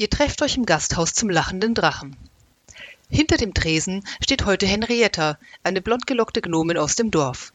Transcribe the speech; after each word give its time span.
Ihr 0.00 0.08
trefft 0.08 0.40
euch 0.40 0.56
im 0.56 0.64
Gasthaus 0.64 1.12
zum 1.12 1.28
lachenden 1.28 1.74
Drachen. 1.74 2.16
Hinter 3.10 3.36
dem 3.36 3.52
Tresen 3.52 4.02
steht 4.24 4.46
heute 4.46 4.64
Henrietta, 4.64 5.36
eine 5.62 5.82
blondgelockte 5.82 6.40
Gnomin 6.40 6.78
aus 6.78 6.94
dem 6.96 7.10
Dorf. 7.10 7.52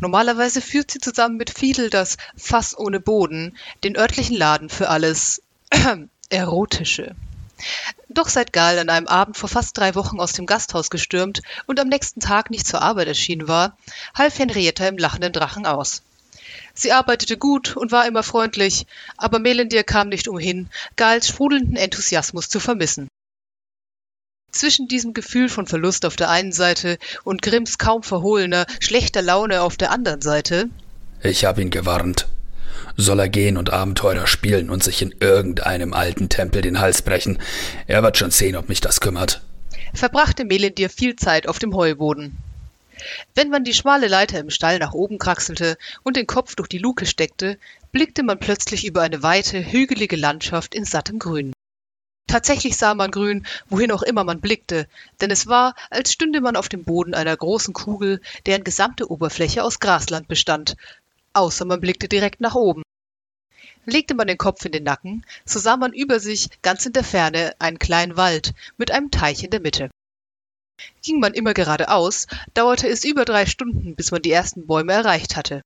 Normalerweise 0.00 0.60
führt 0.60 0.90
sie 0.90 0.98
zusammen 0.98 1.36
mit 1.36 1.50
Fiedel 1.50 1.88
das 1.88 2.16
Fass 2.36 2.76
ohne 2.76 2.98
Boden, 2.98 3.56
den 3.84 3.96
örtlichen 3.96 4.36
Laden 4.36 4.70
für 4.70 4.88
alles 4.88 5.40
Erotische. 6.30 7.14
Doch 8.08 8.28
seit 8.28 8.52
Gal 8.52 8.80
an 8.80 8.88
einem 8.88 9.06
Abend 9.06 9.36
vor 9.36 9.48
fast 9.48 9.78
drei 9.78 9.94
Wochen 9.94 10.18
aus 10.18 10.32
dem 10.32 10.46
Gasthaus 10.46 10.90
gestürmt 10.90 11.42
und 11.66 11.78
am 11.78 11.86
nächsten 11.86 12.18
Tag 12.18 12.50
nicht 12.50 12.66
zur 12.66 12.82
Arbeit 12.82 13.06
erschienen 13.06 13.46
war, 13.46 13.76
half 14.16 14.36
Henrietta 14.36 14.88
im 14.88 14.98
lachenden 14.98 15.32
Drachen 15.32 15.64
aus. 15.66 16.02
Sie 16.74 16.92
arbeitete 16.92 17.36
gut 17.36 17.76
und 17.76 17.92
war 17.92 18.06
immer 18.06 18.22
freundlich, 18.22 18.86
aber 19.16 19.38
Melendir 19.38 19.84
kam 19.84 20.08
nicht 20.08 20.28
umhin, 20.28 20.68
Gals 20.96 21.28
sprudelnden 21.28 21.76
Enthusiasmus 21.76 22.48
zu 22.48 22.60
vermissen. 22.60 23.08
Zwischen 24.50 24.86
diesem 24.86 25.14
Gefühl 25.14 25.48
von 25.48 25.66
Verlust 25.66 26.04
auf 26.04 26.16
der 26.16 26.28
einen 26.28 26.52
Seite 26.52 26.98
und 27.24 27.40
Grimms 27.40 27.78
kaum 27.78 28.02
verhohlener, 28.02 28.66
schlechter 28.80 29.22
Laune 29.22 29.62
auf 29.62 29.76
der 29.76 29.90
anderen 29.90 30.20
Seite. 30.20 30.68
Ich 31.22 31.44
hab 31.44 31.58
ihn 31.58 31.70
gewarnt. 31.70 32.28
Soll 32.96 33.20
er 33.20 33.28
gehen 33.30 33.56
und 33.56 33.70
Abenteurer 33.70 34.26
spielen 34.26 34.68
und 34.68 34.84
sich 34.84 35.00
in 35.00 35.14
irgendeinem 35.20 35.94
alten 35.94 36.28
Tempel 36.28 36.60
den 36.60 36.80
Hals 36.80 37.00
brechen? 37.00 37.38
Er 37.86 38.02
wird 38.02 38.18
schon 38.18 38.30
sehen, 38.30 38.56
ob 38.56 38.68
mich 38.68 38.82
das 38.82 39.00
kümmert. 39.00 39.40
Verbrachte 39.94 40.44
Melendir 40.44 40.90
viel 40.90 41.16
Zeit 41.16 41.48
auf 41.48 41.58
dem 41.58 41.74
Heuboden. 41.74 42.36
Wenn 43.34 43.48
man 43.48 43.64
die 43.64 43.74
schmale 43.74 44.08
Leiter 44.08 44.38
im 44.38 44.50
Stall 44.50 44.78
nach 44.78 44.92
oben 44.92 45.18
kraxelte 45.18 45.76
und 46.02 46.16
den 46.16 46.26
Kopf 46.26 46.54
durch 46.54 46.68
die 46.68 46.78
Luke 46.78 47.06
steckte, 47.06 47.58
blickte 47.92 48.22
man 48.22 48.38
plötzlich 48.38 48.84
über 48.84 49.02
eine 49.02 49.22
weite, 49.22 49.58
hügelige 49.72 50.16
Landschaft 50.16 50.74
in 50.74 50.84
sattem 50.84 51.18
Grün. 51.18 51.52
Tatsächlich 52.26 52.78
sah 52.78 52.94
man 52.94 53.10
grün, 53.10 53.46
wohin 53.68 53.92
auch 53.92 54.02
immer 54.02 54.24
man 54.24 54.40
blickte, 54.40 54.88
denn 55.20 55.30
es 55.30 55.48
war, 55.48 55.74
als 55.90 56.12
stünde 56.12 56.40
man 56.40 56.56
auf 56.56 56.68
dem 56.68 56.84
Boden 56.84 57.12
einer 57.12 57.36
großen 57.36 57.74
Kugel, 57.74 58.22
deren 58.46 58.64
gesamte 58.64 59.10
Oberfläche 59.10 59.62
aus 59.62 59.80
Grasland 59.80 60.28
bestand, 60.28 60.76
außer 61.34 61.64
man 61.64 61.80
blickte 61.80 62.08
direkt 62.08 62.40
nach 62.40 62.54
oben. 62.54 62.82
Legte 63.84 64.14
man 64.14 64.28
den 64.28 64.38
Kopf 64.38 64.64
in 64.64 64.72
den 64.72 64.84
Nacken, 64.84 65.26
so 65.44 65.58
sah 65.58 65.76
man 65.76 65.92
über 65.92 66.20
sich 66.20 66.48
ganz 66.62 66.86
in 66.86 66.92
der 66.92 67.04
Ferne 67.04 67.54
einen 67.58 67.78
kleinen 67.78 68.16
Wald 68.16 68.54
mit 68.78 68.90
einem 68.90 69.10
Teich 69.10 69.42
in 69.42 69.50
der 69.50 69.60
Mitte. 69.60 69.90
Ging 71.02 71.20
man 71.20 71.34
immer 71.34 71.54
geradeaus, 71.54 72.26
dauerte 72.54 72.88
es 72.88 73.04
über 73.04 73.24
drei 73.24 73.46
Stunden, 73.46 73.94
bis 73.94 74.10
man 74.10 74.22
die 74.22 74.32
ersten 74.32 74.66
Bäume 74.66 74.92
erreicht 74.92 75.36
hatte. 75.36 75.62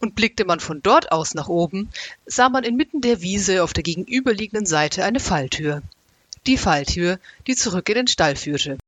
Und 0.00 0.14
blickte 0.14 0.44
man 0.44 0.60
von 0.60 0.82
dort 0.82 1.12
aus 1.12 1.34
nach 1.34 1.48
oben, 1.48 1.90
sah 2.26 2.48
man 2.48 2.64
inmitten 2.64 3.00
der 3.00 3.22
Wiese 3.22 3.62
auf 3.62 3.72
der 3.72 3.84
gegenüberliegenden 3.84 4.66
Seite 4.66 5.04
eine 5.04 5.20
Falltür. 5.20 5.82
Die 6.46 6.56
Falltür, 6.56 7.18
die 7.46 7.54
zurück 7.54 7.88
in 7.88 7.94
den 7.94 8.08
Stall 8.08 8.34
führte. 8.34 8.78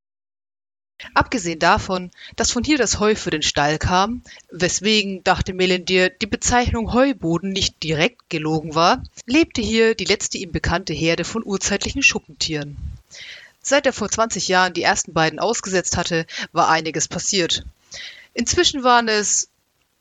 Abgesehen 1.13 1.59
davon, 1.59 2.11
dass 2.37 2.53
von 2.53 2.65
hier 2.65 2.79
das 2.79 3.01
Heu 3.01 3.15
für 3.15 3.31
den 3.31 3.43
Stall 3.43 3.79
kam, 3.79 4.23
weswegen, 4.51 5.23
dachte 5.25 5.53
Melendir, 5.53 6.09
die 6.09 6.27
Bezeichnung 6.27 6.93
Heuboden 6.93 7.51
nicht 7.51 7.83
direkt 7.83 8.31
gelogen 8.31 8.75
war, 8.75 9.03
lebte 9.27 9.61
hier 9.61 9.95
die 9.95 10.05
letzte 10.05 10.39
ihm 10.39 10.53
bekannte 10.53 10.93
Herde 10.93 11.25
von 11.25 11.45
urzeitlichen 11.45 12.03
Schuppentieren. 12.03 12.77
Seit 13.67 13.87
er 13.87 13.95
vor 13.95 14.11
20 14.11 14.49
Jahren 14.49 14.75
die 14.75 14.83
ersten 14.83 15.15
beiden 15.15 15.39
ausgesetzt 15.39 15.97
hatte, 15.97 16.27
war 16.53 16.69
einiges 16.69 17.09
passiert. 17.09 17.65
Inzwischen 18.35 18.85
waren 18.85 19.09
es 19.09 19.49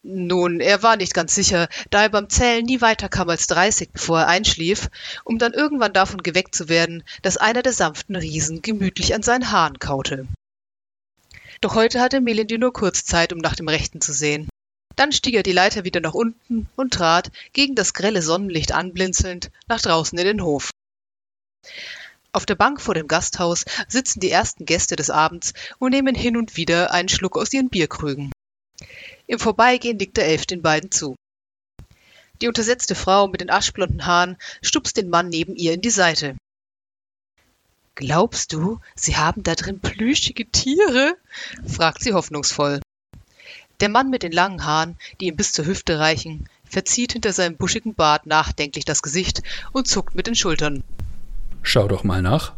nun, 0.01 0.59
er 0.59 0.83
war 0.83 0.97
nicht 0.97 1.13
ganz 1.13 1.33
sicher, 1.33 1.69
da 1.89 2.01
er 2.01 2.09
beim 2.09 2.29
Zählen 2.29 2.65
nie 2.65 2.81
weiter 2.81 3.07
kam 3.07 3.29
als 3.29 3.47
30, 3.47 3.91
bevor 3.93 4.19
er 4.19 4.27
einschlief, 4.27 4.89
um 5.23 5.37
dann 5.37 5.53
irgendwann 5.53 5.93
davon 5.93 6.21
geweckt 6.21 6.53
zu 6.53 6.67
werden, 6.67 7.05
dass 7.21 7.37
einer 7.37 7.61
der 7.61 7.71
sanften 7.71 8.17
Riesen 8.17 8.61
gemütlich 8.61 9.15
an 9.15 9.23
seinen 9.23 9.49
Haaren 9.49 9.79
kaute. 9.79 10.27
Doch 11.61 11.75
heute 11.75 12.01
hatte 12.01 12.19
Melindie 12.19 12.57
nur 12.57 12.73
kurz 12.73 13.05
Zeit, 13.05 13.31
um 13.31 13.39
nach 13.39 13.55
dem 13.55 13.69
Rechten 13.69 14.01
zu 14.01 14.11
sehen. 14.11 14.49
Dann 14.97 15.13
stieg 15.13 15.35
er 15.35 15.43
die 15.43 15.53
Leiter 15.53 15.85
wieder 15.85 16.01
nach 16.01 16.13
unten 16.13 16.67
und 16.75 16.93
trat, 16.93 17.31
gegen 17.53 17.75
das 17.75 17.93
grelle 17.93 18.21
Sonnenlicht 18.21 18.73
anblinzelnd, 18.73 19.51
nach 19.69 19.81
draußen 19.81 20.17
in 20.17 20.25
den 20.25 20.43
Hof. 20.43 20.69
Auf 22.35 22.47
der 22.47 22.55
Bank 22.55 22.81
vor 22.81 22.95
dem 22.95 23.07
Gasthaus 23.07 23.63
sitzen 23.87 24.19
die 24.19 24.31
ersten 24.31 24.65
Gäste 24.65 24.95
des 24.95 25.11
Abends 25.11 25.53
und 25.77 25.91
nehmen 25.91 26.15
hin 26.15 26.35
und 26.35 26.57
wieder 26.57 26.91
einen 26.91 27.07
Schluck 27.07 27.37
aus 27.37 27.53
ihren 27.53 27.69
Bierkrügen. 27.69 28.31
Im 29.27 29.37
Vorbeigehen 29.37 29.97
nickt 29.97 30.17
der 30.17 30.25
Elf 30.25 30.47
den 30.47 30.63
beiden 30.63 30.89
zu. 30.89 31.15
Die 32.41 32.47
untersetzte 32.47 32.95
Frau 32.95 33.27
mit 33.27 33.41
den 33.41 33.51
aschblonden 33.51 34.07
Haaren 34.07 34.37
stupst 34.63 34.97
den 34.97 35.09
Mann 35.09 35.29
neben 35.29 35.55
ihr 35.55 35.73
in 35.73 35.81
die 35.81 35.91
Seite. 35.91 36.35
Glaubst 37.93 38.51
du, 38.51 38.79
sie 38.95 39.15
haben 39.15 39.43
da 39.43 39.53
drin 39.53 39.79
plüschige 39.79 40.49
Tiere? 40.49 41.15
fragt 41.67 42.01
sie 42.01 42.13
hoffnungsvoll. 42.13 42.81
Der 43.79 43.89
Mann 43.89 44.09
mit 44.09 44.23
den 44.23 44.31
langen 44.31 44.65
Haaren, 44.65 44.97
die 45.21 45.27
ihm 45.27 45.35
bis 45.35 45.51
zur 45.51 45.65
Hüfte 45.65 45.99
reichen, 45.99 46.49
verzieht 46.67 47.13
hinter 47.13 47.31
seinem 47.31 47.57
buschigen 47.57 47.93
Bart 47.93 48.25
nachdenklich 48.25 48.85
das 48.85 49.03
Gesicht 49.03 49.43
und 49.71 49.87
zuckt 49.87 50.15
mit 50.15 50.25
den 50.25 50.35
Schultern. 50.35 50.83
Schau 51.65 51.87
doch 51.87 52.03
mal 52.03 52.21
nach. 52.21 52.53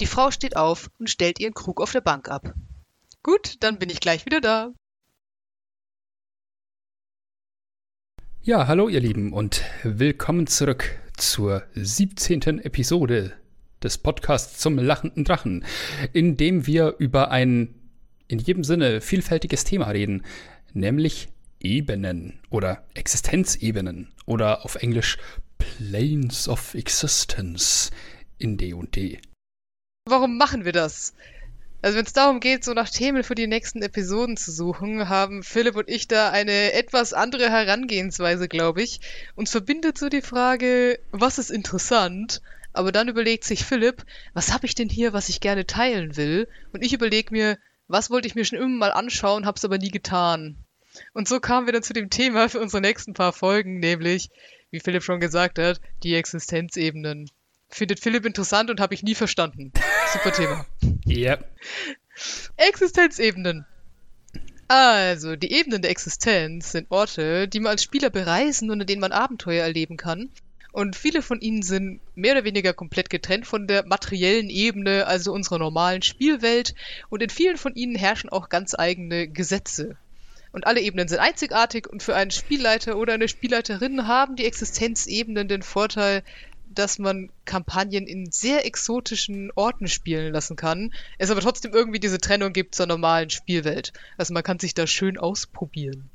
Die 0.00 0.06
Frau 0.06 0.30
steht 0.30 0.56
auf 0.56 0.90
und 0.98 1.10
stellt 1.10 1.38
ihren 1.38 1.52
Krug 1.52 1.80
auf 1.80 1.92
der 1.92 2.00
Bank 2.00 2.28
ab. 2.28 2.54
Gut, 3.22 3.56
dann 3.60 3.78
bin 3.78 3.90
ich 3.90 4.00
gleich 4.00 4.24
wieder 4.24 4.40
da. 4.40 4.72
Ja, 8.40 8.66
hallo 8.66 8.88
ihr 8.88 8.98
Lieben 8.98 9.32
und 9.32 9.62
willkommen 9.84 10.46
zurück 10.46 10.98
zur 11.16 11.64
17. 11.74 12.60
Episode 12.60 13.34
des 13.82 13.98
Podcasts 13.98 14.58
zum 14.58 14.78
lachenden 14.78 15.24
Drachen, 15.24 15.64
in 16.14 16.36
dem 16.38 16.66
wir 16.66 16.96
über 16.98 17.30
ein 17.30 17.74
in 18.26 18.38
jedem 18.38 18.64
Sinne 18.64 19.02
vielfältiges 19.02 19.64
Thema 19.64 19.90
reden, 19.90 20.24
nämlich 20.72 21.28
Ebenen 21.60 22.40
oder 22.48 22.84
Existenzebenen 22.94 24.08
oder 24.26 24.64
auf 24.64 24.76
Englisch 24.76 25.18
Planes 25.62 26.48
of 26.48 26.74
Existence 26.74 27.90
in 28.38 28.56
D&D. 28.56 29.20
Warum 30.06 30.36
machen 30.36 30.64
wir 30.64 30.72
das? 30.72 31.14
Also 31.82 31.98
wenn 31.98 32.04
es 32.04 32.12
darum 32.12 32.40
geht, 32.40 32.64
so 32.64 32.72
nach 32.74 32.90
Themen 32.90 33.22
für 33.22 33.36
die 33.36 33.46
nächsten 33.46 33.80
Episoden 33.80 34.36
zu 34.36 34.50
suchen, 34.50 35.08
haben 35.08 35.44
Philipp 35.44 35.76
und 35.76 35.88
ich 35.88 36.08
da 36.08 36.30
eine 36.30 36.72
etwas 36.72 37.12
andere 37.12 37.48
Herangehensweise, 37.48 38.48
glaube 38.48 38.82
ich. 38.82 39.00
Uns 39.36 39.50
verbindet 39.50 39.98
so 39.98 40.08
die 40.08 40.22
Frage, 40.22 40.98
was 41.12 41.38
ist 41.38 41.50
interessant? 41.50 42.42
Aber 42.72 42.90
dann 42.90 43.08
überlegt 43.08 43.44
sich 43.44 43.64
Philipp, 43.64 44.04
was 44.34 44.52
habe 44.52 44.66
ich 44.66 44.74
denn 44.74 44.88
hier, 44.88 45.12
was 45.12 45.28
ich 45.28 45.40
gerne 45.40 45.66
teilen 45.66 46.16
will? 46.16 46.48
Und 46.72 46.84
ich 46.84 46.92
überlege 46.92 47.32
mir, 47.32 47.58
was 47.86 48.10
wollte 48.10 48.26
ich 48.26 48.34
mir 48.34 48.44
schon 48.44 48.58
immer 48.58 48.68
mal 48.68 48.92
anschauen, 48.92 49.46
hab's 49.46 49.64
aber 49.64 49.78
nie 49.78 49.90
getan. 49.90 50.56
Und 51.12 51.28
so 51.28 51.38
kamen 51.40 51.66
wir 51.66 51.72
dann 51.72 51.82
zu 51.82 51.92
dem 51.92 52.10
Thema 52.10 52.48
für 52.48 52.60
unsere 52.60 52.80
nächsten 52.80 53.14
paar 53.14 53.32
Folgen, 53.32 53.78
nämlich, 53.78 54.30
wie 54.72 54.80
Philipp 54.80 55.04
schon 55.04 55.20
gesagt 55.20 55.58
hat, 55.58 55.80
die 56.02 56.16
Existenzebenen 56.16 57.30
findet 57.68 58.00
Philipp 58.00 58.26
interessant 58.26 58.70
und 58.70 58.80
habe 58.80 58.94
ich 58.94 59.02
nie 59.02 59.14
verstanden. 59.14 59.72
Super 60.12 60.32
Thema. 60.32 60.66
Ja. 61.04 61.32
Yep. 61.32 61.56
Existenzebenen. 62.56 63.66
Also, 64.68 65.36
die 65.36 65.52
Ebenen 65.52 65.82
der 65.82 65.90
Existenz 65.90 66.72
sind 66.72 66.90
Orte, 66.90 67.46
die 67.46 67.60
man 67.60 67.72
als 67.72 67.82
Spieler 67.82 68.08
bereisen 68.08 68.70
und 68.70 68.80
in 68.80 68.86
denen 68.86 69.00
man 69.00 69.12
Abenteuer 69.12 69.62
erleben 69.62 69.98
kann. 69.98 70.30
Und 70.72 70.96
viele 70.96 71.20
von 71.20 71.40
ihnen 71.40 71.62
sind 71.62 72.00
mehr 72.14 72.32
oder 72.32 72.44
weniger 72.44 72.72
komplett 72.72 73.10
getrennt 73.10 73.46
von 73.46 73.66
der 73.66 73.84
materiellen 73.84 74.48
Ebene, 74.48 75.06
also 75.06 75.32
unserer 75.32 75.58
normalen 75.58 76.00
Spielwelt. 76.00 76.74
Und 77.10 77.22
in 77.22 77.28
vielen 77.28 77.58
von 77.58 77.74
ihnen 77.74 77.94
herrschen 77.94 78.30
auch 78.30 78.48
ganz 78.48 78.74
eigene 78.74 79.28
Gesetze. 79.28 79.98
Und 80.52 80.66
alle 80.66 80.80
Ebenen 80.80 81.08
sind 81.08 81.18
einzigartig 81.18 81.88
und 81.88 82.02
für 82.02 82.14
einen 82.14 82.30
Spielleiter 82.30 82.96
oder 82.98 83.14
eine 83.14 83.28
Spielleiterin 83.28 84.06
haben 84.06 84.36
die 84.36 84.44
Existenzebenen 84.44 85.48
den 85.48 85.62
Vorteil, 85.62 86.22
dass 86.74 86.98
man 86.98 87.30
Kampagnen 87.44 88.06
in 88.06 88.30
sehr 88.30 88.66
exotischen 88.66 89.50
Orten 89.54 89.88
spielen 89.88 90.32
lassen 90.32 90.56
kann, 90.56 90.92
es 91.18 91.30
aber 91.30 91.40
trotzdem 91.40 91.72
irgendwie 91.72 92.00
diese 92.00 92.18
Trennung 92.18 92.52
gibt 92.52 92.74
zur 92.74 92.86
normalen 92.86 93.30
Spielwelt. 93.30 93.92
Also 94.16 94.34
man 94.34 94.42
kann 94.42 94.58
sich 94.58 94.74
da 94.74 94.86
schön 94.86 95.18
ausprobieren. 95.18 96.10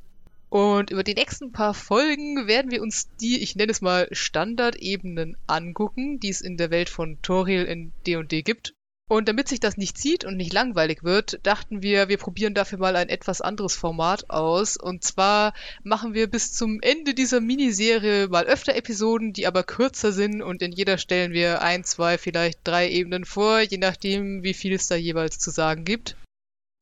Und 0.49 0.91
über 0.91 1.03
die 1.03 1.13
nächsten 1.13 1.51
paar 1.51 1.73
Folgen 1.73 2.47
werden 2.47 2.71
wir 2.71 2.81
uns 2.81 3.09
die, 3.19 3.41
ich 3.41 3.55
nenne 3.55 3.71
es 3.71 3.81
mal, 3.81 4.07
Standardebenen 4.11 5.35
angucken, 5.45 6.19
die 6.19 6.29
es 6.29 6.41
in 6.41 6.55
der 6.57 6.71
Welt 6.71 6.89
von 6.89 7.21
Toril 7.21 7.65
in 7.65 7.91
D&D 8.05 8.43
gibt. 8.43 8.73
Und 9.09 9.29
damit 9.29 9.47
sich 9.47 9.61
das 9.61 9.77
nicht 9.77 9.97
zieht 9.97 10.25
und 10.25 10.35
nicht 10.35 10.51
langweilig 10.51 11.01
wird, 11.03 11.39
dachten 11.43 11.81
wir, 11.81 12.09
wir 12.09 12.17
probieren 12.17 12.53
dafür 12.53 12.77
mal 12.77 12.97
ein 12.97 13.07
etwas 13.07 13.39
anderes 13.39 13.73
Format 13.73 14.29
aus. 14.29 14.75
Und 14.75 15.01
zwar 15.05 15.53
machen 15.81 16.13
wir 16.13 16.29
bis 16.29 16.51
zum 16.51 16.81
Ende 16.81 17.13
dieser 17.13 17.39
Miniserie 17.39 18.27
mal 18.27 18.45
öfter 18.45 18.75
Episoden, 18.75 19.31
die 19.31 19.47
aber 19.47 19.63
kürzer 19.63 20.11
sind 20.11 20.41
und 20.41 20.61
in 20.61 20.73
jeder 20.73 20.97
stellen 20.97 21.31
wir 21.31 21.61
ein, 21.61 21.85
zwei, 21.85 22.17
vielleicht 22.17 22.59
drei 22.65 22.89
Ebenen 22.89 23.23
vor, 23.23 23.61
je 23.61 23.77
nachdem, 23.77 24.43
wie 24.43 24.53
viel 24.53 24.73
es 24.73 24.87
da 24.87 24.95
jeweils 24.95 25.39
zu 25.39 25.51
sagen 25.51 25.85
gibt. 25.85 26.17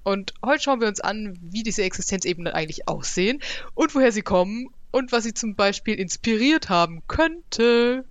Und 0.04 0.33
heute 0.44 0.63
schauen 0.63 0.81
wir 0.81 0.88
uns 0.88 1.01
an, 1.01 1.38
wie 1.42 1.62
diese 1.62 1.83
Existenzebenen 1.83 2.54
eigentlich 2.54 2.88
aussehen 2.88 3.39
und 3.75 3.94
woher 3.94 4.12
sie 4.12 4.21
kommen 4.24 4.69
und 4.92 5.12
was 5.12 5.25
sie 5.25 5.33
zum 5.36 5.56
Beispiel 5.56 6.00
inspiriert 6.00 6.69
haben 6.69 7.04
könnte. 7.07 8.06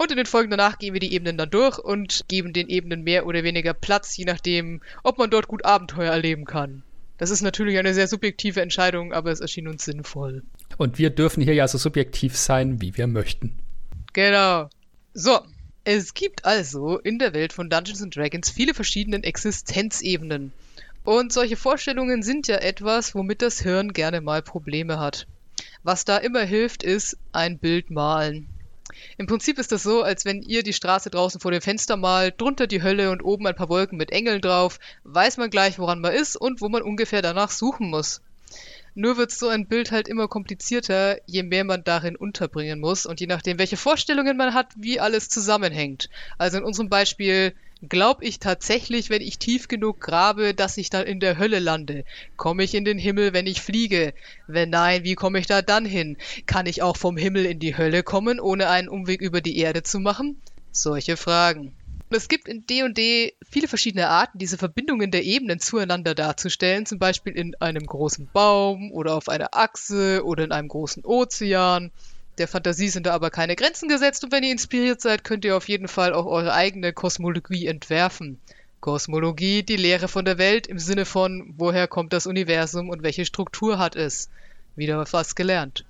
Und 0.00 0.10
in 0.10 0.16
den 0.16 0.24
Folgen 0.24 0.48
danach 0.48 0.78
gehen 0.78 0.94
wir 0.94 1.00
die 1.00 1.12
Ebenen 1.12 1.36
dann 1.36 1.50
durch 1.50 1.78
und 1.78 2.24
geben 2.26 2.54
den 2.54 2.70
Ebenen 2.70 3.02
mehr 3.02 3.26
oder 3.26 3.44
weniger 3.44 3.74
Platz, 3.74 4.16
je 4.16 4.24
nachdem, 4.24 4.80
ob 5.02 5.18
man 5.18 5.28
dort 5.28 5.46
gut 5.46 5.66
Abenteuer 5.66 6.10
erleben 6.10 6.46
kann. 6.46 6.82
Das 7.18 7.28
ist 7.28 7.42
natürlich 7.42 7.76
eine 7.76 7.92
sehr 7.92 8.08
subjektive 8.08 8.62
Entscheidung, 8.62 9.12
aber 9.12 9.30
es 9.30 9.40
erschien 9.40 9.68
uns 9.68 9.84
sinnvoll. 9.84 10.42
Und 10.78 10.96
wir 10.96 11.10
dürfen 11.10 11.42
hier 11.42 11.52
ja 11.52 11.68
so 11.68 11.76
subjektiv 11.76 12.34
sein, 12.34 12.80
wie 12.80 12.96
wir 12.96 13.08
möchten. 13.08 13.58
Genau. 14.14 14.70
So, 15.12 15.40
es 15.84 16.14
gibt 16.14 16.46
also 16.46 16.98
in 16.98 17.18
der 17.18 17.34
Welt 17.34 17.52
von 17.52 17.68
Dungeons 17.68 18.02
and 18.02 18.16
Dragons 18.16 18.48
viele 18.48 18.72
verschiedene 18.72 19.22
Existenzebenen. 19.22 20.52
Und 21.04 21.30
solche 21.30 21.56
Vorstellungen 21.56 22.22
sind 22.22 22.48
ja 22.48 22.56
etwas, 22.56 23.14
womit 23.14 23.42
das 23.42 23.60
Hirn 23.60 23.92
gerne 23.92 24.22
mal 24.22 24.40
Probleme 24.40 24.98
hat. 24.98 25.26
Was 25.82 26.06
da 26.06 26.16
immer 26.16 26.44
hilft, 26.44 26.84
ist 26.84 27.18
ein 27.32 27.58
Bild 27.58 27.90
malen. 27.90 28.48
Im 29.18 29.26
Prinzip 29.26 29.58
ist 29.58 29.72
das 29.72 29.82
so, 29.82 30.02
als 30.02 30.24
wenn 30.24 30.42
ihr 30.42 30.62
die 30.62 30.72
Straße 30.72 31.10
draußen 31.10 31.40
vor 31.40 31.50
dem 31.50 31.60
Fenster 31.60 31.96
malt, 31.96 32.40
drunter 32.40 32.66
die 32.66 32.82
Hölle 32.82 33.10
und 33.10 33.22
oben 33.22 33.46
ein 33.46 33.54
paar 33.54 33.68
Wolken 33.68 33.98
mit 33.98 34.10
Engeln 34.10 34.40
drauf, 34.40 34.78
weiß 35.04 35.36
man 35.36 35.50
gleich, 35.50 35.78
woran 35.78 36.00
man 36.00 36.12
ist 36.12 36.36
und 36.36 36.60
wo 36.60 36.68
man 36.68 36.82
ungefähr 36.82 37.22
danach 37.22 37.50
suchen 37.50 37.90
muss. 37.90 38.20
Nur 38.94 39.16
wird 39.16 39.30
so 39.30 39.48
ein 39.48 39.66
Bild 39.66 39.92
halt 39.92 40.08
immer 40.08 40.26
komplizierter, 40.26 41.18
je 41.26 41.42
mehr 41.42 41.64
man 41.64 41.84
darin 41.84 42.16
unterbringen 42.16 42.80
muss 42.80 43.06
und 43.06 43.20
je 43.20 43.26
nachdem, 43.26 43.58
welche 43.58 43.76
Vorstellungen 43.76 44.36
man 44.36 44.52
hat, 44.52 44.72
wie 44.76 44.98
alles 44.98 45.28
zusammenhängt. 45.28 46.10
Also 46.38 46.58
in 46.58 46.64
unserem 46.64 46.88
Beispiel 46.88 47.54
Glaub 47.88 48.22
ich 48.22 48.38
tatsächlich, 48.38 49.08
wenn 49.08 49.22
ich 49.22 49.38
tief 49.38 49.66
genug 49.66 50.00
grabe, 50.00 50.52
dass 50.52 50.76
ich 50.76 50.90
dann 50.90 51.06
in 51.06 51.18
der 51.18 51.38
Hölle 51.38 51.60
lande? 51.60 52.04
Komme 52.36 52.62
ich 52.62 52.74
in 52.74 52.84
den 52.84 52.98
Himmel, 52.98 53.32
wenn 53.32 53.46
ich 53.46 53.62
fliege? 53.62 54.12
Wenn 54.46 54.68
nein, 54.68 55.02
wie 55.04 55.14
komme 55.14 55.38
ich 55.38 55.46
da 55.46 55.62
dann 55.62 55.86
hin? 55.86 56.18
Kann 56.44 56.66
ich 56.66 56.82
auch 56.82 56.98
vom 56.98 57.16
Himmel 57.16 57.46
in 57.46 57.58
die 57.58 57.78
Hölle 57.78 58.02
kommen, 58.02 58.38
ohne 58.38 58.68
einen 58.68 58.90
Umweg 58.90 59.22
über 59.22 59.40
die 59.40 59.56
Erde 59.56 59.82
zu 59.82 59.98
machen? 59.98 60.42
Solche 60.72 61.16
Fragen. 61.16 61.74
Es 62.10 62.28
gibt 62.28 62.48
in 62.48 62.66
D&D 62.66 63.34
viele 63.48 63.68
verschiedene 63.68 64.08
Arten, 64.08 64.38
diese 64.38 64.58
Verbindungen 64.58 65.10
der 65.10 65.22
Ebenen 65.22 65.60
zueinander 65.60 66.14
darzustellen, 66.14 66.84
zum 66.84 66.98
Beispiel 66.98 67.32
in 67.32 67.54
einem 67.60 67.86
großen 67.86 68.28
Baum 68.32 68.90
oder 68.92 69.14
auf 69.14 69.28
einer 69.28 69.54
Achse 69.54 70.22
oder 70.24 70.44
in 70.44 70.52
einem 70.52 70.68
großen 70.68 71.04
Ozean. 71.04 71.92
Der 72.40 72.48
Fantasie 72.48 72.88
sind 72.88 73.04
da 73.04 73.12
aber 73.12 73.28
keine 73.28 73.54
Grenzen 73.54 73.86
gesetzt 73.86 74.24
und 74.24 74.32
wenn 74.32 74.42
ihr 74.42 74.50
inspiriert 74.50 75.02
seid, 75.02 75.24
könnt 75.24 75.44
ihr 75.44 75.58
auf 75.58 75.68
jeden 75.68 75.88
Fall 75.88 76.14
auch 76.14 76.24
eure 76.24 76.54
eigene 76.54 76.94
Kosmologie 76.94 77.66
entwerfen. 77.66 78.40
Kosmologie, 78.80 79.62
die 79.62 79.76
Lehre 79.76 80.08
von 80.08 80.24
der 80.24 80.38
Welt 80.38 80.66
im 80.66 80.78
Sinne 80.78 81.04
von, 81.04 81.52
woher 81.58 81.86
kommt 81.86 82.14
das 82.14 82.26
Universum 82.26 82.88
und 82.88 83.02
welche 83.02 83.26
Struktur 83.26 83.78
hat 83.78 83.94
es. 83.94 84.30
Wieder 84.74 85.04
was 85.12 85.34
gelernt. 85.34 85.84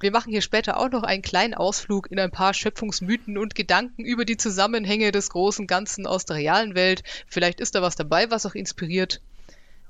Wir 0.00 0.10
machen 0.10 0.32
hier 0.32 0.42
später 0.42 0.78
auch 0.78 0.90
noch 0.90 1.04
einen 1.04 1.22
kleinen 1.22 1.54
Ausflug 1.54 2.10
in 2.10 2.18
ein 2.18 2.32
paar 2.32 2.54
Schöpfungsmythen 2.54 3.38
und 3.38 3.54
Gedanken 3.54 4.04
über 4.04 4.24
die 4.24 4.36
Zusammenhänge 4.36 5.12
des 5.12 5.30
großen 5.30 5.68
Ganzen 5.68 6.08
aus 6.08 6.24
der 6.24 6.38
realen 6.38 6.74
Welt. 6.74 7.04
Vielleicht 7.28 7.60
ist 7.60 7.76
da 7.76 7.82
was 7.82 7.94
dabei, 7.94 8.32
was 8.32 8.46
auch 8.46 8.56
inspiriert. 8.56 9.20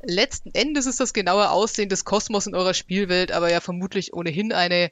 Letzten 0.02 0.50
Endes 0.52 0.84
ist 0.84 1.00
das 1.00 1.14
genaue 1.14 1.48
Aussehen 1.48 1.88
des 1.88 2.04
Kosmos 2.04 2.46
in 2.46 2.54
eurer 2.54 2.74
Spielwelt 2.74 3.32
aber 3.32 3.50
ja 3.50 3.62
vermutlich 3.62 4.12
ohnehin 4.12 4.52
eine 4.52 4.90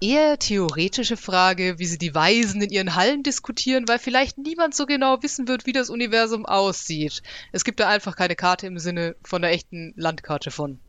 eher 0.00 0.38
theoretische 0.38 1.16
Frage, 1.16 1.78
wie 1.78 1.86
sie 1.86 1.98
die 1.98 2.14
Weisen 2.14 2.62
in 2.62 2.70
ihren 2.70 2.94
Hallen 2.94 3.22
diskutieren, 3.22 3.86
weil 3.86 3.98
vielleicht 3.98 4.38
niemand 4.38 4.74
so 4.74 4.86
genau 4.86 5.22
wissen 5.22 5.46
wird, 5.46 5.66
wie 5.66 5.72
das 5.72 5.90
Universum 5.90 6.46
aussieht. 6.46 7.22
Es 7.52 7.64
gibt 7.64 7.80
da 7.80 7.88
einfach 7.88 8.16
keine 8.16 8.36
Karte 8.36 8.66
im 8.66 8.78
Sinne 8.78 9.14
von 9.22 9.44
einer 9.44 9.52
echten 9.52 9.92
Landkarte 9.96 10.50
von. 10.50 10.80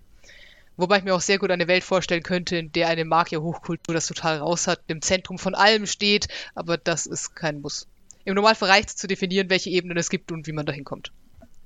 Wobei 0.78 0.98
ich 0.98 1.04
mir 1.04 1.14
auch 1.14 1.22
sehr 1.22 1.38
gut 1.38 1.52
eine 1.52 1.68
Welt 1.68 1.84
vorstellen 1.84 2.24
könnte, 2.24 2.56
in 2.56 2.72
der 2.72 2.88
eine 2.88 3.06
Magier-Hochkultur 3.06 3.94
das 3.94 4.08
total 4.08 4.38
raus 4.38 4.68
hat, 4.68 4.82
im 4.88 5.02
Zentrum 5.02 5.38
von 5.38 5.54
allem 5.54 5.86
steht, 5.86 6.28
aber 6.56 6.78
das 6.78 7.06
ist 7.06 7.36
kein 7.36 7.62
Muss. 7.62 7.88
Im 8.24 8.36
Normalfall 8.36 8.70
reicht 8.70 8.90
es 8.90 8.96
zu 8.96 9.08
definieren, 9.08 9.50
welche 9.50 9.70
Ebenen 9.70 9.98
es 9.98 10.10
gibt 10.10 10.32
und 10.32 10.48
wie 10.48 10.54
man 10.54 10.66
dahin 10.66 10.86
kommt. 10.86 11.12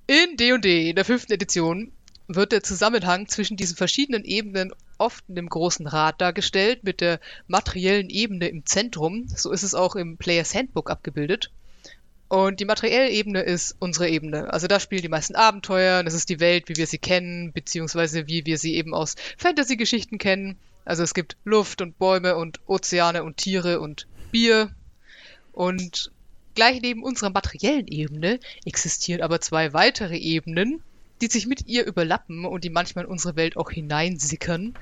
In 0.08 0.38
D&D, 0.38 0.90
in 0.90 0.96
der 0.96 1.06
fünften 1.06 1.34
Edition, 1.34 1.92
wird 2.28 2.52
der 2.52 2.64
Zusammenhang 2.64 3.28
zwischen 3.28 3.58
diesen 3.58 3.78
verschiedenen 3.78 4.24
Ebenen 4.24 4.74
oft 4.98 5.24
in 5.28 5.36
dem 5.36 5.50
großen 5.50 5.88
Rad 5.88 6.22
dargestellt, 6.22 6.84
mit 6.84 7.02
der 7.02 7.20
materiellen 7.48 8.10
Ebene 8.10 8.48
im 8.48 8.66
Zentrum. 8.66 9.28
So 9.28 9.52
ist 9.52 9.64
es 9.64 9.76
auch 9.76 9.96
im 9.96 10.18
Players 10.18 10.54
Handbook 10.54 10.90
abgebildet. 10.90 11.52
Und 12.28 12.60
die 12.60 12.66
materielle 12.66 13.12
Ebene 13.12 13.42
ist 13.42 13.76
unsere 13.80 14.10
Ebene. 14.10 14.52
Also 14.52 14.68
da 14.68 14.80
spielen 14.80 15.04
die 15.04 15.10
meisten 15.10 15.36
Abenteuer, 15.36 16.04
das 16.04 16.16
ist 16.16 16.30
die 16.30 16.40
Welt, 16.40 16.70
wie 16.70 16.76
wir 16.76 16.88
sie 16.88 16.98
kennen, 16.98 17.54
beziehungsweise 17.54 18.28
wie 18.28 18.46
wir 18.46 18.58
sie 18.58 18.76
eben 18.76 18.94
aus 18.94 19.16
Fantasy-Geschichten 19.38 20.18
kennen. 20.18 20.58
Also 20.86 21.04
es 21.04 21.14
gibt 21.14 21.38
Luft 21.44 21.82
und 21.82 21.98
Bäume 21.98 22.36
und 22.36 22.60
Ozeane 22.68 23.24
und 23.24 23.38
Tiere 23.38 23.80
und 23.80 24.08
Bier. 24.32 24.72
Und 25.52 26.12
gleich 26.56 26.82
neben 26.82 27.04
unserer 27.04 27.30
materiellen 27.30 27.88
Ebene 27.88 28.40
existieren 28.66 29.22
aber 29.22 29.40
zwei 29.40 29.74
weitere 29.74 30.18
Ebenen, 30.18 30.82
die 31.22 31.28
sich 31.28 31.48
mit 31.48 31.68
ihr 31.68 31.86
überlappen 31.86 32.46
und 32.46 32.64
die 32.64 32.70
manchmal 32.70 33.06
in 33.06 33.12
unsere 33.12 33.36
Welt 33.36 33.58
auch 33.58 33.72
hineinsickern, 33.72 34.74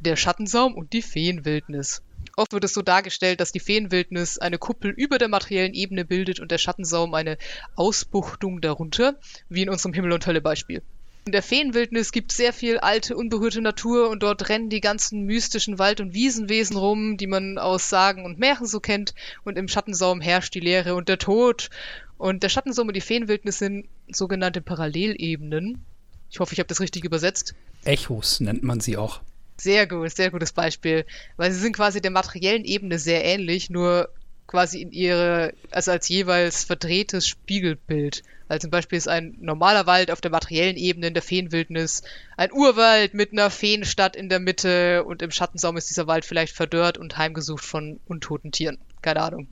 der 0.00 0.16
Schattensaum 0.16 0.74
und 0.74 0.92
die 0.92 1.02
Feenwildnis. 1.02 2.02
Oft 2.36 2.52
wird 2.52 2.64
es 2.64 2.74
so 2.74 2.82
dargestellt, 2.82 3.40
dass 3.40 3.52
die 3.52 3.60
Feenwildnis 3.60 4.38
eine 4.38 4.58
Kuppel 4.58 4.90
über 4.90 5.18
der 5.18 5.28
materiellen 5.28 5.74
Ebene 5.74 6.04
bildet 6.04 6.40
und 6.40 6.50
der 6.50 6.58
Schattensaum 6.58 7.14
eine 7.14 7.38
Ausbuchtung 7.76 8.60
darunter, 8.60 9.18
wie 9.48 9.62
in 9.62 9.70
unserem 9.70 9.94
Himmel- 9.94 10.12
und 10.12 10.26
Hölle-Beispiel. 10.26 10.82
In 11.26 11.32
der 11.32 11.42
Feenwildnis 11.42 12.12
gibt 12.12 12.30
es 12.30 12.36
sehr 12.36 12.52
viel 12.52 12.78
alte, 12.78 13.16
unberührte 13.16 13.60
Natur 13.60 14.10
und 14.10 14.22
dort 14.22 14.48
rennen 14.48 14.68
die 14.68 14.80
ganzen 14.80 15.22
mystischen 15.22 15.76
Wald- 15.76 16.00
und 16.00 16.14
Wiesenwesen 16.14 16.76
rum, 16.76 17.16
die 17.16 17.26
man 17.26 17.58
aus 17.58 17.90
Sagen 17.90 18.24
und 18.24 18.38
Märchen 18.38 18.66
so 18.66 18.78
kennt. 18.78 19.12
Und 19.42 19.58
im 19.58 19.66
Schattensaum 19.66 20.20
herrscht 20.20 20.54
die 20.54 20.60
Leere 20.60 20.94
und 20.94 21.08
der 21.08 21.18
Tod. 21.18 21.68
Und 22.18 22.42
der 22.42 22.48
Schattensaum 22.48 22.88
und 22.88 22.94
die 22.94 23.00
Feenwildnis 23.00 23.58
sind 23.58 23.86
sogenannte 24.10 24.60
Parallelebenen. 24.60 25.84
Ich 26.30 26.40
hoffe, 26.40 26.54
ich 26.54 26.58
habe 26.58 26.68
das 26.68 26.80
richtig 26.80 27.04
übersetzt. 27.04 27.54
Echos 27.84 28.40
nennt 28.40 28.62
man 28.62 28.80
sie 28.80 28.96
auch. 28.96 29.20
Sehr 29.58 29.86
gut, 29.86 30.10
sehr 30.14 30.30
gutes 30.30 30.52
Beispiel. 30.52 31.04
Weil 31.36 31.52
sie 31.52 31.60
sind 31.60 31.74
quasi 31.74 32.00
der 32.00 32.10
materiellen 32.10 32.64
Ebene 32.64 32.98
sehr 32.98 33.24
ähnlich, 33.24 33.70
nur 33.70 34.08
quasi 34.46 34.80
in 34.80 34.92
ihre, 34.92 35.54
also 35.70 35.90
als 35.90 36.08
jeweils 36.08 36.64
verdrehtes 36.64 37.26
Spiegelbild. 37.26 38.22
Also 38.48 38.66
zum 38.66 38.70
Beispiel 38.70 38.98
ist 38.98 39.08
ein 39.08 39.36
normaler 39.40 39.86
Wald 39.86 40.10
auf 40.10 40.20
der 40.20 40.30
materiellen 40.30 40.76
Ebene 40.76 41.08
in 41.08 41.14
der 41.14 41.22
Feenwildnis 41.22 42.02
ein 42.36 42.52
Urwald 42.52 43.12
mit 43.12 43.32
einer 43.32 43.50
Feenstadt 43.50 44.14
in 44.14 44.28
der 44.28 44.38
Mitte 44.38 45.04
und 45.04 45.22
im 45.22 45.32
Schattensaum 45.32 45.76
ist 45.76 45.90
dieser 45.90 46.06
Wald 46.06 46.24
vielleicht 46.24 46.54
verdörrt 46.54 46.96
und 46.96 47.18
heimgesucht 47.18 47.64
von 47.64 47.98
untoten 48.06 48.52
Tieren. 48.52 48.78
Keine 49.02 49.22
Ahnung. 49.22 49.48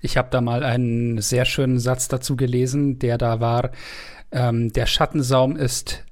Ich 0.00 0.16
habe 0.16 0.28
da 0.30 0.40
mal 0.40 0.62
einen 0.62 1.20
sehr 1.20 1.44
schönen 1.44 1.78
Satz 1.78 2.08
dazu 2.08 2.36
gelesen, 2.36 2.98
der 2.98 3.18
da 3.18 3.40
war, 3.40 3.70
ähm, 4.30 4.72
der 4.72 4.86
Schattensaum 4.86 5.56
ist 5.56 6.04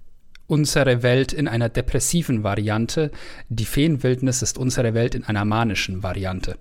unsere 0.46 1.02
Welt 1.02 1.32
in 1.32 1.48
einer 1.48 1.68
depressiven 1.68 2.44
Variante, 2.44 3.10
die 3.48 3.64
Feenwildnis 3.64 4.42
ist 4.42 4.58
unsere 4.58 4.94
Welt 4.94 5.14
in 5.14 5.24
einer 5.24 5.44
manischen 5.44 6.02
Variante. 6.02 6.58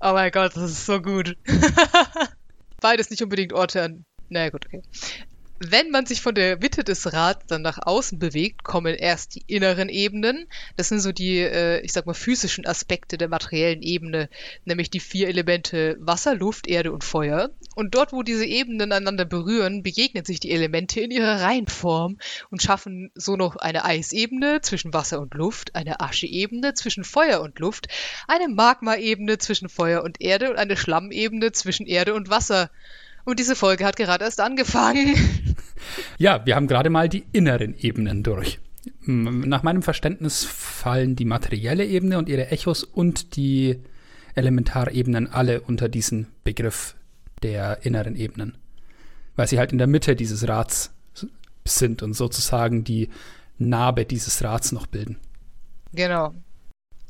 Oh 0.00 0.12
mein 0.12 0.30
Gott, 0.30 0.56
das 0.56 0.70
ist 0.70 0.86
so 0.86 1.00
gut. 1.00 1.36
Beides 2.80 3.10
nicht 3.10 3.22
unbedingt 3.22 3.52
Orte 3.52 3.82
an. 3.82 4.04
Naja, 4.28 4.50
gut, 4.50 4.66
okay. 4.66 4.82
Wenn 5.62 5.90
man 5.90 6.06
sich 6.06 6.22
von 6.22 6.34
der 6.34 6.56
Mitte 6.56 6.84
des 6.84 7.12
Rads 7.12 7.44
dann 7.48 7.60
nach 7.60 7.78
außen 7.82 8.18
bewegt, 8.18 8.64
kommen 8.64 8.94
erst 8.94 9.34
die 9.34 9.44
inneren 9.46 9.90
Ebenen. 9.90 10.46
Das 10.78 10.88
sind 10.88 11.00
so 11.00 11.12
die, 11.12 11.36
äh, 11.40 11.80
ich 11.82 11.92
sag 11.92 12.06
mal, 12.06 12.14
physischen 12.14 12.64
Aspekte 12.64 13.18
der 13.18 13.28
materiellen 13.28 13.82
Ebene, 13.82 14.30
nämlich 14.64 14.88
die 14.88 15.00
vier 15.00 15.28
Elemente 15.28 15.98
Wasser, 16.00 16.34
Luft, 16.34 16.66
Erde 16.66 16.92
und 16.92 17.04
Feuer. 17.04 17.50
Und 17.74 17.94
dort, 17.94 18.14
wo 18.14 18.22
diese 18.22 18.46
Ebenen 18.46 18.90
einander 18.90 19.26
berühren, 19.26 19.82
begegnen 19.82 20.24
sich 20.24 20.40
die 20.40 20.50
Elemente 20.50 21.00
in 21.00 21.10
ihrer 21.10 21.42
Reihenform 21.42 22.16
und 22.48 22.62
schaffen 22.62 23.10
so 23.14 23.36
noch 23.36 23.56
eine 23.56 23.84
Eisebene 23.84 24.62
zwischen 24.62 24.94
Wasser 24.94 25.20
und 25.20 25.34
Luft, 25.34 25.74
eine 25.74 26.00
Ascheebene 26.00 26.72
zwischen 26.72 27.04
Feuer 27.04 27.42
und 27.42 27.58
Luft, 27.58 27.88
eine 28.28 28.48
Magmaebene 28.48 29.36
zwischen 29.36 29.68
Feuer 29.68 30.04
und 30.04 30.22
Erde 30.22 30.48
und 30.48 30.56
eine 30.56 30.78
Schlammebene 30.78 31.52
zwischen 31.52 31.84
Erde 31.86 32.14
und 32.14 32.30
Wasser. 32.30 32.70
Und 33.24 33.38
diese 33.38 33.56
Folge 33.56 33.84
hat 33.84 33.96
gerade 33.96 34.24
erst 34.24 34.40
angefangen. 34.40 35.14
Ja, 36.18 36.44
wir 36.44 36.56
haben 36.56 36.66
gerade 36.66 36.90
mal 36.90 37.08
die 37.08 37.24
inneren 37.32 37.74
Ebenen 37.76 38.22
durch. 38.22 38.58
Nach 39.06 39.62
meinem 39.62 39.82
Verständnis 39.82 40.44
fallen 40.44 41.16
die 41.16 41.24
materielle 41.24 41.86
Ebene 41.86 42.18
und 42.18 42.28
ihre 42.28 42.48
Echos 42.48 42.84
und 42.84 43.34
die 43.36 43.80
Elementarebenen 44.34 45.26
alle 45.26 45.62
unter 45.62 45.88
diesen 45.88 46.28
Begriff 46.44 46.94
der 47.42 47.84
inneren 47.84 48.14
Ebenen. 48.14 48.56
Weil 49.36 49.48
sie 49.48 49.58
halt 49.58 49.72
in 49.72 49.78
der 49.78 49.86
Mitte 49.86 50.16
dieses 50.16 50.46
Rats 50.46 50.92
sind 51.64 52.02
und 52.02 52.14
sozusagen 52.14 52.84
die 52.84 53.08
Narbe 53.58 54.04
dieses 54.04 54.42
Rats 54.44 54.72
noch 54.72 54.86
bilden. 54.86 55.18
Genau. 55.92 56.34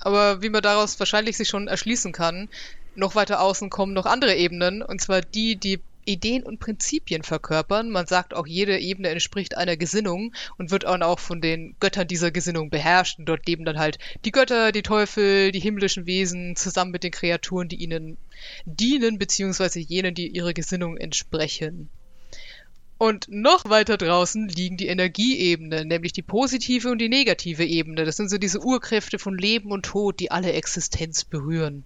Aber 0.01 0.43
wie 0.43 0.49
man 0.49 0.63
daraus 0.63 0.99
wahrscheinlich 0.99 1.37
sich 1.37 1.49
schon 1.49 1.69
erschließen 1.69 2.13
kann, 2.13 2.49
noch 2.95 3.15
weiter 3.15 3.41
außen 3.41 3.71
kommen 3.71 3.93
noch 3.93 4.07
andere 4.07 4.35
Ebenen, 4.35 4.83
und 4.83 5.01
zwar 5.01 5.21
die, 5.21 5.57
die 5.57 5.81
Ideen 6.11 6.43
und 6.43 6.61
Prinzipien 6.61 7.23
verkörpern. 7.23 7.91
Man 7.91 8.07
sagt 8.07 8.35
auch, 8.35 8.47
jede 8.47 8.79
Ebene 8.79 9.09
entspricht 9.09 9.57
einer 9.57 9.77
Gesinnung 9.77 10.35
und 10.59 10.71
wird 10.71 10.85
dann 10.85 11.03
auch 11.03 11.19
von 11.19 11.41
den 11.41 11.77
Göttern 11.81 12.09
dieser 12.09 12.31
Gesinnung 12.31 12.71
beherrscht. 12.71 13.19
Und 13.19 13.27
dort 13.27 13.47
leben 13.47 13.65
dann 13.65 13.79
halt 13.79 13.99
die 14.25 14.33
Götter, 14.33 14.73
die 14.73 14.83
Teufel, 14.83 15.53
die 15.53 15.61
himmlischen 15.61 16.07
Wesen 16.07 16.57
zusammen 16.57 16.91
mit 16.91 17.05
den 17.05 17.13
Kreaturen, 17.13 17.69
die 17.69 17.77
ihnen 17.77 18.17
dienen, 18.65 19.19
beziehungsweise 19.19 19.81
jenen, 19.81 20.15
die 20.15 20.29
ihrer 20.29 20.53
Gesinnung 20.53 20.97
entsprechen. 20.97 21.91
Und 22.99 23.29
noch 23.31 23.65
weiter 23.71 23.97
draußen 23.97 24.49
liegen 24.49 24.77
die 24.77 24.89
Energieebenen, 24.89 25.89
nämlich 25.89 26.13
die 26.13 26.21
positive 26.21 26.91
und 26.91 26.99
die 26.99 27.09
negative 27.09 27.65
Ebene. 27.65 28.05
Das 28.05 28.17
sind 28.17 28.29
so 28.29 28.37
diese 28.37 28.63
Urkräfte 28.63 29.19
von 29.19 29.39
Leben 29.39 29.73
und 29.73 29.87
Tod, 29.87 30.21
die 30.21 30.31
alle 30.31 30.53
Existenz 30.53 31.25
berühren. 31.25 31.85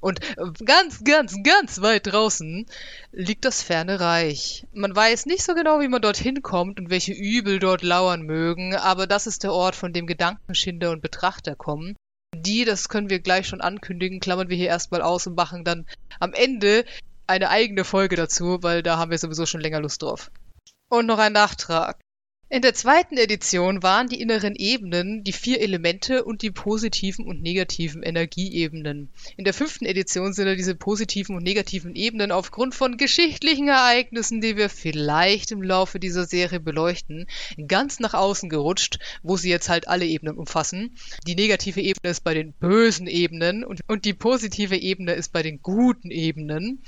Und 0.00 0.20
ganz, 0.64 1.02
ganz, 1.04 1.36
ganz 1.42 1.80
weit 1.80 2.06
draußen 2.06 2.66
liegt 3.12 3.44
das 3.44 3.62
ferne 3.62 4.00
Reich. 4.00 4.66
Man 4.72 4.94
weiß 4.94 5.26
nicht 5.26 5.42
so 5.42 5.54
genau, 5.54 5.80
wie 5.80 5.88
man 5.88 6.02
dorthin 6.02 6.42
kommt 6.42 6.78
und 6.78 6.90
welche 6.90 7.12
Übel 7.12 7.58
dort 7.58 7.82
lauern 7.82 8.22
mögen, 8.22 8.74
aber 8.74 9.06
das 9.06 9.26
ist 9.26 9.42
der 9.42 9.52
Ort, 9.52 9.76
von 9.76 9.92
dem 9.92 10.06
Gedankenschinder 10.06 10.90
und 10.90 11.02
Betrachter 11.02 11.54
kommen. 11.56 11.96
Die, 12.34 12.64
das 12.64 12.88
können 12.88 13.10
wir 13.10 13.20
gleich 13.20 13.46
schon 13.46 13.60
ankündigen, 13.60 14.20
klammern 14.20 14.48
wir 14.48 14.56
hier 14.56 14.68
erstmal 14.68 15.02
aus 15.02 15.26
und 15.26 15.36
machen 15.36 15.64
dann 15.64 15.86
am 16.18 16.32
Ende 16.32 16.84
eine 17.26 17.48
eigene 17.48 17.84
Folge 17.84 18.16
dazu, 18.16 18.62
weil 18.62 18.82
da 18.82 18.98
haben 18.98 19.10
wir 19.10 19.18
sowieso 19.18 19.46
schon 19.46 19.60
länger 19.60 19.80
Lust 19.80 20.02
drauf. 20.02 20.30
Und 20.88 21.06
noch 21.06 21.18
ein 21.18 21.32
Nachtrag. 21.32 21.98
In 22.54 22.62
der 22.62 22.72
zweiten 22.72 23.16
Edition 23.16 23.82
waren 23.82 24.06
die 24.06 24.20
inneren 24.20 24.54
Ebenen 24.54 25.24
die 25.24 25.32
vier 25.32 25.60
Elemente 25.60 26.22
und 26.22 26.40
die 26.40 26.52
positiven 26.52 27.26
und 27.26 27.42
negativen 27.42 28.04
Energieebenen. 28.04 29.08
In 29.36 29.42
der 29.42 29.52
fünften 29.52 29.86
Edition 29.86 30.32
sind 30.32 30.56
diese 30.56 30.76
positiven 30.76 31.34
und 31.34 31.42
negativen 31.42 31.96
Ebenen 31.96 32.30
aufgrund 32.30 32.76
von 32.76 32.96
geschichtlichen 32.96 33.66
Ereignissen, 33.66 34.40
die 34.40 34.56
wir 34.56 34.68
vielleicht 34.68 35.50
im 35.50 35.64
Laufe 35.64 35.98
dieser 35.98 36.26
Serie 36.26 36.60
beleuchten, 36.60 37.26
ganz 37.66 37.98
nach 37.98 38.14
außen 38.14 38.48
gerutscht, 38.48 39.00
wo 39.24 39.36
sie 39.36 39.50
jetzt 39.50 39.68
halt 39.68 39.88
alle 39.88 40.06
Ebenen 40.06 40.38
umfassen. 40.38 40.94
Die 41.26 41.34
negative 41.34 41.80
Ebene 41.80 42.12
ist 42.12 42.22
bei 42.22 42.34
den 42.34 42.52
bösen 42.52 43.08
Ebenen 43.08 43.64
und, 43.64 43.80
und 43.88 44.04
die 44.04 44.14
positive 44.14 44.76
Ebene 44.76 45.14
ist 45.14 45.32
bei 45.32 45.42
den 45.42 45.60
guten 45.60 46.12
Ebenen. 46.12 46.84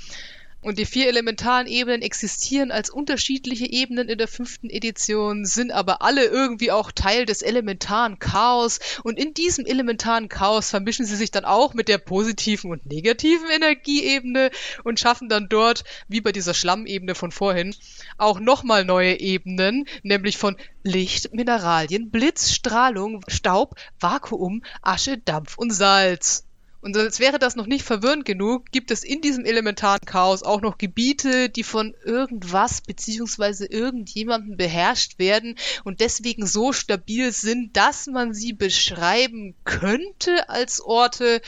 Und 0.61 0.79
die 0.79 0.85
vier 0.85 1.07
elementaren 1.07 1.67
Ebenen 1.67 2.01
existieren 2.01 2.71
als 2.71 2.89
unterschiedliche 2.89 3.69
Ebenen 3.69 4.09
in 4.09 4.17
der 4.17 4.27
fünften 4.27 4.69
Edition, 4.69 5.45
sind 5.45 5.71
aber 5.71 6.01
alle 6.01 6.25
irgendwie 6.25 6.71
auch 6.71 6.91
Teil 6.91 7.25
des 7.25 7.43
elementaren 7.43 8.17
Chaos. 8.17 8.79
Und 9.03 9.19
in 9.19 9.33
diesem 9.35 9.65
elementaren 9.65 10.29
Chaos 10.29 10.71
vermischen 10.71 11.05
sie 11.05 11.15
sich 11.15 11.29
dann 11.29 11.45
auch 11.45 11.75
mit 11.75 11.87
der 11.87 11.99
positiven 11.99 12.71
und 12.71 12.85
negativen 12.87 13.49
Energieebene 13.49 14.49
und 14.83 14.99
schaffen 14.99 15.29
dann 15.29 15.47
dort, 15.47 15.83
wie 16.07 16.21
bei 16.21 16.31
dieser 16.31 16.55
Schlammebene 16.55 17.13
von 17.13 17.31
vorhin, 17.31 17.75
auch 18.17 18.39
nochmal 18.39 18.83
neue 18.83 19.19
Ebenen, 19.19 19.85
nämlich 20.01 20.37
von 20.37 20.57
Licht, 20.83 21.33
Mineralien, 21.33 22.09
Blitz, 22.09 22.51
Strahlung, 22.51 23.21
Staub, 23.27 23.75
Vakuum, 23.99 24.63
Asche, 24.81 25.19
Dampf 25.19 25.57
und 25.57 25.71
Salz. 25.71 26.46
Und 26.87 26.95
als 26.95 27.19
wäre 27.19 27.37
das 27.37 27.57
noch 27.57 27.67
nicht 27.67 27.83
verwirrend 27.83 28.23
genug, 28.23 28.71
gibt 28.71 28.91
es 28.91 29.03
in 29.03 29.19
diesem 29.19 29.43
elementaren 29.43 29.99
Chaos 30.05 30.41
auch 30.41 30.61
noch 30.61 30.77
Gebiete, 30.77 31.49
die 31.49 31.63
von 31.63 31.93
irgendwas 32.05 32.79
bzw. 32.79 33.65
irgendjemandem 33.65 34.55
beherrscht 34.55 35.19
werden 35.19 35.57
und 35.83 35.99
deswegen 35.99 36.47
so 36.47 36.71
stabil 36.71 37.33
sind, 37.33 37.75
dass 37.75 38.07
man 38.07 38.33
sie 38.33 38.53
beschreiben 38.53 39.53
könnte 39.65 40.47
als 40.47 40.79
Orte. 40.79 41.41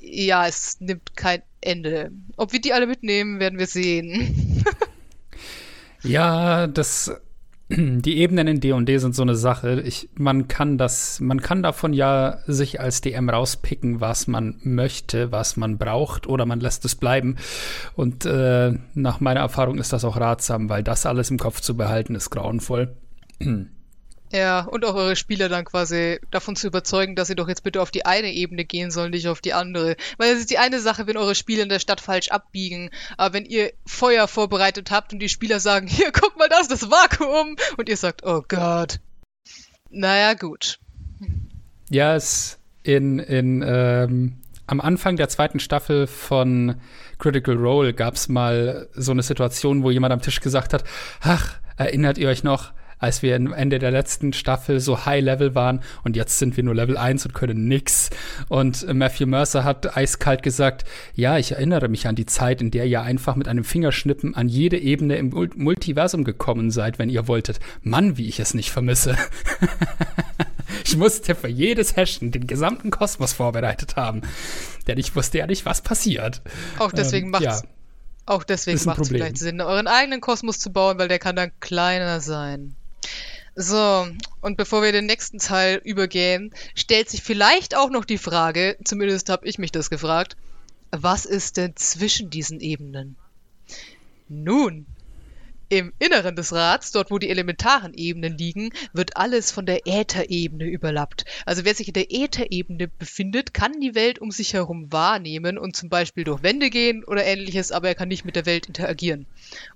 Ja, 0.00 0.46
es 0.46 0.78
nimmt 0.80 1.16
kein 1.16 1.40
Ende. 1.62 2.12
Ob 2.36 2.52
wir 2.52 2.60
die 2.60 2.74
alle 2.74 2.86
mitnehmen, 2.86 3.40
werden 3.40 3.58
wir 3.58 3.66
sehen. 3.66 4.66
ja, 6.02 6.66
das 6.66 7.10
die 7.70 8.18
Ebenen 8.18 8.46
in 8.46 8.60
D&D 8.60 8.98
sind 8.98 9.14
so 9.14 9.22
eine 9.22 9.34
Sache. 9.36 9.80
Ich, 9.80 10.08
man 10.14 10.48
kann 10.48 10.76
das, 10.76 11.20
man 11.20 11.40
kann 11.40 11.62
davon 11.62 11.92
ja 11.92 12.38
sich 12.46 12.80
als 12.80 13.00
DM 13.00 13.30
rauspicken, 13.30 14.00
was 14.00 14.26
man 14.26 14.56
möchte, 14.62 15.32
was 15.32 15.56
man 15.56 15.78
braucht, 15.78 16.26
oder 16.26 16.44
man 16.46 16.60
lässt 16.60 16.84
es 16.84 16.94
bleiben. 16.94 17.36
Und 17.94 18.26
äh, 18.26 18.72
nach 18.94 19.20
meiner 19.20 19.40
Erfahrung 19.40 19.78
ist 19.78 19.92
das 19.92 20.04
auch 20.04 20.18
ratsam, 20.18 20.68
weil 20.68 20.82
das 20.82 21.06
alles 21.06 21.30
im 21.30 21.38
Kopf 21.38 21.60
zu 21.60 21.76
behalten 21.76 22.14
ist 22.14 22.30
grauenvoll. 22.30 22.96
Ja, 24.32 24.60
und 24.60 24.84
auch 24.84 24.94
eure 24.94 25.16
Spieler 25.16 25.48
dann 25.48 25.64
quasi 25.64 26.18
davon 26.30 26.56
zu 26.56 26.66
überzeugen, 26.66 27.14
dass 27.14 27.28
sie 27.28 27.36
doch 27.36 27.48
jetzt 27.48 27.62
bitte 27.62 27.80
auf 27.80 27.90
die 27.90 28.04
eine 28.04 28.32
Ebene 28.32 28.64
gehen 28.64 28.90
sollen, 28.90 29.12
nicht 29.12 29.28
auf 29.28 29.40
die 29.40 29.52
andere. 29.52 29.96
Weil 30.18 30.32
es 30.32 30.40
ist 30.40 30.50
die 30.50 30.58
eine 30.58 30.80
Sache, 30.80 31.06
wenn 31.06 31.16
eure 31.16 31.34
Spieler 31.34 31.62
in 31.62 31.68
der 31.68 31.78
Stadt 31.78 32.00
falsch 32.00 32.28
abbiegen, 32.28 32.90
aber 33.16 33.34
wenn 33.34 33.44
ihr 33.44 33.72
Feuer 33.86 34.26
vorbereitet 34.26 34.90
habt 34.90 35.12
und 35.12 35.20
die 35.20 35.28
Spieler 35.28 35.60
sagen, 35.60 35.86
hier, 35.88 36.10
guck 36.12 36.36
mal, 36.36 36.48
das 36.48 36.68
das 36.68 36.90
Vakuum, 36.90 37.56
und 37.76 37.88
ihr 37.88 37.96
sagt, 37.96 38.24
oh 38.24 38.42
Gott. 38.48 38.98
Naja, 39.90 40.34
gut. 40.34 40.80
Ja, 41.90 42.16
es 42.16 42.58
in, 42.82 43.18
in, 43.18 43.62
ähm, 43.66 44.40
am 44.66 44.80
Anfang 44.80 45.16
der 45.16 45.28
zweiten 45.28 45.60
Staffel 45.60 46.06
von 46.06 46.76
Critical 47.18 47.56
Role 47.56 47.94
gab 47.94 48.14
es 48.14 48.28
mal 48.28 48.88
so 48.94 49.12
eine 49.12 49.22
Situation, 49.22 49.82
wo 49.82 49.90
jemand 49.90 50.12
am 50.12 50.22
Tisch 50.22 50.40
gesagt 50.40 50.72
hat, 50.72 50.84
ach, 51.20 51.58
erinnert 51.76 52.18
ihr 52.18 52.28
euch 52.28 52.42
noch, 52.44 52.72
als 52.98 53.22
wir 53.22 53.36
am 53.36 53.52
Ende 53.52 53.78
der 53.78 53.90
letzten 53.90 54.32
Staffel 54.32 54.80
so 54.80 55.04
High 55.04 55.22
Level 55.22 55.54
waren 55.54 55.80
und 56.02 56.16
jetzt 56.16 56.38
sind 56.38 56.56
wir 56.56 56.64
nur 56.64 56.74
Level 56.74 56.96
1 56.96 57.26
und 57.26 57.34
können 57.34 57.66
nix. 57.68 58.10
Und 58.48 58.86
Matthew 58.92 59.26
Mercer 59.26 59.64
hat 59.64 59.96
eiskalt 59.96 60.42
gesagt, 60.42 60.84
ja, 61.14 61.38
ich 61.38 61.52
erinnere 61.52 61.88
mich 61.88 62.06
an 62.06 62.16
die 62.16 62.26
Zeit, 62.26 62.60
in 62.60 62.70
der 62.70 62.86
ihr 62.86 63.02
einfach 63.02 63.36
mit 63.36 63.48
einem 63.48 63.64
Fingerschnippen 63.64 64.34
an 64.34 64.48
jede 64.48 64.78
Ebene 64.78 65.16
im 65.16 65.30
Multiversum 65.56 66.24
gekommen 66.24 66.70
seid, 66.70 66.98
wenn 66.98 67.10
ihr 67.10 67.28
wolltet. 67.28 67.60
Mann, 67.82 68.16
wie 68.16 68.28
ich 68.28 68.40
es 68.40 68.54
nicht 68.54 68.70
vermisse. 68.70 69.16
ich 70.84 70.96
musste 70.96 71.34
für 71.34 71.48
jedes 71.48 71.96
Hashen 71.96 72.30
den 72.30 72.46
gesamten 72.46 72.90
Kosmos 72.90 73.32
vorbereitet 73.32 73.96
haben. 73.96 74.22
Denn 74.86 74.98
ich 74.98 75.14
wusste 75.16 75.38
ja 75.38 75.46
nicht, 75.46 75.64
was 75.64 75.82
passiert. 75.82 76.42
Auch 76.78 76.92
deswegen 76.92 77.26
ähm, 77.26 77.30
macht's 77.32 77.62
ja. 77.62 77.68
Auch 78.26 78.42
deswegen 78.42 78.82
macht 78.84 79.00
es 79.00 79.08
vielleicht 79.08 79.36
Sinn, 79.36 79.60
euren 79.60 79.86
eigenen 79.86 80.20
Kosmos 80.20 80.58
zu 80.58 80.72
bauen, 80.72 80.98
weil 80.98 81.08
der 81.08 81.18
kann 81.18 81.36
dann 81.36 81.52
kleiner 81.60 82.20
sein. 82.20 82.74
So, 83.56 84.08
und 84.40 84.56
bevor 84.56 84.82
wir 84.82 84.90
den 84.90 85.06
nächsten 85.06 85.38
Teil 85.38 85.80
übergehen, 85.84 86.52
stellt 86.74 87.08
sich 87.08 87.22
vielleicht 87.22 87.76
auch 87.76 87.90
noch 87.90 88.04
die 88.04 88.18
Frage, 88.18 88.76
zumindest 88.84 89.28
habe 89.28 89.46
ich 89.46 89.58
mich 89.58 89.70
das 89.70 89.90
gefragt, 89.90 90.36
was 90.90 91.24
ist 91.24 91.56
denn 91.56 91.76
zwischen 91.76 92.30
diesen 92.30 92.60
Ebenen? 92.60 93.16
Nun, 94.28 94.86
im 95.68 95.92
Inneren 95.98 96.36
des 96.36 96.52
Rads, 96.52 96.92
dort 96.92 97.10
wo 97.10 97.18
die 97.18 97.30
elementaren 97.30 97.94
Ebenen 97.94 98.36
liegen, 98.36 98.70
wird 98.92 99.16
alles 99.16 99.50
von 99.50 99.66
der 99.66 99.86
Ätherebene 99.86 100.64
überlappt. 100.64 101.24
Also 101.46 101.64
wer 101.64 101.74
sich 101.74 101.88
in 101.88 101.94
der 101.94 102.12
Ätherebene 102.12 102.88
befindet, 102.88 103.54
kann 103.54 103.80
die 103.80 103.94
Welt 103.94 104.18
um 104.18 104.30
sich 104.30 104.54
herum 104.54 104.92
wahrnehmen 104.92 105.58
und 105.58 105.76
zum 105.76 105.88
Beispiel 105.88 106.24
durch 106.24 106.42
Wände 106.42 106.70
gehen 106.70 107.04
oder 107.04 107.24
ähnliches, 107.24 107.72
aber 107.72 107.88
er 107.88 107.94
kann 107.94 108.08
nicht 108.08 108.24
mit 108.24 108.36
der 108.36 108.46
Welt 108.46 108.66
interagieren. 108.66 109.26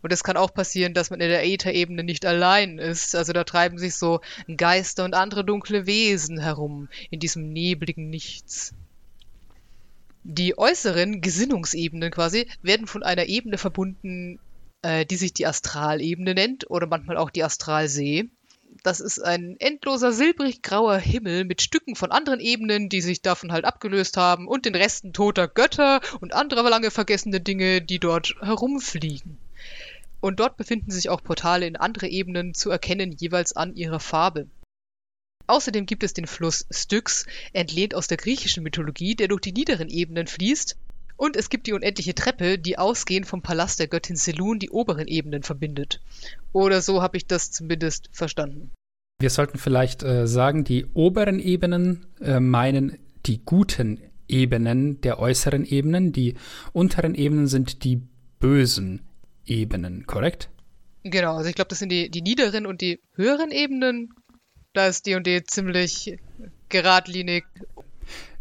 Und 0.02 0.12
es 0.12 0.24
kann 0.24 0.36
auch 0.36 0.52
passieren, 0.52 0.94
dass 0.94 1.10
man 1.10 1.20
in 1.20 1.28
der 1.28 1.46
Ätherebene 1.46 2.04
nicht 2.04 2.26
allein 2.26 2.78
ist. 2.78 3.14
Also 3.14 3.32
da 3.32 3.44
treiben 3.44 3.78
sich 3.78 3.94
so 3.94 4.20
Geister 4.56 5.04
und 5.04 5.14
andere 5.14 5.44
dunkle 5.44 5.86
Wesen 5.86 6.38
herum 6.38 6.88
in 7.10 7.20
diesem 7.20 7.52
nebligen 7.52 8.10
Nichts. 8.10 8.74
Die 10.24 10.58
äußeren 10.58 11.22
Gesinnungsebenen 11.22 12.10
quasi 12.10 12.48
werden 12.60 12.86
von 12.86 13.02
einer 13.02 13.26
Ebene 13.26 13.56
verbunden, 13.56 14.38
äh, 14.82 15.04
die 15.06 15.16
sich 15.16 15.32
die 15.32 15.46
Astralebene 15.46 16.34
nennt 16.34 16.70
oder 16.70 16.86
manchmal 16.86 17.16
auch 17.16 17.30
die 17.30 17.44
Astralsee. 17.44 18.28
Das 18.82 19.00
ist 19.00 19.18
ein 19.18 19.56
endloser 19.58 20.12
silbrig-grauer 20.12 20.98
Himmel 20.98 21.44
mit 21.44 21.62
Stücken 21.62 21.96
von 21.96 22.12
anderen 22.12 22.38
Ebenen, 22.38 22.88
die 22.88 23.00
sich 23.00 23.22
davon 23.22 23.50
halt 23.50 23.64
abgelöst 23.64 24.16
haben 24.16 24.46
und 24.46 24.66
den 24.66 24.74
Resten 24.74 25.12
toter 25.12 25.48
Götter 25.48 26.00
und 26.20 26.32
anderer 26.32 26.68
lange 26.68 26.90
vergessene 26.90 27.40
Dinge, 27.40 27.82
die 27.82 27.98
dort 27.98 28.36
herumfliegen. 28.40 29.38
Und 30.20 30.40
dort 30.40 30.56
befinden 30.56 30.90
sich 30.90 31.08
auch 31.08 31.22
Portale 31.22 31.66
in 31.66 31.76
andere 31.76 32.08
Ebenen 32.08 32.54
zu 32.54 32.70
erkennen, 32.70 33.12
jeweils 33.12 33.54
an 33.54 33.74
ihrer 33.74 34.00
Farbe. 34.00 34.48
Außerdem 35.46 35.86
gibt 35.86 36.02
es 36.02 36.12
den 36.12 36.26
Fluss 36.26 36.66
Styx, 36.70 37.24
entlehnt 37.52 37.94
aus 37.94 38.06
der 38.06 38.18
griechischen 38.18 38.62
Mythologie, 38.62 39.16
der 39.16 39.28
durch 39.28 39.40
die 39.40 39.52
niederen 39.52 39.88
Ebenen 39.88 40.26
fließt 40.26 40.76
und 41.18 41.36
es 41.36 41.50
gibt 41.50 41.66
die 41.66 41.74
unendliche 41.74 42.14
Treppe, 42.14 42.58
die 42.58 42.78
ausgehend 42.78 43.26
vom 43.26 43.42
Palast 43.42 43.80
der 43.80 43.88
Göttin 43.88 44.16
Selun 44.16 44.58
die 44.58 44.70
oberen 44.70 45.08
Ebenen 45.08 45.42
verbindet. 45.42 46.00
Oder 46.52 46.80
so 46.80 47.02
habe 47.02 47.18
ich 47.18 47.26
das 47.26 47.50
zumindest 47.50 48.08
verstanden. 48.12 48.70
Wir 49.20 49.30
sollten 49.30 49.58
vielleicht 49.58 50.04
äh, 50.04 50.28
sagen, 50.28 50.62
die 50.62 50.86
oberen 50.94 51.40
Ebenen 51.40 52.06
äh, 52.20 52.38
meinen 52.38 52.98
die 53.26 53.44
guten 53.44 54.00
Ebenen 54.28 55.00
der 55.00 55.18
äußeren 55.18 55.64
Ebenen, 55.64 56.12
die 56.12 56.34
unteren 56.72 57.16
Ebenen 57.16 57.48
sind 57.48 57.82
die 57.82 58.00
bösen 58.38 59.02
Ebenen, 59.44 60.06
korrekt? 60.06 60.50
Genau, 61.02 61.36
also 61.36 61.48
ich 61.48 61.56
glaube, 61.56 61.70
das 61.70 61.80
sind 61.80 61.90
die, 61.90 62.10
die 62.10 62.22
niederen 62.22 62.64
und 62.64 62.80
die 62.80 63.00
höheren 63.14 63.50
Ebenen. 63.50 64.14
Da 64.72 64.86
ist 64.86 65.06
D&D 65.06 65.42
ziemlich 65.44 66.16
geradlinig. 66.68 67.44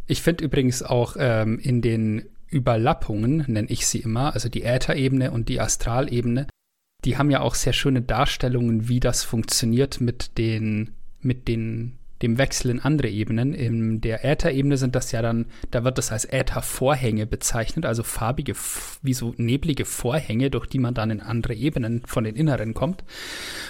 Ich 0.05 0.22
finde 0.22 0.43
übrigens 0.43 0.84
auch 0.84 1.15
ähm, 1.17 1.57
in 1.57 1.81
den 1.81 2.29
Überlappungen, 2.49 3.43
nenne 3.47 3.69
ich 3.69 3.87
sie 3.87 3.99
immer, 3.99 4.33
also 4.33 4.49
die 4.49 4.63
Ätherebene 4.63 5.31
und 5.31 5.49
die 5.49 5.59
Astralebene, 5.59 6.47
Die 7.05 7.17
haben 7.17 7.29
ja 7.29 7.41
auch 7.41 7.55
sehr 7.55 7.73
schöne 7.73 8.01
Darstellungen, 8.01 8.87
wie 8.87 8.99
das 8.99 9.23
funktioniert 9.23 10.01
mit 10.01 10.37
den, 10.37 10.95
mit 11.19 11.47
den 11.47 11.99
dem 12.21 12.38
Wechsel 12.38 12.71
in 12.71 12.79
andere 12.79 13.09
Ebenen. 13.09 13.53
In 13.53 14.01
der 14.01 14.25
Äther-Ebene 14.25 14.77
sind 14.77 14.95
das 14.95 15.12
ja 15.12 15.21
dann, 15.21 15.45
da 15.71 15.83
wird 15.83 15.97
das 15.97 16.12
als 16.12 16.25
Äther-Vorhänge 16.25 17.27
bezeichnet, 17.27 17.86
also 17.86 18.03
farbige, 18.03 18.53
wie 19.01 19.13
so 19.13 19.33
neblige 19.38 19.86
Vorhänge, 19.86 20.50
durch 20.50 20.67
die 20.67 20.79
man 20.79 20.93
dann 20.93 21.12
in 21.12 21.21
andere 21.21 21.53
Ebenen 21.53 22.03
von 22.05 22.24
den 22.24 22.36
Inneren 22.36 22.74
kommt. 22.74 23.03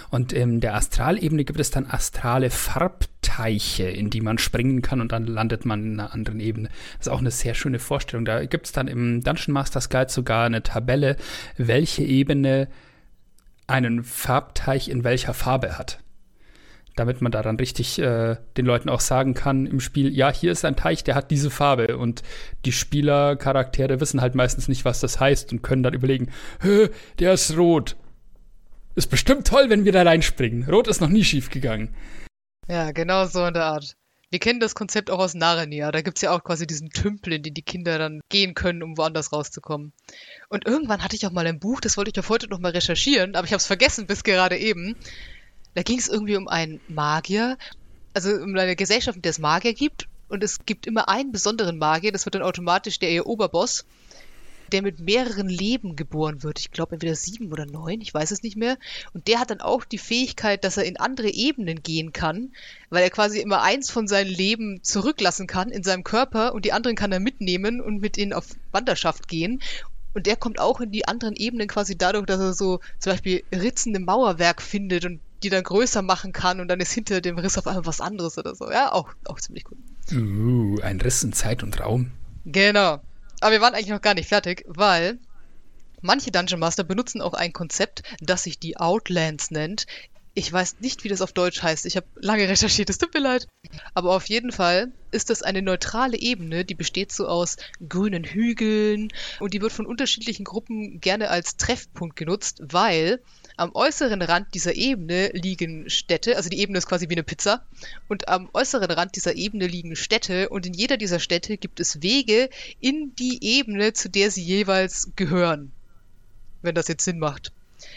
Und 0.10 0.32
in 0.32 0.62
der 0.62 0.76
Astralebene 0.76 1.44
gibt 1.44 1.60
es 1.60 1.72
dann 1.72 1.86
astrale 1.86 2.50
Farbteiche, 2.50 3.84
in 3.84 4.10
die 4.10 4.22
man 4.22 4.38
springen 4.38 4.82
kann 4.82 5.02
und 5.02 5.12
dann 5.12 5.26
landet 5.26 5.66
man 5.66 5.84
in 5.84 6.00
einer 6.00 6.14
anderen 6.14 6.40
Ebene. 6.40 6.70
Das 6.98 7.08
ist 7.08 7.14
auch 7.14 7.20
eine 7.20 7.32
sehr 7.32 7.54
schöne 7.54 7.80
Vorstellung. 7.80 8.24
Da 8.24 8.46
gibt 8.46 8.68
es 8.68 8.72
dann 8.72 8.88
im 8.88 9.24
Dungeon 9.24 9.54
Masters 9.54 9.90
Guide 9.90 10.12
sogar 10.12 10.46
eine 10.46 10.64
Tabelle, 10.64 11.18
welche 11.58 12.04
Ebene 12.04 12.70
einen 13.68 14.06
Farbteich 14.06 14.88
in 14.88 15.04
welcher 15.04 15.34
Farbe 15.34 15.78
hat 15.78 16.00
damit 16.98 17.22
man 17.22 17.32
da 17.32 17.42
dann 17.42 17.58
richtig 17.58 18.00
äh, 18.00 18.36
den 18.58 18.66
Leuten 18.66 18.90
auch 18.90 19.00
sagen 19.00 19.34
kann 19.34 19.66
im 19.66 19.80
Spiel, 19.80 20.14
ja, 20.14 20.32
hier 20.32 20.52
ist 20.52 20.66
ein 20.66 20.76
Teich, 20.76 21.04
der 21.04 21.16
hat 21.16 21.32
diese 21.32 21.50
Farbe 21.50 21.98
und 21.98 22.24
die 22.66 22.72
Spielercharaktere 22.72 24.02
wissen 24.02 24.20
halt 24.22 24.36
meistens 24.36 24.68
nicht, 24.68 24.84
was 24.84 25.00
das 25.00 25.20
heißt 25.20 25.52
und 25.52 25.62
können 25.62 25.84
dann 25.84 25.94
überlegen, 25.94 26.32
der 27.20 27.34
ist 27.34 27.56
rot. 27.58 27.96
Ist 28.96 29.12
bestimmt 29.12 29.46
toll, 29.46 29.70
wenn 29.70 29.86
wir 29.86 29.92
da 29.92 30.02
reinspringen. 30.02 30.68
Rot 30.68 30.88
ist 30.88 31.02
noch 31.02 31.10
nie 31.10 31.24
schief 31.24 31.52
gegangen. 31.52 31.96
Ja, 32.68 32.92
genau 32.92 33.26
so 33.28 33.46
in 33.46 33.54
der 33.54 33.66
Art. 33.66 33.96
Wir 34.30 34.40
kennen 34.40 34.60
das 34.60 34.76
Konzept 34.76 35.10
auch 35.10 35.20
aus 35.20 35.36
Narnia. 35.36 35.92
Da 35.92 36.02
gibt 36.02 36.18
es 36.18 36.22
ja 36.22 36.32
auch 36.32 36.44
quasi 36.44 36.68
diesen 36.68 36.90
Tümpel, 36.90 37.34
in 37.34 37.44
den 37.44 37.54
die 37.54 37.62
Kinder 37.62 37.98
dann 37.98 38.20
gehen 38.30 38.56
können, 38.56 38.84
um 38.84 38.98
woanders 38.98 39.32
rauszukommen. 39.32 39.94
Und 40.50 40.68
irgendwann 40.68 41.02
hatte 41.04 41.16
ich 41.16 41.26
auch 41.26 41.32
mal 41.32 41.48
ein 41.48 41.60
Buch, 41.60 41.80
das 41.80 41.96
wollte 41.96 42.12
ich 42.12 42.20
auf 42.20 42.30
heute 42.30 42.50
noch 42.50 42.60
mal 42.60 42.72
recherchieren, 42.72 43.36
aber 43.36 43.46
ich 43.46 43.54
habe 43.54 43.60
es 43.60 43.68
vergessen 43.68 44.06
bis 44.06 44.24
gerade 44.24 44.58
eben. 44.58 44.98
Da 45.78 45.84
ging 45.84 46.00
es 46.00 46.10
irgendwie 46.10 46.36
um 46.38 46.48
einen 46.48 46.80
Magier, 46.88 47.56
also 48.16 48.32
um 48.32 48.58
eine 48.58 48.76
Gesellschaft, 48.76 49.16
in 49.16 49.22
der 49.22 49.30
es 49.30 49.38
Magier 49.38 49.76
gibt. 49.76 50.08
Und 50.28 50.44
es 50.44 50.66
gibt 50.66 50.88
immer 50.88 51.08
einen 51.08 51.32
besonderen 51.32 51.78
Magier, 51.78 52.12
das 52.12 52.26
wird 52.26 52.34
dann 52.34 52.42
automatisch 52.42 52.98
der 52.98 53.12
ihr 53.12 53.28
Oberboss, 53.28 53.86
der 54.72 54.82
mit 54.82 54.98
mehreren 55.00 55.48
Leben 55.48 55.96
geboren 55.96 56.42
wird. 56.42 56.58
Ich 56.58 56.72
glaube 56.72 56.94
entweder 56.94 57.14
sieben 57.14 57.52
oder 57.52 57.68
neun, 57.68 58.02
ich 58.02 58.12
weiß 58.12 58.32
es 58.32 58.42
nicht 58.42 58.58
mehr. 58.58 58.80
Und 59.14 59.28
der 59.28 59.40
hat 59.40 59.52
dann 59.52 59.62
auch 59.62 59.86
die 59.86 60.00
Fähigkeit, 60.00 60.64
dass 60.64 60.78
er 60.78 60.86
in 60.86 60.98
andere 60.98 61.30
Ebenen 61.30 61.84
gehen 61.84 62.12
kann, 62.12 62.54
weil 62.90 63.04
er 63.04 63.12
quasi 63.12 63.40
immer 63.40 63.62
eins 63.62 63.92
von 63.92 64.08
seinen 64.08 64.32
Leben 64.32 64.80
zurücklassen 64.82 65.46
kann 65.46 65.70
in 65.70 65.84
seinem 65.84 66.04
Körper 66.04 66.56
und 66.56 66.66
die 66.66 66.74
anderen 66.74 66.98
kann 66.98 67.12
er 67.12 67.20
mitnehmen 67.20 67.82
und 67.82 68.02
mit 68.02 68.18
ihnen 68.18 68.34
auf 68.34 68.48
Wanderschaft 68.72 69.28
gehen. 69.28 69.62
Und 70.16 70.26
der 70.26 70.38
kommt 70.38 70.58
auch 70.60 70.82
in 70.82 70.90
die 70.90 71.08
anderen 71.08 71.36
Ebenen 71.36 71.68
quasi 71.68 71.96
dadurch, 71.96 72.26
dass 72.26 72.40
er 72.40 72.54
so 72.54 72.80
zum 72.98 73.12
Beispiel 73.12 73.44
Ritzen 73.54 73.94
im 73.94 74.06
Mauerwerk 74.06 74.64
findet 74.64 75.06
und 75.06 75.20
die 75.44 75.50
dann 75.50 75.64
größer 75.64 76.02
machen 76.02 76.34
kann 76.34 76.60
und 76.60 76.68
dann 76.68 76.80
ist 76.80 76.92
hinter 76.92 77.22
dem 77.22 77.38
Riss 77.38 77.58
auf 77.58 77.68
einmal 77.68 77.86
was 77.86 78.02
anderes 78.02 78.38
oder 78.38 78.56
so. 78.56 78.70
Ja, 78.72 78.92
auch, 78.92 79.10
auch 79.26 79.40
ziemlich 79.40 79.64
gut. 79.64 79.78
Uh, 80.12 80.80
ein 80.82 81.00
Riss 81.02 81.24
in 81.24 81.34
Zeit 81.34 81.64
und 81.64 81.80
Raum. 81.80 82.12
Genau. 82.46 83.02
Aber 83.42 83.52
wir 83.52 83.62
waren 83.62 83.74
eigentlich 83.74 83.90
noch 83.90 84.02
gar 84.02 84.16
nicht 84.16 84.30
fertig, 84.30 84.64
weil 84.68 85.20
manche 86.02 86.32
Dungeon 86.32 86.60
Master 86.60 86.84
benutzen 86.84 87.22
auch 87.22 87.34
ein 87.34 87.54
Konzept, 87.54 88.04
das 88.22 88.44
sich 88.44 88.60
die 88.60 88.78
Outlands 88.78 89.52
nennt. 89.52 89.86
Ich 90.34 90.54
weiß 90.54 90.78
nicht, 90.82 91.04
wie 91.04 91.10
das 91.10 91.22
auf 91.22 91.34
Deutsch 91.34 91.64
heißt. 91.64 91.88
Ich 91.88 91.98
habe 91.98 92.06
lange 92.16 92.48
recherchiert, 92.48 92.92
es 92.92 93.00
tut 93.00 93.14
mir 93.14 93.20
leid. 93.20 93.48
Aber 93.96 94.16
auf 94.16 94.30
jeden 94.30 94.52
Fall 94.52 94.92
ist 95.10 95.32
das 95.32 95.42
eine 95.42 95.64
neutrale 95.64 96.18
Ebene, 96.18 96.64
die 96.64 96.76
besteht 96.76 97.12
so 97.12 97.28
aus 97.28 97.58
grünen 97.88 98.24
Hügeln 98.24 99.12
und 99.40 99.54
die 99.54 99.62
wird 99.62 99.72
von 99.72 99.88
unterschiedlichen 99.88 100.44
Gruppen 100.44 101.00
gerne 101.02 101.32
als 101.32 101.58
Treffpunkt 101.58 102.16
genutzt, 102.16 102.62
weil 102.62 103.20
am 103.58 103.72
äußeren 103.74 104.22
Rand 104.22 104.54
dieser 104.54 104.76
Ebene 104.76 105.32
liegen 105.34 105.90
Städte, 105.90 106.38
also 106.38 106.48
die 106.48 106.60
Ebene 106.60 106.78
ist 106.78 106.88
quasi 106.88 107.10
wie 107.10 107.16
eine 107.16 107.24
Pizza, 107.24 107.66
und 108.08 108.30
am 108.30 108.50
äußeren 108.54 108.92
Rand 108.92 109.16
dieser 109.16 109.36
Ebene 109.36 109.66
liegen 109.66 109.96
Städte 109.96 110.50
und 110.50 110.68
in 110.68 110.74
jeder 110.74 110.96
dieser 110.96 111.20
Städte 111.20 111.58
gibt 111.58 111.80
es 111.80 112.04
Wege 112.04 112.50
in 112.80 113.16
die 113.16 113.44
Ebene, 113.44 113.94
zu 113.94 114.10
der 114.10 114.30
sie 114.30 114.44
jeweils 114.44 115.10
gehören. 115.16 115.72
Wenn 116.62 116.76
das 116.76 116.88
jetzt 116.88 117.04
Sinn 117.04 117.18
macht. 117.18 117.52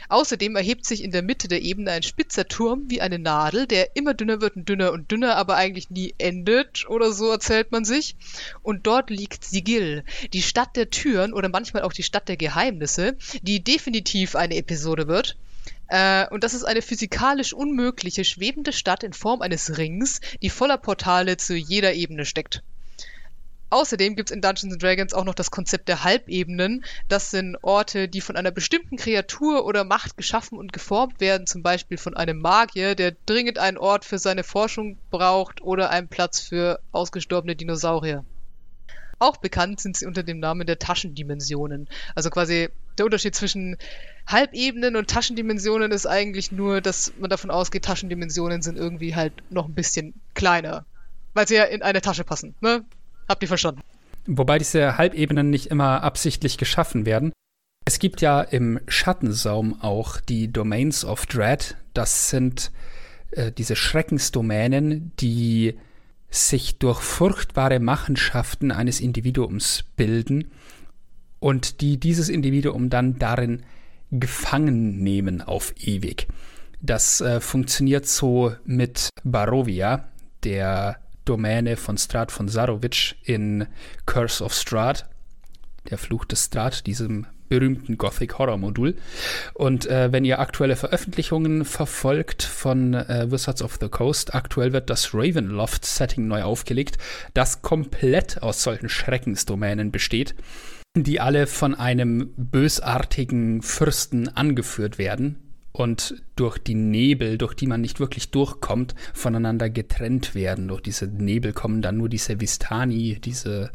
Außerdem 0.09 0.57
erhebt 0.57 0.87
sich 0.87 1.05
in 1.05 1.11
der 1.11 1.23
Mitte 1.23 1.47
der 1.47 1.61
Ebene 1.63 1.91
ein 1.91 2.03
spitzer 2.03 2.49
Turm 2.49 2.85
wie 2.89 3.01
eine 3.03 3.19
Nadel, 3.19 3.67
der 3.67 3.97
immer 3.97 4.15
dünner 4.15 4.41
wird 4.41 4.57
und 4.57 4.69
dünner 4.69 4.93
und 4.93 5.11
dünner, 5.11 5.37
aber 5.37 5.57
eigentlich 5.57 5.91
nie 5.91 6.15
endet 6.19 6.89
oder 6.89 7.13
so 7.13 7.31
erzählt 7.31 7.71
man 7.71 7.85
sich. 7.85 8.17
Und 8.63 8.87
dort 8.87 9.11
liegt 9.11 9.45
Sigil, 9.45 10.05
die 10.33 10.43
Stadt 10.43 10.75
der 10.75 10.91
Türen 10.91 11.33
oder 11.33 11.49
manchmal 11.49 11.83
auch 11.83 11.93
die 11.93 12.03
Stadt 12.03 12.29
der 12.29 12.37
Geheimnisse, 12.37 13.17
die 13.43 13.63
definitiv 13.63 14.37
eine 14.37 14.57
Episode 14.57 15.07
wird. 15.07 15.37
Äh, 15.91 16.29
und 16.29 16.45
das 16.45 16.55
ist 16.55 16.65
eine 16.65 16.83
physikalisch 16.83 17.53
unmögliche 17.53 18.25
schwebende 18.25 18.73
Stadt 18.73 19.03
in 19.03 19.13
Form 19.13 19.43
eines 19.43 19.77
Rings, 19.77 20.21
die 20.41 20.49
voller 20.49 20.79
Portale 20.79 21.37
zu 21.37 21.55
jeder 21.57 21.95
Ebene 21.95 22.25
steckt. 22.25 22.63
Außerdem 23.71 24.17
gibt 24.17 24.31
es 24.31 24.35
in 24.35 24.41
Dungeons 24.41 24.79
Dragons 24.79 25.15
auch 25.15 25.25
noch 25.25 25.35
das 25.35 25.51
Konzept 25.51 25.89
der 25.89 26.03
Halbebenen. 26.03 26.85
Das 27.09 27.31
sind 27.31 27.57
Orte, 27.63 28.09
die 28.09 28.21
von 28.21 28.37
einer 28.37 28.51
bestimmten 28.51 28.97
Kreatur 28.97 29.65
oder 29.65 29.85
Macht 29.85 30.17
geschaffen 30.17 30.59
und 30.59 30.73
geformt 30.73 31.21
werden, 31.21 31.47
zum 31.47 31.63
Beispiel 31.63 31.97
von 31.97 32.17
einem 32.17 32.39
Magier, 32.39 32.95
der 32.95 33.17
dringend 33.27 33.59
einen 33.59 33.79
Ort 33.79 34.05
für 34.05 34.19
seine 34.19 34.43
Forschung 34.43 34.99
braucht 35.11 35.61
oder 35.61 35.91
einen 35.91 36.09
Platz 36.09 36.41
für 36.41 36.81
ausgestorbene 36.93 37.55
Dinosaurier. 37.55 38.25
Auch 39.21 39.37
bekannt 39.37 39.81
sind 39.81 39.97
sie 39.97 40.07
unter 40.07 40.23
dem 40.23 40.41
Namen 40.41 40.67
der 40.67 40.79
Taschendimensionen. 40.79 41.89
Also 42.15 42.31
quasi 42.31 42.71
der 42.99 43.05
Unterschied 43.05 43.35
zwischen 43.35 43.77
Halbebenen 44.27 44.97
und 44.97 45.09
Taschendimensionen 45.09 45.91
ist 45.93 46.07
eigentlich 46.07 46.53
nur, 46.53 46.81
dass 46.81 47.13
man 47.19 47.31
davon 47.31 47.51
ausgeht, 47.51 47.85
Taschendimensionen 47.85 48.63
sind 48.63 48.77
irgendwie 48.77 49.15
halt 49.15 49.33
noch 49.51 49.67
ein 49.67 49.75
bisschen 49.75 50.15
kleiner. 50.35 50.85
Weil 51.35 51.49
sie 51.49 51.57
ja 51.57 51.65
in 51.65 51.83
eine 51.83 52.01
Tasche 52.01 52.25
passen, 52.25 52.55
ne? 52.61 52.85
Habt 53.29 53.43
ihr 53.43 53.49
verstanden? 53.49 53.83
Wobei 54.27 54.59
diese 54.59 54.99
Halbebenen 54.99 55.51
nicht 55.51 55.67
immer 55.67 56.03
absichtlich 56.03 56.59
geschaffen 56.59 57.07
werden. 57.07 57.33
Es 57.85 57.99
gibt 57.99 58.21
ja 58.21 58.43
im 58.43 58.81
Schattensaum 58.87 59.81
auch 59.81 60.21
die 60.21 60.53
Domains 60.53 61.05
of 61.05 61.27
Dread. 61.27 61.77
Das 61.95 62.29
sind 62.29 62.71
äh, 63.33 63.53
diese 63.53 63.77
Schreckensdomänen, 63.77 65.13
die 65.21 65.79
sich 66.31 66.79
durch 66.79 67.01
furchtbare 67.01 67.81
Machenschaften 67.81 68.71
eines 68.71 69.01
Individuums 69.01 69.85
bilden 69.97 70.51
und 71.41 71.81
die 71.81 71.99
dieses 71.99 72.29
Individuum 72.29 72.91
dann 72.91 73.19
darin 73.19 73.65
gefangen 74.13 75.03
nehmen 75.03 75.43
auf 75.43 75.75
ewig. 75.79 76.29
Das 76.81 77.21
äh, 77.21 77.41
funktioniert 77.41 78.07
so 78.07 78.55
mit 78.65 79.11
Barovia, 79.25 80.09
der 80.45 80.97
Domäne 81.25 81.77
von 81.77 81.99
Strad 81.99 82.33
von 82.33 82.49
Sarovic 82.49 83.17
in 83.25 83.67
Curse 84.07 84.43
of 84.43 84.55
Strad, 84.55 85.09
der 85.91 85.99
Fluch 85.99 86.25
des 86.25 86.47
Strad, 86.47 86.87
diesem 86.87 87.27
berühmten 87.49 87.99
Gothic 87.99 88.39
Horror 88.39 88.57
Modul. 88.57 88.97
Und 89.55 89.87
äh, 89.87 90.13
wenn 90.13 90.25
ihr 90.25 90.39
aktuelle 90.39 90.77
Veröffentlichungen 90.77 91.65
verfolgt 91.65 92.43
von 92.43 92.95
äh, 92.95 93.31
Wizards 93.31 93.63
of 93.63 93.79
the 93.81 93.89
Coast, 93.89 94.35
aktuell 94.35 94.73
wird 94.73 94.89
das 94.89 95.13
Ravenloft 95.13 95.85
Setting 95.85 96.29
neu 96.29 96.43
aufgelegt, 96.45 96.97
das 97.35 97.61
komplett 97.61 98.43
aus 98.43 98.63
solchen 98.63 98.89
Schreckensdomänen 98.89 99.91
besteht, 99.91 100.35
die 100.97 101.21
alle 101.21 101.47
von 101.47 101.75
einem 101.75 102.33
bösartigen 102.37 103.63
Fürsten 103.63 104.29
angeführt 104.29 104.99
werden 104.99 105.37
und 105.73 106.23
durch 106.37 106.59
die 106.59 106.75
Nebel, 106.75 107.39
durch 107.39 107.55
die 107.55 107.67
man 107.67 107.81
nicht 107.81 108.01
wirklich 108.01 108.31
durchkommt, 108.31 108.95
voneinander 109.15 109.71
getrennt 109.71 110.35
werden. 110.35 110.69
Durch 110.69 110.83
diese 110.83 111.07
Nebel 111.07 111.53
kommen 111.53 111.81
dann 111.81 111.97
nur 111.97 112.09
diese 112.09 112.41
Vistani, 112.41 113.21
diese 113.21 113.71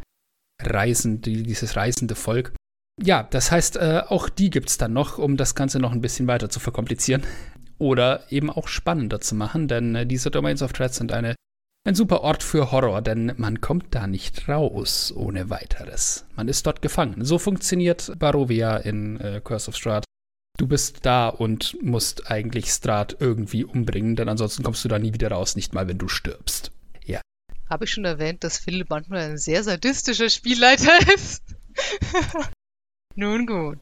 Reisende, 0.61 1.31
dieses 1.31 1.75
reisende 1.75 2.15
Volk. 2.15 2.53
Ja, 3.01 3.23
das 3.23 3.51
heißt, 3.51 3.77
äh, 3.77 4.03
auch 4.07 4.29
die 4.29 4.49
gibt 4.49 4.69
es 4.69 4.77
dann 4.77 4.93
noch, 4.93 5.17
um 5.17 5.37
das 5.37 5.55
Ganze 5.55 5.79
noch 5.79 5.91
ein 5.91 6.01
bisschen 6.01 6.27
weiter 6.27 6.49
zu 6.49 6.59
verkomplizieren. 6.59 7.23
Oder 7.77 8.31
eben 8.31 8.49
auch 8.49 8.69
spannender 8.69 9.19
zu 9.19 9.35
machen, 9.35 9.67
denn 9.67 9.95
äh, 9.95 10.05
diese 10.05 10.31
Domains 10.31 10.61
of 10.61 10.71
Dread 10.71 10.93
sind 10.93 11.11
eine, 11.11 11.35
ein 11.85 11.95
super 11.95 12.21
Ort 12.21 12.43
für 12.43 12.71
Horror, 12.71 13.01
denn 13.01 13.33
man 13.37 13.61
kommt 13.61 13.93
da 13.93 14.07
nicht 14.07 14.49
raus 14.49 15.13
ohne 15.15 15.49
weiteres. 15.49 16.25
Man 16.35 16.47
ist 16.47 16.65
dort 16.65 16.81
gefangen. 16.81 17.23
So 17.23 17.37
funktioniert 17.37 18.11
Barovia 18.17 18.77
in 18.77 19.19
äh, 19.21 19.39
Curse 19.43 19.69
of 19.69 19.77
Strahd. 19.77 20.03
Du 20.57 20.67
bist 20.67 21.05
da 21.05 21.29
und 21.29 21.77
musst 21.83 22.31
eigentlich 22.31 22.71
Strahd 22.71 23.17
irgendwie 23.19 23.63
umbringen, 23.63 24.15
denn 24.15 24.29
ansonsten 24.29 24.63
kommst 24.63 24.83
du 24.83 24.89
da 24.89 24.97
nie 24.97 25.13
wieder 25.13 25.29
raus, 25.29 25.55
nicht 25.55 25.73
mal 25.73 25.87
wenn 25.87 25.97
du 25.97 26.07
stirbst. 26.07 26.71
Ja. 27.05 27.21
Habe 27.69 27.85
ich 27.85 27.91
schon 27.91 28.05
erwähnt, 28.05 28.43
dass 28.43 28.57
Philipp 28.57 28.89
manchmal 28.89 29.21
ein 29.21 29.37
sehr 29.37 29.63
sadistischer 29.63 30.29
Spielleiter 30.29 30.97
ist? 31.15 31.43
Nun 33.15 33.45
gut. 33.45 33.77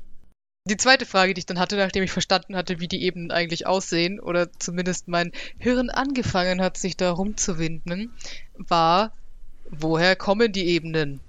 Die 0.66 0.78
zweite 0.78 1.06
Frage, 1.06 1.34
die 1.34 1.40
ich 1.40 1.46
dann 1.46 1.60
hatte, 1.60 1.76
nachdem 1.76 2.04
ich 2.04 2.12
verstanden 2.14 2.56
hatte, 2.56 2.80
wie 2.80 2.88
die 2.88 3.04
Ebenen 3.04 3.32
eigentlich 3.32 3.68
aussehen, 3.68 4.22
oder 4.22 4.50
zumindest 4.60 5.10
mein 5.10 5.34
Hirn 5.58 5.90
angefangen 5.90 6.62
hat, 6.62 6.78
sich 6.78 6.96
da 6.96 7.12
rumzuwinden, 7.12 8.14
war, 8.56 9.12
woher 9.70 10.16
kommen 10.16 10.54
die 10.54 10.66
Ebenen? 10.68 11.20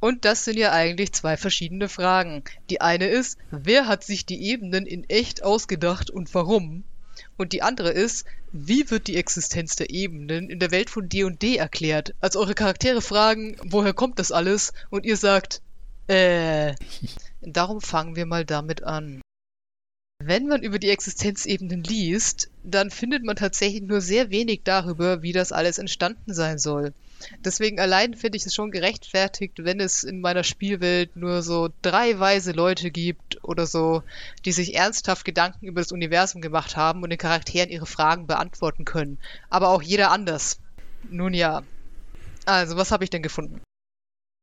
Und 0.00 0.24
das 0.24 0.44
sind 0.44 0.58
ja 0.58 0.72
eigentlich 0.72 1.12
zwei 1.12 1.36
verschiedene 1.36 1.88
Fragen. 1.88 2.42
Die 2.70 2.80
eine 2.80 3.06
ist, 3.06 3.38
wer 3.52 3.86
hat 3.86 4.02
sich 4.02 4.26
die 4.26 4.42
Ebenen 4.42 4.84
in 4.84 5.08
echt 5.08 5.44
ausgedacht 5.44 6.10
und 6.10 6.34
warum? 6.34 6.82
Und 7.36 7.52
die 7.52 7.62
andere 7.62 7.90
ist, 7.90 8.24
wie 8.50 8.90
wird 8.90 9.06
die 9.06 9.16
Existenz 9.16 9.76
der 9.76 9.90
Ebenen 9.90 10.50
in 10.50 10.58
der 10.58 10.72
Welt 10.72 10.90
von 10.90 11.08
D&D 11.08 11.56
erklärt? 11.56 12.16
Als 12.20 12.34
eure 12.34 12.54
Charaktere 12.54 13.00
fragen, 13.00 13.56
woher 13.62 13.92
kommt 13.92 14.18
das 14.18 14.32
alles? 14.32 14.72
Und 14.88 15.06
ihr 15.06 15.16
sagt, 15.16 15.62
äh. 16.08 16.74
Darum 17.42 17.80
fangen 17.80 18.16
wir 18.16 18.26
mal 18.26 18.44
damit 18.44 18.82
an. 18.82 19.22
Wenn 20.22 20.46
man 20.46 20.62
über 20.62 20.78
die 20.78 20.90
Existenzebenen 20.90 21.82
liest, 21.82 22.50
dann 22.62 22.90
findet 22.90 23.24
man 23.24 23.36
tatsächlich 23.36 23.80
nur 23.80 24.02
sehr 24.02 24.30
wenig 24.30 24.60
darüber, 24.64 25.22
wie 25.22 25.32
das 25.32 25.50
alles 25.50 25.78
entstanden 25.78 26.34
sein 26.34 26.58
soll. 26.58 26.92
Deswegen 27.38 27.80
allein 27.80 28.14
finde 28.14 28.36
ich 28.36 28.44
es 28.44 28.54
schon 28.54 28.70
gerechtfertigt, 28.70 29.64
wenn 29.64 29.80
es 29.80 30.04
in 30.04 30.20
meiner 30.20 30.44
Spielwelt 30.44 31.16
nur 31.16 31.42
so 31.42 31.70
drei 31.80 32.18
weise 32.18 32.52
Leute 32.52 32.90
gibt 32.90 33.42
oder 33.42 33.66
so, 33.66 34.02
die 34.44 34.52
sich 34.52 34.74
ernsthaft 34.74 35.24
Gedanken 35.24 35.66
über 35.66 35.80
das 35.80 35.92
Universum 35.92 36.42
gemacht 36.42 36.76
haben 36.76 37.02
und 37.02 37.08
den 37.08 37.18
Charakteren 37.18 37.70
ihre 37.70 37.86
Fragen 37.86 38.26
beantworten 38.26 38.84
können. 38.84 39.18
Aber 39.48 39.70
auch 39.70 39.80
jeder 39.80 40.10
anders. 40.10 40.60
Nun 41.08 41.32
ja. 41.32 41.62
Also, 42.44 42.76
was 42.76 42.92
habe 42.92 43.04
ich 43.04 43.10
denn 43.10 43.22
gefunden? 43.22 43.62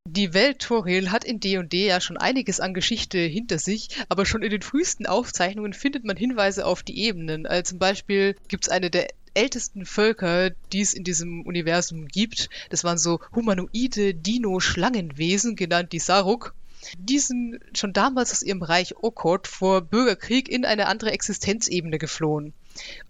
Die 0.09 0.33
Welt 0.33 0.59
Toril 0.59 1.11
hat 1.11 1.25
in 1.25 1.41
D&D 1.41 1.85
ja 1.85 1.99
schon 1.99 2.15
einiges 2.15 2.61
an 2.61 2.73
Geschichte 2.73 3.17
hinter 3.17 3.59
sich, 3.59 3.89
aber 4.07 4.25
schon 4.25 4.41
in 4.41 4.51
den 4.51 4.61
frühesten 4.61 5.05
Aufzeichnungen 5.05 5.73
findet 5.73 6.05
man 6.05 6.15
Hinweise 6.15 6.65
auf 6.65 6.81
die 6.81 6.97
Ebenen. 6.97 7.45
Also 7.45 7.71
zum 7.71 7.79
Beispiel 7.79 8.37
gibt 8.47 8.63
es 8.63 8.69
eine 8.69 8.89
der 8.89 9.09
ältesten 9.33 9.85
Völker, 9.85 10.51
die 10.71 10.79
es 10.79 10.93
in 10.93 11.03
diesem 11.03 11.41
Universum 11.41 12.07
gibt. 12.07 12.49
Das 12.69 12.85
waren 12.85 12.97
so 12.97 13.19
humanoide 13.35 14.13
Dino-Schlangenwesen, 14.13 15.57
genannt 15.57 15.91
die 15.91 15.99
Saruk. 15.99 16.55
Die 16.97 17.19
sind 17.19 17.59
schon 17.73 17.91
damals 17.91 18.31
aus 18.31 18.43
ihrem 18.43 18.63
Reich 18.63 18.95
Okord 18.95 19.45
vor 19.45 19.81
Bürgerkrieg 19.81 20.47
in 20.47 20.63
eine 20.63 20.87
andere 20.87 21.11
Existenzebene 21.11 21.97
geflohen. 21.97 22.53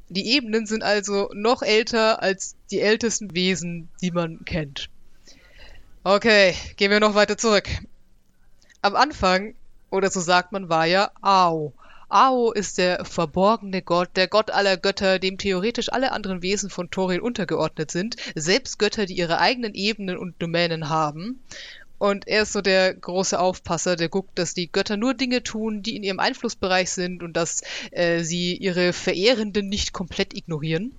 Die 0.10 0.32
Ebenen 0.32 0.66
sind 0.66 0.82
also 0.82 1.30
noch 1.36 1.62
älter 1.62 2.24
als 2.24 2.56
die 2.72 2.80
ältesten 2.80 3.36
Wesen, 3.36 3.90
die 4.02 4.10
man 4.10 4.44
kennt. 4.46 4.90
Okay, 6.10 6.56
gehen 6.78 6.90
wir 6.90 7.02
noch 7.02 7.16
weiter 7.16 7.38
zurück. 7.38 7.68
Am 8.82 8.96
Anfang, 8.96 9.56
oder 9.90 10.10
so 10.10 10.22
sagt 10.22 10.54
man, 10.54 10.70
war 10.70 10.86
ja 10.86 11.12
Ao. 11.22 11.74
Ao 12.08 12.54
ist 12.54 12.78
der 12.78 13.04
verborgene 13.04 13.82
Gott, 13.82 14.12
der 14.16 14.30
Gott 14.30 14.50
aller 14.50 14.78
Götter, 14.78 15.20
dem 15.20 15.38
theoretisch 15.38 15.92
alle 15.92 16.14
anderen 16.14 16.42
Wesen 16.42 16.70
von 16.70 16.90
Toril 16.90 17.20
untergeordnet 17.20 17.92
sind, 17.92 18.16
selbst 18.36 18.80
Götter, 18.80 19.06
die 19.06 19.18
ihre 19.18 19.40
eigenen 19.40 19.74
Ebenen 19.74 20.18
und 20.18 20.42
Domänen 20.42 20.88
haben. 20.88 21.44
Und 21.98 22.26
er 22.26 22.44
ist 22.44 22.54
so 22.54 22.62
der 22.62 22.94
große 22.94 23.38
Aufpasser, 23.38 23.98
der 23.98 24.08
guckt, 24.08 24.40
dass 24.40 24.54
die 24.54 24.72
Götter 24.72 24.96
nur 24.96 25.14
Dinge 25.14 25.44
tun, 25.44 25.84
die 25.84 25.98
in 25.98 26.04
ihrem 26.04 26.22
Einflussbereich 26.22 26.90
sind 26.90 27.22
und 27.22 27.34
dass 27.36 27.64
äh, 27.92 28.24
sie 28.24 28.56
ihre 28.56 28.94
Verehrenden 28.94 29.68
nicht 29.68 29.92
komplett 29.92 30.34
ignorieren. 30.34 30.94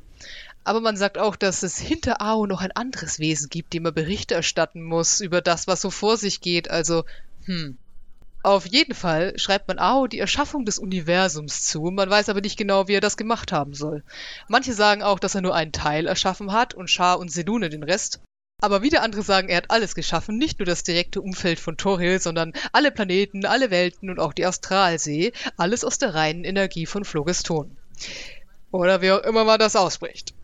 Aber 0.65 0.81
man 0.81 0.97
sagt 0.97 1.19
auch, 1.19 1.37
dass 1.37 1.63
es 1.63 1.79
hinter 1.79 2.21
Ao 2.21 2.47
noch 2.47 2.61
ein 2.61 2.73
anderes 2.73 3.19
Wesen 3.19 3.49
gibt, 3.49 3.73
dem 3.73 3.87
er 3.87 3.93
Berichte 3.93 4.35
erstatten 4.35 4.83
muss 4.83 5.21
über 5.21 5.41
das, 5.41 5.67
was 5.67 5.81
so 5.81 5.91
vor 5.91 6.17
sich 6.17 6.41
geht. 6.41 6.71
Also, 6.71 7.05
hm. 7.45 7.79
Auf 8.45 8.67
jeden 8.67 8.95
Fall 8.95 9.37
schreibt 9.37 9.67
man 9.67 9.81
Ao 9.81 10.07
die 10.07 10.21
Erschaffung 10.21 10.65
des 10.65 10.79
Universums 10.79 11.65
zu, 11.65 11.83
man 11.83 12.09
weiß 12.09 12.29
aber 12.29 12.41
nicht 12.41 12.57
genau, 12.57 12.87
wie 12.87 12.95
er 12.95 13.01
das 13.01 13.17
gemacht 13.17 13.51
haben 13.51 13.75
soll. 13.75 14.05
Manche 14.47 14.75
sagen 14.75 15.03
auch, 15.03 15.19
dass 15.19 15.35
er 15.35 15.41
nur 15.41 15.57
einen 15.57 15.73
Teil 15.73 16.07
erschaffen 16.07 16.53
hat 16.53 16.73
und 16.73 16.89
Shar 16.89 17.19
und 17.19 17.33
Selune 17.33 17.69
den 17.69 17.83
Rest. 17.83 18.21
Aber 18.61 18.83
wieder 18.83 19.03
andere 19.03 19.23
sagen, 19.23 19.49
er 19.49 19.59
hat 19.59 19.71
alles 19.71 19.95
geschaffen, 19.95 20.37
nicht 20.37 20.59
nur 20.59 20.67
das 20.67 20.83
direkte 20.83 21.21
Umfeld 21.21 21.61
von 21.61 21.77
Toril, 21.77 22.21
sondern 22.21 22.53
alle 22.73 22.91
Planeten, 22.91 23.45
alle 23.45 23.71
Welten 23.71 24.11
und 24.11 24.19
auch 24.19 24.33
die 24.33 24.47
Astralsee, 24.47 25.33
alles 25.57 25.85
aus 25.85 25.99
der 25.99 26.15
reinen 26.15 26.45
Energie 26.45 26.87
von 26.87 27.05
Phlogiston. 27.05 27.77
Oder 28.71 29.01
wie 29.01 29.13
auch 29.13 29.23
immer 29.23 29.45
man 29.45 29.59
das 29.59 29.77
ausbricht. 29.77 30.35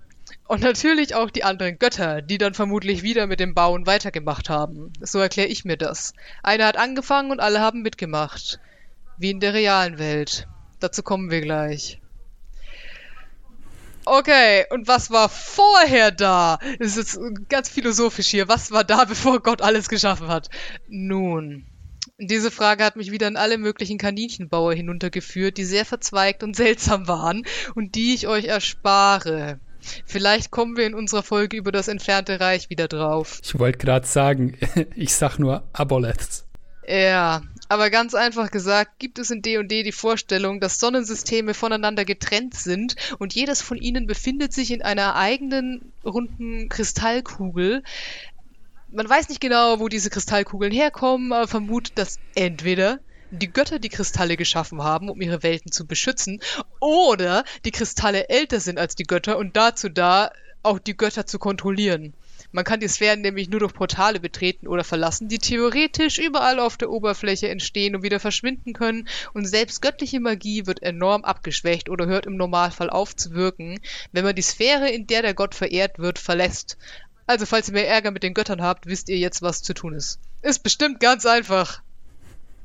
Und 0.46 0.61
natürlich 0.61 1.14
auch 1.14 1.30
die 1.30 1.44
anderen 1.44 1.78
Götter, 1.78 2.20
die 2.20 2.37
dann 2.37 2.52
vermutlich 2.52 3.02
wieder 3.02 3.26
mit 3.26 3.40
dem 3.40 3.54
Bauen 3.54 3.87
weitergemacht 3.87 4.50
haben. 4.50 4.92
So 5.00 5.18
erkläre 5.18 5.48
ich 5.48 5.64
mir 5.64 5.78
das. 5.78 6.12
Einer 6.42 6.66
hat 6.66 6.76
angefangen 6.76 7.30
und 7.30 7.40
alle 7.40 7.61
haben 7.61 7.83
mitgemacht. 7.83 8.61
Wie 9.16 9.30
in 9.30 9.40
der 9.40 9.54
realen 9.54 9.98
Welt. 9.98 10.46
Dazu 10.80 11.02
kommen 11.02 11.30
wir 11.30 11.40
gleich. 11.40 11.98
Okay, 14.07 14.66
und 14.68 14.87
was 14.87 15.11
war 15.11 15.30
vorher 15.30 16.11
da? 16.11 16.59
Das 16.78 16.96
ist 16.96 17.16
jetzt 17.16 17.48
ganz 17.48 17.70
philosophisch 17.70 18.28
hier. 18.28 18.48
Was 18.48 18.70
war 18.70 18.85
da, 18.85 19.04
bevor 19.09 19.40
Gott 19.40 19.62
alles 19.62 19.88
geschaffen 19.88 20.28
hat? 20.28 20.50
Nun, 20.88 21.64
diese 22.18 22.50
Frage 22.50 22.85
hat 22.85 22.96
mich 22.96 23.11
wieder 23.11 23.28
in 23.28 23.38
alle 23.38 23.57
möglichen 23.57 23.96
Kaninchenbauer 23.96 24.74
hinuntergeführt, 24.74 25.57
die 25.57 25.64
sehr 25.64 25.87
verzweigt 25.87 26.42
und 26.42 26.54
seltsam 26.54 27.09
waren 27.09 27.46
und 27.74 27.94
die 27.94 28.12
ich 28.12 28.28
euch 28.28 28.44
erspare. 28.44 29.59
Vielleicht 30.07 30.51
kommen 30.51 30.77
wir 30.77 30.87
in 30.87 30.94
unserer 30.94 31.23
Folge 31.23 31.57
über 31.57 31.73
das 31.73 31.88
entfernte 31.88 32.40
Reich 32.40 32.70
wieder 32.70 32.88
drauf. 32.88 33.40
Ich 33.42 33.59
wollte 33.59 33.79
gerade 33.79 34.07
sagen, 34.07 34.57
ich 34.94 35.14
sag 35.14 35.38
nur 35.38 35.64
Aboleths. 35.73 36.44
Ja, 36.87 37.42
aber 37.68 37.88
ganz 37.88 38.14
einfach 38.14 38.51
gesagt, 38.51 38.99
gibt 38.99 39.18
es 39.18 39.31
in 39.31 39.40
D&D 39.40 39.83
die 39.83 39.92
Vorstellung, 39.92 40.61
dass 40.61 40.79
Sonnensysteme 40.79 41.55
voneinander 41.55 42.05
getrennt 42.05 42.55
sind 42.55 42.97
und 43.18 43.35
jedes 43.35 43.62
von 43.62 43.79
ihnen 43.79 44.07
befindet 44.07 44.53
sich 44.53 44.70
in 44.70 44.83
einer 44.83 45.16
eigenen 45.16 45.92
runden 46.05 46.68
Kristallkugel. 46.68 47.83
Man 48.90 49.09
weiß 49.09 49.31
nicht 49.31 49.40
genau, 49.40 49.81
wo 49.81 49.88
diese 49.88 50.11
Kristallkugeln 50.11 50.73
herkommen, 50.73 51.33
aber 51.33 51.49
vermutet, 51.49 51.99
dass 51.99 52.18
entweder 52.35 53.01
die 53.38 53.53
Götter 53.53 53.79
die 53.79 53.88
Kristalle 53.88 54.37
geschaffen 54.37 54.83
haben, 54.83 55.09
um 55.09 55.20
ihre 55.20 55.42
Welten 55.42 55.73
zu 55.73 55.87
beschützen, 55.87 56.40
oder 56.81 57.44
die 57.64 57.70
Kristalle 57.70 58.29
älter 58.29 58.61
sind 58.61 58.79
als 58.79 58.94
die 58.94 59.05
Götter 59.05 59.38
und 59.38 59.57
dazu 59.57 59.88
da, 59.88 60.31
auch 60.62 60.79
die 60.79 60.97
Götter 60.97 61.27
zu 61.27 61.38
kontrollieren. 61.38 62.14
Man 62.53 62.64
kann 62.64 62.79
die 62.79 62.88
Sphären 62.88 63.20
nämlich 63.20 63.49
nur 63.49 63.61
durch 63.61 63.75
Portale 63.75 64.20
betreten 64.20 64.68
oder 64.68 64.85
verlassen, 64.85 65.29
die 65.29 65.38
theoretisch 65.38 66.18
überall 66.18 66.61
auf 66.61 66.77
der 66.77 66.88
Oberfläche 66.88 67.49
entstehen 67.49 67.97
und 67.97 68.05
wieder 68.05 68.20
verschwinden 68.20 68.73
können, 68.73 69.09
und 69.33 69.44
selbst 69.44 69.83
göttliche 69.83 70.20
Magie 70.20 70.66
wird 70.66 70.81
enorm 70.81 71.25
abgeschwächt 71.25 71.88
oder 71.88 72.07
hört 72.07 72.27
im 72.27 72.37
Normalfall 72.37 72.90
auf 72.90 73.16
zu 73.16 73.33
wirken, 73.33 73.81
wenn 74.12 74.25
man 74.25 74.37
die 74.37 74.42
Sphäre, 74.42 74.88
in 74.88 75.09
der 75.09 75.23
der 75.23 75.35
Gott 75.35 75.57
verehrt 75.57 75.99
wird, 75.99 76.20
verlässt. 76.20 76.79
Also 77.27 77.44
falls 77.44 77.68
ihr 77.68 77.75
mehr 77.75 77.88
Ärger 77.88 78.11
mit 78.11 78.23
den 78.23 78.35
Göttern 78.35 78.62
habt, 78.62 78.87
wisst 78.87 79.09
ihr 79.09 79.18
jetzt, 79.18 79.42
was 79.42 79.62
zu 79.62 79.75
tun 79.75 79.94
ist. 79.94 80.20
Ist 80.42 80.62
bestimmt 80.62 81.01
ganz 81.01 81.27
einfach. 81.27 81.83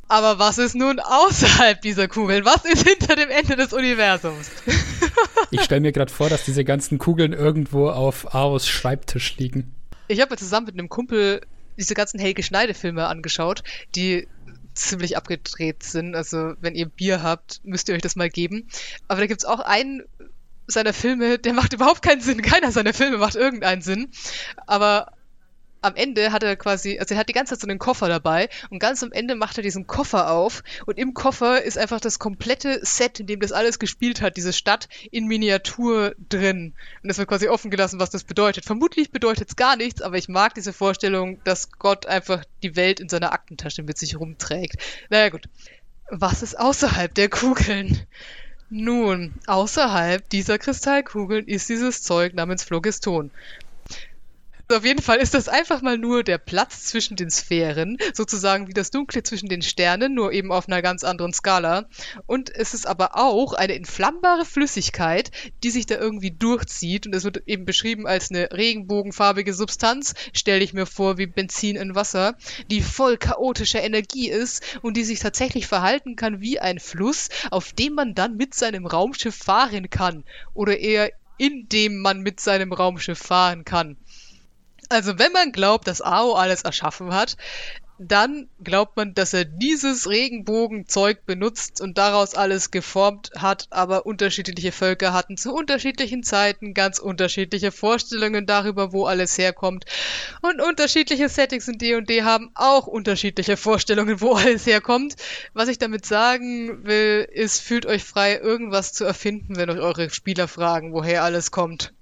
Aber 0.10 0.40
was 0.40 0.58
ist 0.58 0.76
nun 0.76 1.00
außerhalb 1.00 1.82
dieser 1.82 2.08
Kugeln? 2.08 2.44
Was 2.44 2.66
ist 2.66 2.88
hinter 2.88 3.16
dem 3.16 3.30
Ende 3.30 3.56
des 3.56 3.74
Universums? 3.74 4.50
ich 5.52 5.62
stelle 5.62 5.82
mir 5.82 5.92
gerade 5.92 6.12
vor, 6.12 6.30
dass 6.30 6.44
diese 6.44 6.66
ganzen 6.66 6.98
Kugeln 6.98 7.32
irgendwo 7.32 7.90
auf 7.90 8.34
Aos 8.34 8.68
Schreibtisch 8.68 9.38
liegen. 9.38 9.76
Ich 10.08 10.20
habe 10.20 10.36
zusammen 10.36 10.66
mit 10.66 10.74
einem 10.74 10.90
Kumpel 10.90 11.42
diese 11.78 11.94
ganzen 11.94 12.20
Helge 12.20 12.42
Schneide-Filme 12.42 13.06
angeschaut, 13.06 13.64
die 13.96 14.28
ziemlich 14.74 15.16
abgedreht 15.16 15.84
sind. 15.84 16.16
Also, 16.16 16.54
wenn 16.60 16.74
ihr 16.74 16.88
Bier 16.88 17.22
habt, 17.22 17.62
müsst 17.64 17.88
ihr 17.88 17.96
euch 17.96 18.02
das 18.02 18.16
mal 18.16 18.32
geben. 18.32 18.68
Aber 19.08 19.22
da 19.22 19.28
gibt 19.28 19.42
es 19.42 19.46
auch 19.46 19.60
einen 19.60 20.04
seiner 20.66 20.94
Filme, 20.94 21.38
der 21.38 21.54
macht 21.54 21.74
überhaupt 21.74 22.02
keinen 22.02 22.22
Sinn. 22.22 22.42
Keiner 22.42 22.72
seiner 22.72 22.94
Filme 22.94 23.18
macht 23.18 23.36
irgendeinen 23.36 23.84
Sinn. 23.84 24.10
Aber 24.66 25.14
am 25.82 25.96
Ende 25.96 26.32
hat 26.32 26.44
er 26.44 26.56
quasi, 26.56 27.00
also 27.00 27.14
er 27.14 27.20
hat 27.20 27.30
die 27.30 27.34
ganze 27.34 27.54
Zeit 27.54 27.62
so 27.62 27.68
einen 27.68 27.80
Koffer 27.80 28.08
dabei 28.08 28.50
und 28.70 28.80
ganz 28.80 29.04
am 29.04 29.12
Ende 29.12 29.36
macht 29.36 29.58
er 29.58 29.64
diesen 29.64 29.88
Koffer 29.88 30.32
auf 30.32 30.64
und 30.86 30.98
im 30.98 31.14
Koffer 31.14 31.64
ist 31.64 31.78
einfach 31.78 32.00
das 32.02 32.20
komplette 32.20 32.80
Set, 32.84 33.20
in 33.20 33.28
dem 33.28 33.40
das 33.40 33.52
alles 33.52 33.80
gespielt 33.80 34.22
hat, 34.22 34.38
diese 34.38 34.54
Stadt 34.54 34.90
in 35.12 35.28
Miniatur 35.28 36.16
drin. 36.30 36.74
Und 37.04 37.10
es 37.10 37.18
wird 37.18 37.30
quasi 37.30 37.48
offen 37.48 37.72
gelassen, 37.72 38.00
was 38.00 38.10
das 38.10 38.24
bedeutet. 38.24 38.66
Vermutlich 38.66 39.12
bedeutet 39.12 39.50
es 39.50 39.56
gar 39.56 39.76
nichts, 39.76 40.02
aber 40.02 40.18
ich 40.18 40.30
mag 40.30 40.54
diese 40.54 40.74
Vorstellung, 40.74 41.42
dass 41.44 41.72
Gott 41.72 42.06
einfach 42.06 42.44
die 42.64 42.76
Welt 42.76 43.00
in 43.00 43.10
seiner 43.10 43.32
Aktentasche 43.32 43.84
mit 43.84 43.98
sich 43.98 44.20
rumträgt. 44.20 44.78
Naja 45.10 45.30
gut. 45.30 45.48
Was 46.12 46.42
ist 46.42 46.58
außerhalb 46.60 47.14
der 47.14 47.30
Kugeln? 47.30 48.08
Nun, 48.72 49.34
außerhalb 49.48 50.30
dieser 50.30 50.58
Kristallkugeln 50.60 51.48
ist 51.48 51.70
dieses 51.70 52.04
Zeug 52.04 52.34
namens 52.36 52.64
Phlogiston. 52.64 53.32
Auf 54.72 54.86
jeden 54.86 55.02
Fall 55.02 55.18
ist 55.18 55.34
das 55.34 55.50
einfach 55.50 55.82
mal 55.82 55.98
nur 55.98 56.24
der 56.24 56.38
Platz 56.38 56.84
zwischen 56.84 57.16
den 57.16 57.32
Sphären, 57.32 57.98
sozusagen 58.14 58.68
wie 58.68 58.74
das 58.74 58.92
Dunkle 58.92 59.24
zwischen 59.24 59.50
den 59.50 59.64
Sternen, 59.64 60.14
nur 60.14 60.32
eben 60.32 60.52
auf 60.52 60.68
einer 60.68 60.84
ganz 60.84 61.04
anderen 61.04 61.34
Skala. 61.34 61.90
Und 62.28 62.56
es 62.56 62.76
ist 62.76 62.86
aber 62.86 63.18
auch 63.18 63.54
eine 63.54 63.74
entflammbare 63.74 64.46
Flüssigkeit, 64.46 65.32
die 65.64 65.72
sich 65.72 65.88
da 65.88 65.96
irgendwie 65.96 66.30
durchzieht. 66.30 67.08
Und 67.08 67.16
es 67.16 67.24
wird 67.24 67.42
eben 67.48 67.66
beschrieben 67.66 68.06
als 68.06 68.30
eine 68.30 68.52
regenbogenfarbige 68.52 69.56
Substanz, 69.56 70.14
stelle 70.34 70.64
ich 70.64 70.74
mir 70.76 70.86
vor, 70.86 71.18
wie 71.18 71.26
Benzin 71.26 71.76
in 71.76 71.96
Wasser, 71.96 72.38
die 72.70 72.82
voll 72.82 73.18
chaotischer 73.18 73.82
Energie 73.82 74.30
ist 74.30 74.78
und 74.84 74.98
die 74.98 75.04
sich 75.04 75.20
tatsächlich 75.20 75.66
verhalten 75.66 76.16
kann 76.16 76.42
wie 76.42 76.60
ein 76.60 76.78
Fluss, 76.78 77.30
auf 77.50 77.74
dem 77.74 77.96
man 77.96 78.14
dann 78.14 78.38
mit 78.38 78.54
seinem 78.54 78.86
Raumschiff 78.86 79.36
fahren 79.36 79.90
kann. 79.90 80.26
Oder 80.54 80.78
eher 80.78 81.10
in 81.40 81.70
dem 81.70 82.02
man 82.02 82.20
mit 82.20 82.40
seinem 82.42 82.74
Raumschiff 82.74 83.18
fahren 83.18 83.64
kann. 83.64 83.98
Also 84.90 85.20
wenn 85.20 85.32
man 85.32 85.52
glaubt, 85.52 85.88
dass 85.88 86.02
Ao 86.02 86.34
alles 86.34 86.64
erschaffen 86.64 87.14
hat, 87.14 87.38
dann 88.00 88.48
glaubt 88.64 88.96
man, 88.96 89.14
dass 89.14 89.34
er 89.34 89.44
dieses 89.44 90.10
Regenbogenzeug 90.10 91.26
benutzt 91.26 91.82
und 91.82 91.98
daraus 91.98 92.34
alles 92.34 92.72
geformt 92.72 93.30
hat, 93.38 93.68
aber 93.72 94.06
unterschiedliche 94.06 94.72
Völker 94.72 95.12
hatten 95.12 95.36
zu 95.36 95.54
unterschiedlichen 95.54 96.24
Zeiten 96.24 96.74
ganz 96.74 97.00
unterschiedliche 97.00 97.72
Vorstellungen 97.72 98.46
darüber, 98.46 98.94
wo 98.94 99.06
alles 99.06 99.38
herkommt. 99.38 99.86
Und 100.42 100.62
unterschiedliche 100.62 101.28
Settings 101.28 101.68
in 101.68 101.78
D&D 101.78 102.24
haben 102.24 102.52
auch 102.56 102.88
unterschiedliche 102.88 103.58
Vorstellungen, 103.58 104.22
wo 104.22 104.34
alles 104.34 104.66
herkommt. 104.66 105.16
Was 105.54 105.68
ich 105.68 105.78
damit 105.78 106.06
sagen 106.06 106.86
will, 106.86 107.28
ist, 107.30 107.62
fühlt 107.62 107.86
euch 107.86 108.06
frei, 108.06 108.38
irgendwas 108.38 108.94
zu 108.94 109.04
erfinden, 109.04 109.58
wenn 109.58 109.70
euch 109.70 109.80
eure 109.80 110.10
Spieler 110.10 110.48
fragen, 110.48 110.94
woher 110.94 111.24
alles 111.24 111.52
kommt. 111.52 111.94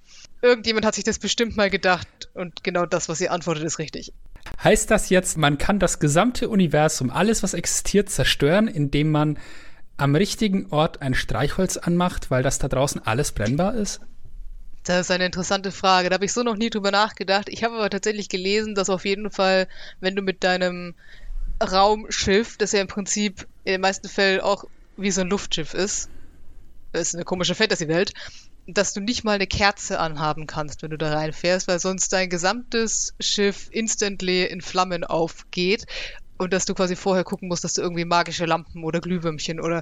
Irgendjemand 0.41 0.85
hat 0.85 0.95
sich 0.95 1.03
das 1.03 1.19
bestimmt 1.19 1.57
mal 1.57 1.69
gedacht 1.69 2.29
und 2.33 2.63
genau 2.63 2.85
das, 2.85 3.09
was 3.09 3.19
ihr 3.21 3.31
antwortet, 3.31 3.63
ist 3.63 3.79
richtig. 3.79 4.13
Heißt 4.63 4.91
das 4.91 5.09
jetzt, 5.09 5.37
man 5.37 5.57
kann 5.57 5.79
das 5.79 5.99
gesamte 5.99 6.49
Universum, 6.49 7.09
alles, 7.09 7.43
was 7.43 7.53
existiert, 7.53 8.09
zerstören, 8.09 8.67
indem 8.67 9.11
man 9.11 9.39
am 9.97 10.15
richtigen 10.15 10.67
Ort 10.71 11.01
ein 11.01 11.15
Streichholz 11.15 11.77
anmacht, 11.77 12.29
weil 12.29 12.43
das 12.43 12.59
da 12.59 12.67
draußen 12.67 13.05
alles 13.05 13.31
brennbar 13.31 13.73
ist? 13.75 13.99
Das 14.83 15.01
ist 15.01 15.11
eine 15.11 15.25
interessante 15.25 15.71
Frage. 15.71 16.09
Da 16.09 16.13
habe 16.13 16.25
ich 16.25 16.33
so 16.33 16.43
noch 16.43 16.55
nie 16.55 16.69
drüber 16.69 16.91
nachgedacht. 16.91 17.49
Ich 17.49 17.63
habe 17.63 17.75
aber 17.75 17.89
tatsächlich 17.89 18.29
gelesen, 18.29 18.73
dass 18.73 18.89
auf 18.89 19.05
jeden 19.05 19.31
Fall, 19.31 19.67
wenn 19.99 20.15
du 20.15 20.21
mit 20.21 20.43
deinem 20.43 20.95
Raumschiff, 21.61 22.57
das 22.57 22.71
ja 22.71 22.79
im 22.79 22.87
Prinzip 22.87 23.47
in 23.65 23.73
den 23.73 23.81
meisten 23.81 24.07
Fällen 24.07 24.39
auch 24.39 24.65
wie 24.95 25.11
so 25.11 25.21
ein 25.21 25.29
Luftschiff 25.29 25.73
ist, 25.73 26.09
das 26.93 27.09
ist 27.09 27.15
eine 27.15 27.25
komische 27.25 27.55
Fantasy-Welt, 27.55 28.13
dass 28.67 28.93
du 28.93 28.99
nicht 28.99 29.23
mal 29.23 29.33
eine 29.33 29.47
Kerze 29.47 29.99
anhaben 29.99 30.45
kannst, 30.45 30.83
wenn 30.83 30.91
du 30.91 30.97
da 30.97 31.13
reinfährst, 31.13 31.67
weil 31.67 31.79
sonst 31.79 32.11
dein 32.11 32.29
gesamtes 32.29 33.15
Schiff 33.19 33.69
instantly 33.71 34.45
in 34.45 34.61
Flammen 34.61 35.05
aufgeht 35.05 35.85
und 36.37 36.53
dass 36.53 36.65
du 36.65 36.73
quasi 36.73 36.95
vorher 36.95 37.23
gucken 37.23 37.47
musst, 37.47 37.63
dass 37.63 37.73
du 37.73 37.81
irgendwie 37.81 38.05
magische 38.05 38.45
Lampen 38.45 38.83
oder 38.83 38.99
Glühwürmchen 38.99 39.61
oder 39.61 39.81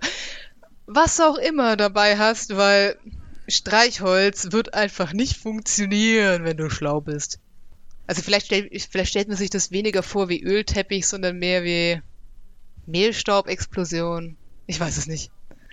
was 0.85 1.19
auch 1.19 1.37
immer 1.37 1.75
dabei 1.75 2.17
hast, 2.17 2.55
weil 2.55 2.97
Streichholz 3.47 4.51
wird 4.51 4.73
einfach 4.75 5.13
nicht 5.13 5.37
funktionieren, 5.37 6.45
wenn 6.45 6.57
du 6.57 6.69
schlau 6.69 7.01
bist. 7.01 7.39
Also 8.07 8.21
vielleicht, 8.21 8.47
stell, 8.47 8.69
vielleicht 8.91 9.09
stellt 9.09 9.27
man 9.27 9.37
sich 9.37 9.49
das 9.49 9.71
weniger 9.71 10.03
vor 10.03 10.29
wie 10.29 10.43
Ölteppich, 10.43 11.07
sondern 11.07 11.37
mehr 11.37 11.63
wie 11.63 12.01
Mehlstaubexplosion. 12.85 14.37
Ich 14.67 14.79
weiß 14.79 14.97
es 14.97 15.07
nicht. 15.07 15.31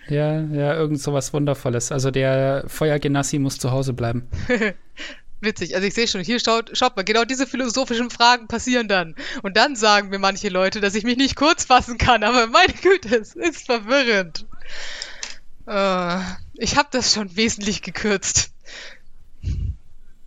Ja, 0.08 0.40
ja, 0.40 0.74
irgend 0.74 1.00
sowas 1.00 1.32
Wundervolles. 1.32 1.92
Also 1.92 2.10
der 2.10 2.64
Feuergenassi 2.66 3.38
muss 3.38 3.58
zu 3.58 3.70
Hause 3.70 3.92
bleiben. 3.92 4.28
Witzig. 5.40 5.74
Also 5.74 5.86
ich 5.86 5.94
sehe 5.94 6.06
schon, 6.06 6.22
hier 6.22 6.38
schaut, 6.38 6.70
schaut 6.76 6.96
mal, 6.96 7.02
genau 7.02 7.24
diese 7.24 7.46
philosophischen 7.46 8.10
Fragen 8.10 8.46
passieren 8.46 8.86
dann. 8.86 9.16
Und 9.42 9.56
dann 9.56 9.74
sagen 9.74 10.08
mir 10.08 10.20
manche 10.20 10.48
Leute, 10.48 10.80
dass 10.80 10.94
ich 10.94 11.02
mich 11.04 11.16
nicht 11.16 11.34
kurz 11.34 11.64
fassen 11.64 11.98
kann, 11.98 12.22
aber 12.22 12.46
meine 12.46 12.72
Güte, 12.74 13.16
es 13.16 13.34
ist 13.34 13.66
verwirrend. 13.66 14.46
Uh, 15.66 16.20
ich 16.54 16.76
habe 16.76 16.88
das 16.92 17.14
schon 17.14 17.36
wesentlich 17.36 17.82
gekürzt. 17.82 18.52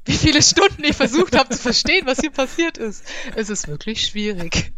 Wie 0.05 0.17
viele 0.17 0.41
Stunden 0.41 0.83
ich 0.83 0.95
versucht 0.95 1.35
habe 1.35 1.49
zu 1.49 1.59
verstehen, 1.59 2.05
was 2.05 2.19
hier 2.19 2.31
passiert 2.31 2.77
ist. 2.77 3.03
Es 3.35 3.49
ist 3.49 3.67
wirklich 3.67 4.05
schwierig. 4.05 4.73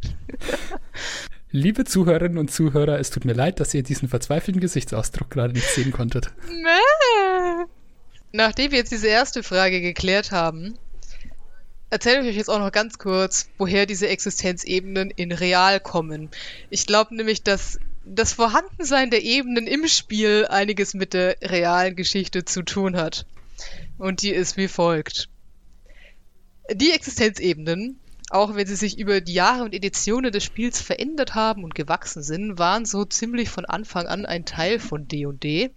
Liebe 1.52 1.86
Zuhörerinnen 1.86 2.38
und 2.38 2.52
Zuhörer, 2.52 3.00
es 3.00 3.10
tut 3.10 3.24
mir 3.24 3.34
leid, 3.34 3.62
dass 3.62 3.74
ihr 3.74 3.82
diesen 3.82 4.10
verzweifelten 4.10 4.60
Gesichtsausdruck 4.60 5.30
gerade 5.30 5.54
nicht 5.54 5.70
sehen 5.70 5.92
konntet. 5.94 6.34
Nachdem 8.34 8.72
wir 8.72 8.80
jetzt 8.80 8.92
diese 8.92 9.08
erste 9.08 9.44
Frage 9.44 9.80
geklärt 9.80 10.32
haben, 10.32 10.78
erzähle 11.90 12.22
ich 12.22 12.30
euch 12.32 12.36
jetzt 12.36 12.50
auch 12.50 12.60
noch 12.60 12.74
ganz 12.74 12.98
kurz, 12.98 13.50
woher 13.58 13.86
diese 13.86 14.10
Existenzebenen 14.10 15.10
in 15.10 15.32
real 15.32 15.80
kommen. 15.80 16.30
Ich 16.70 16.86
glaube 16.86 17.16
nämlich, 17.16 17.44
dass 17.44 17.80
das 18.04 18.34
Vorhandensein 18.34 19.10
der 19.10 19.24
Ebenen 19.24 19.68
im 19.68 19.88
Spiel 19.88 20.48
einiges 20.50 20.94
mit 20.94 21.14
der 21.14 21.38
realen 21.42 21.96
Geschichte 21.96 22.44
zu 22.44 22.62
tun 22.64 22.98
hat. 22.98 23.26
Und 23.98 24.22
die 24.22 24.32
ist 24.32 24.58
wie 24.58 24.68
folgt. 24.68 25.30
Die 26.74 26.92
Existenzebenen 26.92 28.00
auch 28.30 28.56
wenn 28.56 28.68
sie 28.68 28.76
sich 28.76 29.00
über 29.00 29.22
die 29.22 29.34
Jahre 29.34 29.64
und 29.64 29.74
Editionen 29.74 30.32
des 30.32 30.44
Spiels 30.44 30.82
verändert 30.82 31.36
haben 31.36 31.64
und 31.64 31.76
gewachsen 31.76 32.24
sind, 32.24 32.60
waren 32.60 32.86
so 32.86 33.06
ziemlich 33.06 33.50
von 33.50 33.66
Anfang 33.66 34.08
an 34.08 34.26
ein 34.26 34.46
Teil 34.46 34.80
von 34.80 35.08
D&D. 35.08 35.72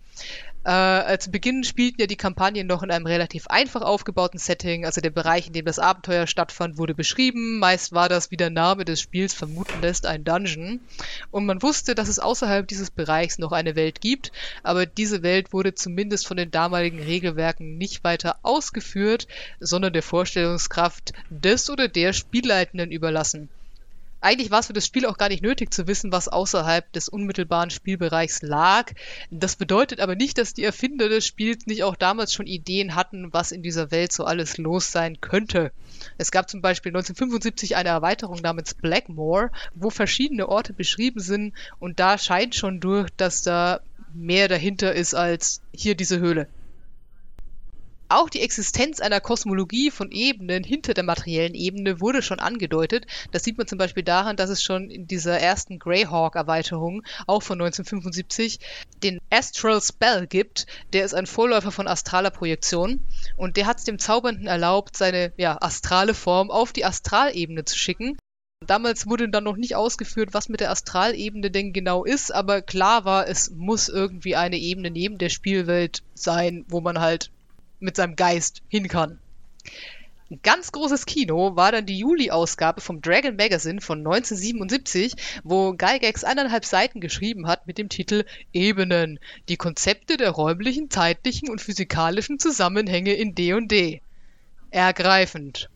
Äh, 0.62 1.16
zu 1.18 1.30
Beginn 1.30 1.64
spielten 1.64 2.02
ja 2.02 2.06
die 2.06 2.16
Kampagnen 2.16 2.66
noch 2.66 2.82
in 2.82 2.90
einem 2.90 3.06
relativ 3.06 3.46
einfach 3.46 3.80
aufgebauten 3.80 4.38
Setting, 4.38 4.84
also 4.84 5.00
der 5.00 5.10
Bereich, 5.10 5.46
in 5.46 5.54
dem 5.54 5.64
das 5.64 5.78
Abenteuer 5.78 6.26
stattfand, 6.26 6.76
wurde 6.76 6.94
beschrieben. 6.94 7.58
Meist 7.58 7.92
war 7.92 8.10
das, 8.10 8.30
wie 8.30 8.36
der 8.36 8.50
Name 8.50 8.84
des 8.84 9.00
Spiels 9.00 9.32
vermuten 9.32 9.80
lässt, 9.80 10.04
ein 10.04 10.22
Dungeon. 10.22 10.80
Und 11.30 11.46
man 11.46 11.62
wusste, 11.62 11.94
dass 11.94 12.08
es 12.08 12.18
außerhalb 12.18 12.68
dieses 12.68 12.90
Bereichs 12.90 13.38
noch 13.38 13.52
eine 13.52 13.74
Welt 13.74 14.02
gibt, 14.02 14.32
aber 14.62 14.84
diese 14.84 15.22
Welt 15.22 15.54
wurde 15.54 15.74
zumindest 15.74 16.26
von 16.26 16.36
den 16.36 16.50
damaligen 16.50 17.00
Regelwerken 17.00 17.78
nicht 17.78 18.04
weiter 18.04 18.36
ausgeführt, 18.42 19.28
sondern 19.60 19.94
der 19.94 20.02
Vorstellungskraft 20.02 21.14
des 21.30 21.70
oder 21.70 21.88
der 21.88 22.12
Spielleitenden 22.12 22.92
überlassen. 22.92 23.48
Eigentlich 24.20 24.50
war 24.50 24.60
es 24.60 24.66
für 24.66 24.72
das 24.74 24.84
Spiel 24.84 25.06
auch 25.06 25.16
gar 25.16 25.28
nicht 25.30 25.42
nötig 25.42 25.72
zu 25.72 25.86
wissen, 25.86 26.12
was 26.12 26.28
außerhalb 26.28 26.92
des 26.92 27.08
unmittelbaren 27.08 27.70
Spielbereichs 27.70 28.42
lag. 28.42 28.92
Das 29.30 29.56
bedeutet 29.56 30.00
aber 30.00 30.14
nicht, 30.14 30.36
dass 30.36 30.52
die 30.52 30.64
Erfinder 30.64 31.08
des 31.08 31.26
Spiels 31.26 31.66
nicht 31.66 31.84
auch 31.84 31.96
damals 31.96 32.34
schon 32.34 32.46
Ideen 32.46 32.94
hatten, 32.94 33.32
was 33.32 33.50
in 33.50 33.62
dieser 33.62 33.90
Welt 33.90 34.12
so 34.12 34.24
alles 34.24 34.58
los 34.58 34.92
sein 34.92 35.20
könnte. 35.20 35.72
Es 36.18 36.30
gab 36.30 36.50
zum 36.50 36.60
Beispiel 36.60 36.90
1975 36.90 37.76
eine 37.76 37.88
Erweiterung 37.88 38.40
namens 38.42 38.74
Blackmore, 38.74 39.50
wo 39.74 39.88
verschiedene 39.88 40.48
Orte 40.48 40.74
beschrieben 40.74 41.20
sind 41.20 41.54
und 41.78 41.98
da 41.98 42.18
scheint 42.18 42.54
schon 42.54 42.80
durch, 42.80 43.08
dass 43.16 43.42
da 43.42 43.80
mehr 44.12 44.48
dahinter 44.48 44.94
ist 44.94 45.14
als 45.14 45.62
hier 45.72 45.94
diese 45.94 46.18
Höhle. 46.18 46.48
Auch 48.12 48.28
die 48.28 48.40
Existenz 48.40 48.98
einer 48.98 49.20
Kosmologie 49.20 49.92
von 49.92 50.10
Ebenen 50.10 50.64
hinter 50.64 50.94
der 50.94 51.04
materiellen 51.04 51.54
Ebene 51.54 52.00
wurde 52.00 52.22
schon 52.22 52.40
angedeutet. 52.40 53.06
Das 53.30 53.44
sieht 53.44 53.56
man 53.56 53.68
zum 53.68 53.78
Beispiel 53.78 54.02
daran, 54.02 54.34
dass 54.34 54.50
es 54.50 54.64
schon 54.64 54.90
in 54.90 55.06
dieser 55.06 55.38
ersten 55.38 55.78
Greyhawk-Erweiterung, 55.78 57.04
auch 57.28 57.44
von 57.44 57.60
1975, 57.60 58.58
den 59.04 59.20
Astral 59.30 59.80
Spell 59.80 60.26
gibt. 60.26 60.66
Der 60.92 61.04
ist 61.04 61.14
ein 61.14 61.26
Vorläufer 61.26 61.70
von 61.70 61.86
astraler 61.86 62.32
Projektion 62.32 62.98
und 63.36 63.56
der 63.56 63.66
hat 63.66 63.78
es 63.78 63.84
dem 63.84 64.00
Zaubernden 64.00 64.48
erlaubt, 64.48 64.96
seine 64.96 65.32
ja, 65.36 65.56
astrale 65.60 66.14
Form 66.14 66.50
auf 66.50 66.72
die 66.72 66.84
Astralebene 66.84 67.64
zu 67.64 67.78
schicken. 67.78 68.18
Damals 68.66 69.06
wurde 69.06 69.28
dann 69.28 69.44
noch 69.44 69.56
nicht 69.56 69.76
ausgeführt, 69.76 70.30
was 70.32 70.48
mit 70.48 70.58
der 70.58 70.72
Astralebene 70.72 71.52
denn 71.52 71.72
genau 71.72 72.04
ist, 72.04 72.34
aber 72.34 72.60
klar 72.60 73.04
war, 73.04 73.28
es 73.28 73.50
muss 73.50 73.88
irgendwie 73.88 74.34
eine 74.34 74.58
Ebene 74.58 74.90
neben 74.90 75.16
der 75.18 75.28
Spielwelt 75.28 76.02
sein, 76.14 76.64
wo 76.68 76.80
man 76.80 76.98
halt 76.98 77.30
mit 77.80 77.96
seinem 77.96 78.16
Geist 78.16 78.62
hin 78.68 78.88
kann. 78.88 79.18
Ein 80.30 80.40
ganz 80.44 80.70
großes 80.70 81.06
Kino 81.06 81.56
war 81.56 81.72
dann 81.72 81.86
die 81.86 81.98
Juli-Ausgabe 81.98 82.80
vom 82.80 83.02
Dragon 83.02 83.34
Magazine 83.34 83.80
von 83.80 83.98
1977, 83.98 85.14
wo 85.42 85.72
Gygax 85.72 86.22
eineinhalb 86.22 86.64
Seiten 86.64 87.00
geschrieben 87.00 87.48
hat 87.48 87.66
mit 87.66 87.78
dem 87.78 87.88
Titel 87.88 88.24
Ebenen, 88.52 89.18
die 89.48 89.56
Konzepte 89.56 90.16
der 90.16 90.30
räumlichen, 90.30 90.88
zeitlichen 90.88 91.50
und 91.50 91.60
physikalischen 91.60 92.38
Zusammenhänge 92.38 93.14
in 93.14 93.34
D&D. 93.34 94.02
Ergreifend. 94.70 95.68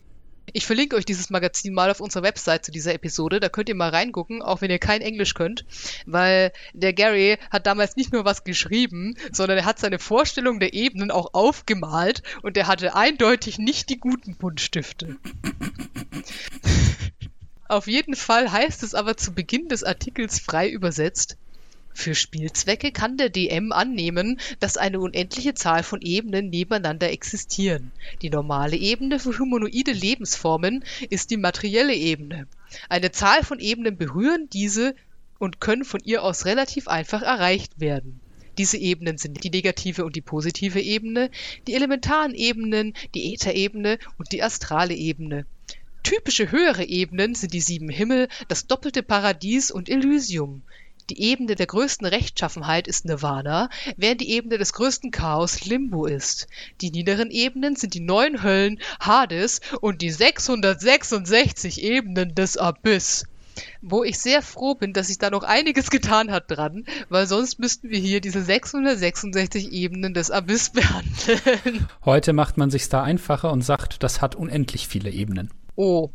Ich 0.53 0.65
verlinke 0.65 0.95
euch 0.95 1.05
dieses 1.05 1.29
Magazin 1.29 1.73
mal 1.73 1.89
auf 1.89 1.99
unserer 1.99 2.23
Website 2.23 2.65
zu 2.65 2.71
dieser 2.71 2.93
Episode. 2.93 3.39
Da 3.39 3.49
könnt 3.49 3.69
ihr 3.69 3.75
mal 3.75 3.89
reingucken, 3.89 4.41
auch 4.41 4.61
wenn 4.61 4.71
ihr 4.71 4.79
kein 4.79 5.01
Englisch 5.01 5.33
könnt. 5.33 5.65
Weil 6.05 6.51
der 6.73 6.93
Gary 6.93 7.37
hat 7.49 7.65
damals 7.67 7.95
nicht 7.95 8.13
nur 8.13 8.25
was 8.25 8.43
geschrieben, 8.43 9.15
sondern 9.31 9.57
er 9.57 9.65
hat 9.65 9.79
seine 9.79 9.99
Vorstellung 9.99 10.59
der 10.59 10.73
Ebenen 10.73 11.11
auch 11.11 11.33
aufgemalt 11.33 12.23
und 12.41 12.57
er 12.57 12.67
hatte 12.67 12.95
eindeutig 12.95 13.57
nicht 13.57 13.89
die 13.89 13.99
guten 13.99 14.35
Buntstifte. 14.35 15.17
Auf 17.67 17.87
jeden 17.87 18.15
Fall 18.15 18.51
heißt 18.51 18.83
es 18.83 18.93
aber 18.93 19.17
zu 19.17 19.33
Beginn 19.33 19.67
des 19.69 19.83
Artikels 19.83 20.39
frei 20.39 20.69
übersetzt, 20.69 21.37
für 21.95 22.13
Spielzwecke 22.13 22.91
kann 22.91 23.17
der 23.17 23.29
DM 23.29 23.71
annehmen, 23.71 24.39
dass 24.59 24.77
eine 24.77 24.99
unendliche 24.99 25.53
Zahl 25.53 25.81
von 25.81 26.01
Ebenen 26.01 26.49
nebeneinander 26.49 27.09
existieren. 27.09 27.91
Die 28.21 28.29
normale 28.29 28.75
Ebene 28.75 29.17
für 29.17 29.39
humanoide 29.39 29.93
Lebensformen 29.93 30.83
ist 31.09 31.31
die 31.31 31.37
materielle 31.37 31.95
Ebene. 31.95 32.47
Eine 32.89 33.11
Zahl 33.11 33.43
von 33.43 33.59
Ebenen 33.59 33.97
berühren 33.97 34.49
diese 34.51 34.93
und 35.39 35.61
können 35.61 35.85
von 35.85 36.01
ihr 36.03 36.23
aus 36.23 36.45
relativ 36.45 36.87
einfach 36.87 37.21
erreicht 37.21 37.79
werden. 37.79 38.19
Diese 38.57 38.77
Ebenen 38.77 39.17
sind 39.17 39.43
die 39.43 39.49
negative 39.49 40.05
und 40.05 40.15
die 40.15 40.21
positive 40.21 40.81
Ebene, 40.81 41.29
die 41.67 41.73
elementaren 41.73 42.35
Ebenen, 42.35 42.93
die 43.13 43.33
Ätherebene 43.33 43.99
und 44.17 44.31
die 44.31 44.43
astrale 44.43 44.93
Ebene. 44.93 45.45
Typische 46.03 46.51
höhere 46.51 46.83
Ebenen 46.83 47.33
sind 47.35 47.53
die 47.53 47.61
sieben 47.61 47.89
Himmel, 47.89 48.27
das 48.47 48.67
doppelte 48.67 49.01
Paradies 49.01 49.71
und 49.71 49.89
Elysium. 49.89 50.61
Die 51.11 51.21
Ebene 51.21 51.53
der 51.53 51.67
größten 51.67 52.07
Rechtschaffenheit 52.07 52.87
ist 52.87 53.05
Nirvana, 53.05 53.69
während 53.95 54.21
die 54.21 54.31
Ebene 54.31 54.57
des 54.57 54.73
größten 54.73 55.11
Chaos 55.11 55.63
Limbo 55.65 56.07
ist. 56.07 56.47
Die 56.81 56.89
niederen 56.89 57.29
Ebenen 57.29 57.75
sind 57.75 57.93
die 57.93 57.99
neun 57.99 58.41
Höllen 58.41 58.79
Hades 58.99 59.61
und 59.81 60.01
die 60.01 60.09
666 60.09 61.83
Ebenen 61.83 62.33
des 62.33 62.57
Abyss. 62.57 63.25
wo 63.81 64.03
ich 64.03 64.19
sehr 64.19 64.41
froh 64.41 64.75
bin, 64.75 64.91
dass 64.93 65.07
sich 65.07 65.17
da 65.17 65.29
noch 65.29 65.43
einiges 65.43 65.89
getan 65.89 66.31
hat 66.31 66.45
dran, 66.49 66.85
weil 67.07 67.25
sonst 67.27 67.59
müssten 67.59 67.89
wir 67.89 67.99
hier 67.99 68.19
diese 68.19 68.41
666 68.41 69.71
Ebenen 69.71 70.13
des 70.13 70.31
Abyss 70.31 70.69
behandeln. 70.73 71.87
Heute 72.03 72.33
macht 72.33 72.57
man 72.57 72.69
sich's 72.71 72.89
da 72.89 73.03
einfacher 73.03 73.51
und 73.51 73.61
sagt, 73.61 74.03
das 74.03 74.21
hat 74.21 74.35
unendlich 74.35 74.87
viele 74.87 75.11
Ebenen. 75.11 75.51
Oh. 75.75 76.09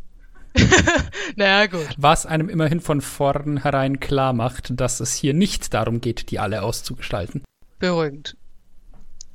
naja, 1.37 1.67
gut. 1.67 1.89
Was 1.97 2.27
einem 2.27 2.49
immerhin 2.49 2.81
von 2.81 3.01
vornherein 3.01 4.01
klar 4.01 4.33
macht, 4.33 4.73
dass 4.79 5.01
es 5.01 5.15
hier 5.15 5.35
nicht 5.35 5.73
darum 5.75 6.01
geht, 6.01 6.31
die 6.31 6.39
alle 6.39 6.63
auszugestalten. 6.63 7.43
Beruhigend. 7.79 8.37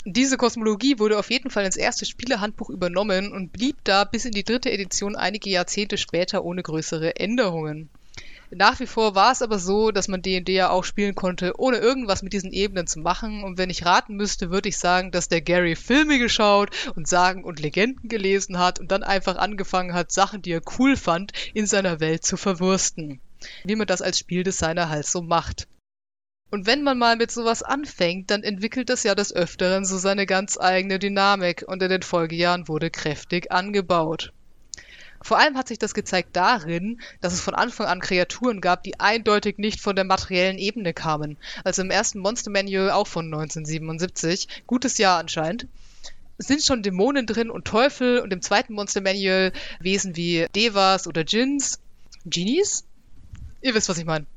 Diese 0.08 0.38
Kosmologie 0.38 1.00
wurde 1.00 1.18
auf 1.18 1.32
jeden 1.32 1.50
Fall 1.50 1.66
ins 1.66 1.78
erste 1.78 2.06
Spielehandbuch 2.06 2.70
übernommen 2.70 3.32
und 3.32 3.52
blieb 3.52 3.78
da 3.84 4.04
bis 4.04 4.26
in 4.26 4.34
die 4.34 4.44
dritte 4.44 4.72
Edition 4.72 5.16
einige 5.16 5.50
Jahrzehnte 5.50 5.98
später 5.98 6.46
ohne 6.46 6.62
größere 6.62 7.16
Änderungen. 7.16 7.90
Nach 8.52 8.80
wie 8.80 8.88
vor 8.88 9.16
war 9.16 9.32
es 9.32 9.42
aber 9.42 9.58
so, 9.58 9.92
dass 9.92 10.08
man 10.08 10.22
D&D 10.22 10.54
ja 10.54 10.70
auch 10.70 10.84
spielen 10.84 11.16
konnte, 11.16 11.54
ohne 11.58 11.78
irgendwas 11.78 12.22
mit 12.22 12.34
diesen 12.34 12.52
Ebenen 12.52 12.86
zu 12.86 13.00
machen. 13.00 13.44
Und 13.44 13.58
wenn 13.58 13.70
ich 13.70 13.86
raten 13.86 14.16
müsste, 14.16 14.52
würde 14.52 14.70
ich 14.70 14.78
sagen, 14.78 15.12
dass 15.12 15.28
der 15.28 15.42
Gary 15.42 15.76
Filme 15.76 16.20
geschaut 16.20 16.70
und 16.96 17.08
Sagen 17.08 17.44
und 17.44 17.60
Legenden 17.60 18.08
gelesen 18.08 18.60
hat 18.60 18.80
und 18.80 18.92
dann 18.92 19.04
einfach 19.04 19.38
angefangen 19.38 19.94
hat, 19.94 20.12
Sachen, 20.12 20.42
die 20.42 20.52
er 20.52 20.62
cool 20.78 20.96
fand, 20.96 21.32
in 21.54 21.66
seiner 21.66 22.00
Welt 22.00 22.24
zu 22.24 22.38
verwursten. 22.38 23.20
Wie 23.64 23.76
man 23.76 23.88
das 23.88 24.02
als 24.02 24.20
Spieldesigner 24.20 24.90
halt 24.90 25.06
so 25.06 25.22
macht. 25.22 25.68
Und 26.52 26.68
wenn 26.68 26.84
man 26.84 26.98
mal 26.98 27.16
mit 27.16 27.32
sowas 27.32 27.64
anfängt, 27.64 28.30
dann 28.30 28.44
entwickelt 28.44 28.90
das 28.90 29.04
ja 29.04 29.16
des 29.16 29.34
Öfteren 29.34 29.84
so 29.84 29.98
seine 29.98 30.26
ganz 30.26 30.58
eigene 30.58 31.00
Dynamik 31.00 31.66
und 31.68 31.82
in 31.82 31.90
den 31.90 32.04
Folgejahren 32.04 32.68
wurde 32.68 32.92
kräftig 32.92 33.52
angebaut. 33.52 34.32
Vor 35.26 35.40
allem 35.40 35.58
hat 35.58 35.70
sich 35.70 35.80
das 35.80 35.96
gezeigt 35.96 36.36
darin, 36.36 37.02
dass 37.20 37.34
es 37.34 37.42
von 37.42 37.56
Anfang 37.56 37.88
an 37.88 38.00
Kreaturen 38.00 38.62
gab, 38.62 38.84
die 38.84 39.00
eindeutig 39.00 39.58
nicht 39.58 39.82
von 39.82 39.96
der 39.96 40.06
materiellen 40.06 40.60
Ebene 40.60 40.94
kamen. 40.94 41.38
Also 41.64 41.82
im 41.82 41.90
ersten 41.90 42.20
Monster 42.20 42.52
Manual 42.52 42.92
auch 42.92 43.08
von 43.08 43.26
1977, 43.26 44.48
gutes 44.68 45.00
Jahr 45.00 45.18
anscheinend, 45.18 45.68
sind 46.38 46.64
schon 46.64 46.84
Dämonen 46.84 47.26
drin 47.26 47.50
und 47.50 47.66
Teufel 47.66 48.20
und 48.20 48.32
im 48.34 48.44
zweiten 48.44 48.76
Monster 48.76 49.02
Manual 49.02 49.52
Wesen 49.80 50.16
wie 50.16 50.46
Devas 50.56 51.08
oder 51.08 51.24
Djinns. 51.24 51.80
Genies? 52.28 52.86
Ihr 53.64 53.74
wisst, 53.74 53.90
was 53.90 53.98
ich 53.98 54.06
meine. 54.06 54.28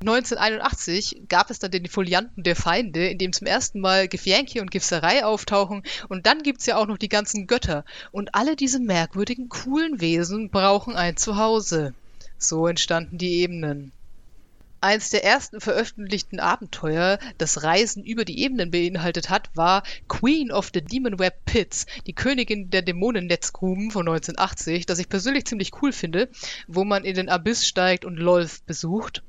1981 0.00 1.22
gab 1.28 1.50
es 1.50 1.58
dann 1.58 1.72
den 1.72 1.88
Folianten 1.88 2.44
der 2.44 2.54
Feinde, 2.54 3.08
in 3.08 3.18
dem 3.18 3.32
zum 3.32 3.48
ersten 3.48 3.80
Mal 3.80 4.06
Gefjänke 4.06 4.60
und 4.60 4.70
Gifserei 4.70 5.24
auftauchen. 5.24 5.82
Und 6.08 6.26
dann 6.26 6.44
gibt's 6.44 6.66
ja 6.66 6.76
auch 6.76 6.86
noch 6.86 6.98
die 6.98 7.08
ganzen 7.08 7.48
Götter. 7.48 7.84
Und 8.12 8.34
alle 8.36 8.54
diese 8.54 8.78
merkwürdigen, 8.78 9.48
coolen 9.48 10.00
Wesen 10.00 10.50
brauchen 10.50 10.94
ein 10.94 11.16
Zuhause. 11.16 11.94
So 12.38 12.68
entstanden 12.68 13.18
die 13.18 13.40
Ebenen. 13.40 13.90
Eins 14.80 15.10
der 15.10 15.24
ersten 15.24 15.60
veröffentlichten 15.60 16.38
Abenteuer, 16.38 17.18
das 17.36 17.64
Reisen 17.64 18.04
über 18.04 18.24
die 18.24 18.38
Ebenen 18.38 18.70
beinhaltet 18.70 19.28
hat, 19.28 19.50
war 19.56 19.82
Queen 20.06 20.52
of 20.52 20.70
the 20.72 20.80
Demon 20.80 21.18
Web 21.18 21.44
Pits, 21.44 21.86
die 22.06 22.12
Königin 22.12 22.70
der 22.70 22.82
Dämonennetzgruben 22.82 23.90
von 23.90 24.06
1980, 24.08 24.86
das 24.86 25.00
ich 25.00 25.08
persönlich 25.08 25.46
ziemlich 25.46 25.72
cool 25.82 25.90
finde, 25.90 26.28
wo 26.68 26.84
man 26.84 27.04
in 27.04 27.16
den 27.16 27.28
Abyss 27.28 27.66
steigt 27.66 28.04
und 28.04 28.18
Lolth 28.18 28.64
besucht. 28.66 29.24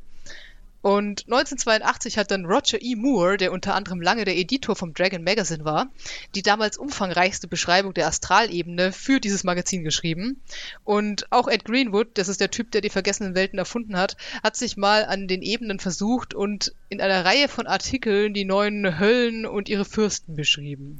Und 0.81 1.25
1982 1.25 2.17
hat 2.17 2.31
dann 2.31 2.45
Roger 2.45 2.81
E. 2.81 2.95
Moore, 2.95 3.37
der 3.37 3.51
unter 3.51 3.75
anderem 3.75 4.01
lange 4.01 4.23
der 4.23 4.37
Editor 4.37 4.75
vom 4.75 4.93
Dragon 4.93 5.23
Magazine 5.23 5.65
war, 5.65 5.91
die 6.35 6.41
damals 6.41 6.77
umfangreichste 6.77 7.47
Beschreibung 7.47 7.93
der 7.93 8.07
Astralebene 8.07 8.93
für 8.93 9.19
dieses 9.19 9.43
Magazin 9.43 9.83
geschrieben. 9.83 10.41
Und 10.85 11.29
auch 11.31 11.47
Ed 11.47 11.65
Greenwood, 11.65 12.17
das 12.17 12.29
ist 12.29 12.39
der 12.39 12.51
Typ, 12.51 12.71
der 12.71 12.81
die 12.81 12.89
vergessenen 12.89 13.35
Welten 13.35 13.59
erfunden 13.59 13.97
hat, 13.97 14.15
hat 14.41 14.55
sich 14.55 14.77
mal 14.77 15.03
an 15.05 15.27
den 15.27 15.41
Ebenen 15.41 15.79
versucht 15.79 16.33
und 16.33 16.73
in 16.87 17.01
einer 17.01 17.25
Reihe 17.25 17.49
von 17.49 17.67
Artikeln 17.67 18.33
die 18.33 18.45
neuen 18.45 18.99
Höllen 18.99 19.45
und 19.45 19.67
ihre 19.67 19.85
Fürsten 19.85 20.35
beschrieben. 20.35 20.99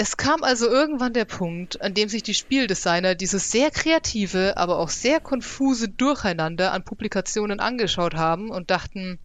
Es 0.00 0.16
kam 0.16 0.44
also 0.44 0.68
irgendwann 0.68 1.12
der 1.12 1.24
Punkt, 1.24 1.82
an 1.82 1.92
dem 1.92 2.08
sich 2.08 2.22
die 2.22 2.32
Spieldesigner 2.32 3.16
dieses 3.16 3.50
sehr 3.50 3.72
kreative, 3.72 4.56
aber 4.56 4.78
auch 4.78 4.90
sehr 4.90 5.18
konfuse 5.18 5.88
Durcheinander 5.88 6.70
an 6.70 6.84
Publikationen 6.84 7.58
angeschaut 7.58 8.14
haben 8.14 8.48
und 8.52 8.70
dachten, 8.70 9.18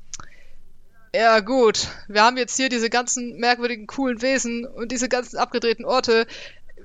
ja 1.14 1.42
gut, 1.42 1.90
wir 2.08 2.24
haben 2.24 2.38
jetzt 2.38 2.58
hier 2.58 2.70
diese 2.70 2.90
ganzen 2.90 3.38
merkwürdigen, 3.38 3.86
coolen 3.86 4.24
Wesen 4.24 4.66
und 4.66 4.92
diese 4.92 5.10
ganzen 5.10 5.38
abgedrehten 5.38 5.86
Orte. 5.86 6.26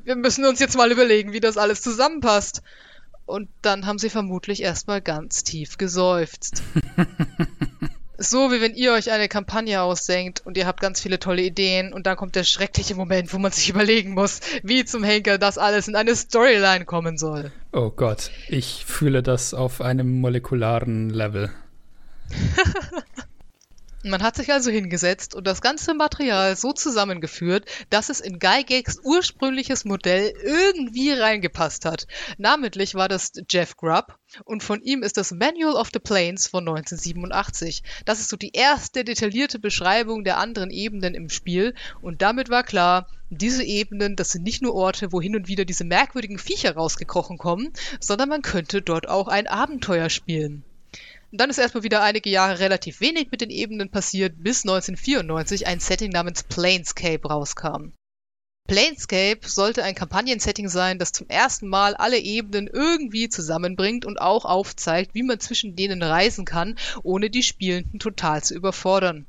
Wir 0.05 0.17
müssen 0.17 0.45
uns 0.45 0.61
jetzt 0.61 0.77
mal 0.77 0.93
überlegen, 0.93 1.33
wie 1.33 1.41
das 1.41 1.57
alles 1.57 1.81
zusammenpasst. 1.81 2.61
Und 3.25 3.49
dann 3.63 3.87
haben 3.87 3.99
sie 3.99 4.11
vermutlich 4.11 4.63
erstmal 4.63 5.01
ganz 5.01 5.45
tief 5.45 5.79
geseufzt. 5.79 6.63
so 8.19 8.51
wie 8.51 8.61
wenn 8.61 8.75
ihr 8.75 8.93
euch 8.93 9.11
eine 9.11 9.29
Kampagne 9.29 9.81
ausdenkt 9.81 10.43
und 10.45 10.57
ihr 10.57 10.67
habt 10.67 10.81
ganz 10.81 11.01
viele 11.01 11.21
tolle 11.21 11.43
Ideen 11.43 11.93
und 11.93 12.07
dann 12.07 12.17
kommt 12.17 12.35
der 12.35 12.45
schreckliche 12.45 12.97
Moment, 12.97 13.33
wo 13.33 13.39
man 13.39 13.53
sich 13.53 13.69
überlegen 13.71 14.13
muss, 14.13 14.41
wie 14.63 14.85
zum 14.85 15.05
Henker 15.05 15.39
das 15.39 15.57
alles 15.57 15.89
in 15.89 15.95
eine 15.95 16.15
Storyline 16.15 16.85
kommen 16.85 17.17
soll. 17.17 17.53
Oh 17.73 17.91
Gott, 17.91 18.31
ich 18.49 18.85
fühle 18.85 19.23
das 19.23 19.55
auf 19.55 19.81
einem 19.81 20.21
molekularen 20.21 21.11
Level. 21.11 21.51
Man 24.05 24.23
hat 24.23 24.37
sich 24.37 24.53
also 24.53 24.71
hingesetzt 24.71 25.35
und 25.35 25.45
das 25.45 25.61
ganze 25.61 25.93
Material 25.93 26.55
so 26.55 26.73
zusammengeführt, 26.73 27.69
dass 27.91 28.11
es 28.11 28.21
in 28.21 28.39
Gygax 28.39 29.01
ursprüngliches 29.03 29.85
Modell 29.85 30.33
irgendwie 30.45 31.11
reingepasst 31.11 31.85
hat. 31.85 32.07
Namentlich 32.37 32.95
war 32.95 33.09
das 33.09 33.33
Jeff 33.51 33.77
Grubb 33.77 34.17
und 34.45 34.63
von 34.63 34.83
ihm 34.83 35.03
ist 35.03 35.17
das 35.17 35.33
Manual 35.33 35.75
of 35.75 35.91
the 35.93 35.99
Planes 35.99 36.47
von 36.47 36.61
1987. 36.69 37.83
Das 38.05 38.21
ist 38.21 38.29
so 38.29 38.37
die 38.37 38.53
erste 38.53 39.03
detaillierte 39.03 39.59
Beschreibung 39.59 40.23
der 40.23 40.39
anderen 40.39 40.71
Ebenen 40.71 41.17
im 41.17 41.29
Spiel 41.29 41.75
und 42.01 42.23
damit 42.23 42.51
war 42.51 42.63
klar, 42.63 43.09
diese 43.31 43.65
Ebenen, 43.65 44.15
das 44.15 44.31
sind 44.31 44.45
nicht 44.45 44.63
nur 44.63 44.75
Orte, 44.75 45.13
wo 45.13 45.21
hin 45.21 45.35
und 45.35 45.49
wieder 45.49 45.65
diese 45.65 45.85
merkwürdigen 45.85 46.39
Viecher 46.39 46.75
rausgekrochen 46.75 47.37
kommen, 47.37 47.73
sondern 47.99 48.29
man 48.29 48.43
könnte 48.43 48.81
dort 48.81 49.09
auch 49.09 49.27
ein 49.27 49.49
Abenteuer 49.49 50.09
spielen. 50.09 50.63
Und 51.31 51.41
dann 51.41 51.51
ist 51.51 51.59
erstmal 51.59 51.83
wieder 51.83 52.03
einige 52.03 52.31
Jahre 52.31 52.59
relativ 52.59 53.01
wenig 53.01 53.31
mit 53.31 53.43
den 53.43 53.51
Ebenen 53.51 53.91
passiert, 53.91 54.35
bis 54.43 54.65
1994 54.65 55.67
ein 55.67 55.79
Setting 55.79 56.11
namens 56.11 56.43
Planescape 56.43 57.29
rauskam. 57.29 57.93
Planescape 58.67 59.49
sollte 59.49 59.83
ein 59.83 59.95
Kampagnensetting 59.95 60.69
sein, 60.69 60.99
das 60.99 61.13
zum 61.13 61.29
ersten 61.29 61.69
Mal 61.69 61.95
alle 61.95 62.19
Ebenen 62.19 62.67
irgendwie 62.67 63.29
zusammenbringt 63.29 64.05
und 64.05 64.21
auch 64.21 64.45
aufzeigt, 64.45 65.15
wie 65.15 65.23
man 65.23 65.41
zwischen 65.41 65.75
denen 65.75 66.03
reisen 66.03 66.45
kann, 66.45 66.79
ohne 67.03 67.31
die 67.31 67.43
Spielenden 67.43 67.99
total 67.99 68.43
zu 68.43 68.55
überfordern. 68.55 69.27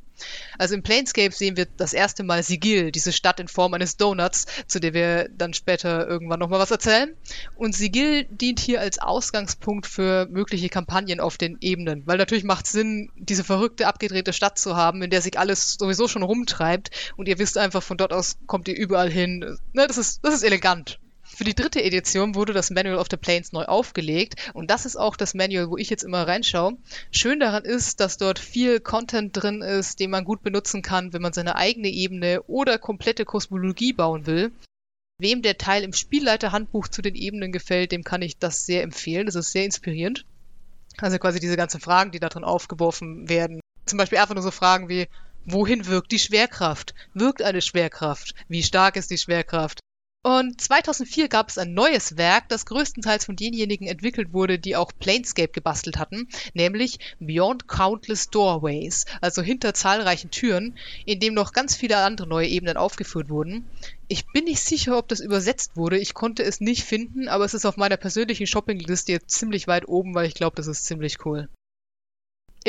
Also 0.58 0.76
im 0.76 0.84
Planescape 0.84 1.34
sehen 1.34 1.58
wir 1.58 1.68
das 1.78 1.94
erste 1.94 2.24
Mal 2.24 2.44
Sigil, 2.44 2.92
diese 2.92 3.12
Stadt 3.12 3.40
in 3.40 3.48
Form 3.48 3.74
eines 3.74 3.98
Donuts, 3.98 4.46
zu 4.68 4.80
der 4.80 4.94
wir 4.94 5.30
dann 5.30 5.54
später 5.54 6.08
irgendwann 6.08 6.40
nochmal 6.40 6.60
was 6.60 6.72
erzählen. 6.72 7.16
Und 7.56 7.76
Sigil 7.76 8.26
dient 8.26 8.60
hier 8.60 8.82
als 8.82 9.00
Ausgangspunkt 9.00 9.88
für 9.88 10.28
mögliche 10.30 10.70
Kampagnen 10.70 11.20
auf 11.20 11.38
den 11.38 11.58
Ebenen, 11.62 12.04
weil 12.06 12.18
natürlich 12.18 12.44
macht 12.44 12.66
es 12.66 12.72
Sinn, 12.72 13.12
diese 13.16 13.44
verrückte, 13.44 13.88
abgedrehte 13.88 14.34
Stadt 14.34 14.58
zu 14.58 14.76
haben, 14.76 15.02
in 15.02 15.10
der 15.10 15.22
sich 15.22 15.38
alles 15.40 15.74
sowieso 15.74 16.08
schon 16.08 16.24
rumtreibt 16.24 16.92
und 17.18 17.28
ihr 17.28 17.40
wisst 17.40 17.58
einfach, 17.58 17.84
von 17.84 17.98
dort 17.98 18.14
aus 18.14 18.38
kommt 18.48 18.68
ihr 18.68 18.76
überall 18.76 19.10
hin. 19.10 19.58
Ne, 19.74 19.88
das 19.88 19.98
ist, 19.98 20.24
das 20.24 20.34
ist 20.34 20.44
elegant. 20.44 21.00
Für 21.40 21.46
die 21.46 21.56
dritte 21.56 21.82
Edition 21.82 22.36
wurde 22.36 22.52
das 22.52 22.70
Manual 22.70 22.98
of 22.98 23.08
the 23.10 23.16
Planes 23.16 23.54
neu 23.54 23.64
aufgelegt 23.64 24.52
und 24.54 24.70
das 24.70 24.86
ist 24.86 24.98
auch 24.98 25.16
das 25.16 25.34
Manual, 25.34 25.70
wo 25.70 25.78
ich 25.78 25.90
jetzt 25.90 26.04
immer 26.04 26.28
reinschaue. 26.28 26.78
Schön 27.12 27.40
daran 27.40 27.64
ist, 27.64 28.02
dass 28.02 28.18
dort 28.18 28.40
viel 28.40 28.82
Content 28.82 29.32
drin 29.32 29.62
ist, 29.62 30.02
den 30.02 30.10
man 30.10 30.26
gut 30.26 30.44
benutzen 30.44 30.82
kann, 30.82 31.14
wenn 31.14 31.22
man 31.22 31.32
seine 31.32 31.56
eigene 31.56 31.88
Ebene 31.88 32.44
oder 32.48 32.78
komplette 32.78 33.24
Kosmologie 33.24 33.94
bauen 33.94 34.26
will. 34.26 34.52
Wem 35.18 35.42
der 35.42 35.58
Teil 35.58 35.86
im 35.86 35.94
Spielleiterhandbuch 35.94 36.90
zu 36.90 37.02
den 37.02 37.16
Ebenen 37.16 37.54
gefällt, 37.54 37.94
dem 37.94 38.04
kann 38.04 38.22
ich 38.22 38.38
das 38.38 38.66
sehr 38.66 38.84
empfehlen. 38.84 39.28
Das 39.28 39.36
ist 39.36 39.54
sehr 39.54 39.64
inspirierend. 39.64 40.26
Also 40.98 41.20
quasi 41.20 41.40
diese 41.40 41.56
ganzen 41.56 41.80
Fragen, 41.80 42.12
die 42.12 42.20
da 42.20 42.28
drin 42.28 42.44
aufgeworfen 42.44 43.30
werden. 43.30 43.62
Zum 43.86 43.98
Beispiel 43.98 44.18
einfach 44.18 44.36
nur 44.36 44.44
so 44.44 44.52
Fragen 44.52 44.90
wie, 44.90 45.08
wohin 45.46 45.86
wirkt 45.86 46.12
die 46.12 46.20
Schwerkraft? 46.20 46.94
Wirkt 47.14 47.42
eine 47.42 47.62
Schwerkraft? 47.62 48.36
Wie 48.50 48.62
stark 48.62 48.98
ist 48.98 49.10
die 49.10 49.18
Schwerkraft? 49.18 49.80
Und 50.30 50.62
2004 50.62 51.28
gab 51.28 51.50
es 51.50 51.58
ein 51.58 51.74
neues 51.74 52.16
Werk, 52.16 52.50
das 52.50 52.68
größtenteils 52.68 53.26
von 53.26 53.36
denjenigen 53.36 53.88
entwickelt 53.88 54.32
wurde, 54.32 54.60
die 54.60 54.76
auch 54.76 54.92
Planescape 55.00 55.52
gebastelt 55.52 55.98
hatten, 55.98 56.28
nämlich 56.54 57.00
Beyond 57.20 57.68
Countless 57.68 58.30
Doorways, 58.30 59.06
also 59.22 59.42
hinter 59.42 59.74
zahlreichen 59.74 60.30
Türen, 60.30 60.78
in 61.04 61.20
dem 61.20 61.34
noch 61.34 61.52
ganz 61.52 61.76
viele 61.76 61.98
andere 61.98 62.28
neue 62.28 62.48
Ebenen 62.48 62.78
aufgeführt 62.78 63.32
wurden. 63.32 63.66
Ich 64.08 64.28
bin 64.28 64.44
nicht 64.44 64.62
sicher, 64.62 65.00
ob 65.00 65.08
das 65.08 65.20
übersetzt 65.20 65.76
wurde, 65.76 65.98
ich 65.98 66.14
konnte 66.14 66.44
es 66.44 66.62
nicht 66.62 66.84
finden, 66.84 67.28
aber 67.28 67.46
es 67.46 67.56
ist 67.56 67.66
auf 67.66 67.78
meiner 67.78 67.98
persönlichen 67.98 68.46
Shoppingliste 68.46 69.12
jetzt 69.12 69.32
ziemlich 69.32 69.66
weit 69.66 69.88
oben, 69.88 70.14
weil 70.14 70.28
ich 70.28 70.36
glaube, 70.36 70.56
das 70.58 70.68
ist 70.68 70.86
ziemlich 70.86 71.26
cool. 71.26 71.50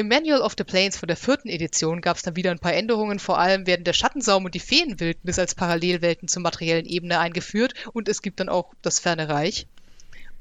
Im 0.01 0.09
Manual 0.09 0.41
of 0.41 0.55
the 0.57 0.65
Planes 0.65 0.97
von 0.97 1.09
der 1.09 1.17
vierten 1.19 1.51
Edition 1.51 2.01
gab 2.01 2.17
es 2.17 2.23
dann 2.23 2.35
wieder 2.35 2.51
ein 2.51 2.59
paar 2.59 2.73
Änderungen. 2.73 3.19
Vor 3.19 3.39
allem 3.39 3.67
werden 3.67 3.85
der 3.85 3.93
Schattensaum 3.93 4.47
und 4.47 4.55
die 4.55 4.59
Feenwildnis 4.59 5.39
als 5.39 5.55
Parallelwelten 5.55 6.27
zur 6.27 6.41
materiellen 6.41 6.87
Ebene 6.87 7.19
eingeführt 7.19 7.75
und 7.93 8.09
es 8.09 8.23
gibt 8.23 8.41
dann 8.41 8.49
auch 8.49 8.73
das 8.81 8.99
Ferne 8.99 9.29
Reich. 9.29 9.67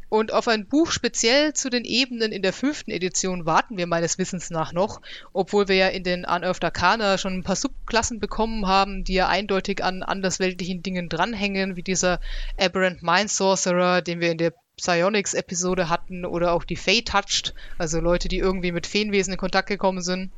Und 0.08 0.32
auf 0.32 0.48
ein 0.48 0.66
Buch 0.66 0.92
speziell 0.92 1.52
zu 1.52 1.70
den 1.70 1.84
Ebenen 1.84 2.32
in 2.32 2.42
der 2.42 2.54
fünften 2.54 2.90
Edition 2.90 3.46
warten 3.46 3.78
wir 3.78 3.86
meines 3.86 4.18
Wissens 4.18 4.50
nach 4.50 4.72
noch, 4.72 5.02
obwohl 5.34 5.68
wir 5.68 5.76
ja 5.76 5.88
in 5.90 6.06
den 6.06 6.22
Unearthed 6.24 6.64
Arcana 6.64 7.18
schon 7.18 7.34
ein 7.34 7.44
paar 7.44 7.58
Subklassen 7.58 8.22
bekommen 8.22 8.66
haben, 8.66 9.04
die 9.04 9.16
ja 9.16 9.28
eindeutig 9.28 9.84
an 9.84 10.04
andersweltlichen 10.04 10.84
Dingen 10.84 11.10
dranhängen, 11.10 11.76
wie 11.76 11.84
dieser 11.84 12.22
Aberrant 12.58 13.04
Mind 13.04 13.30
Sorcerer, 13.30 14.02
den 14.02 14.22
wir 14.22 14.32
in 14.32 14.38
der 14.38 14.54
Psionics-Episode 14.80 15.90
hatten, 15.90 16.26
oder 16.26 16.54
auch 16.54 16.64
die 16.64 16.76
Fey 16.76 17.04
Touched, 17.04 17.54
also 17.78 18.00
Leute, 18.00 18.28
die 18.28 18.38
irgendwie 18.38 18.72
mit 18.72 18.88
Feenwesen 18.88 19.34
in 19.34 19.40
Kontakt 19.40 19.68
gekommen 19.68 20.02
sind. 20.02 20.32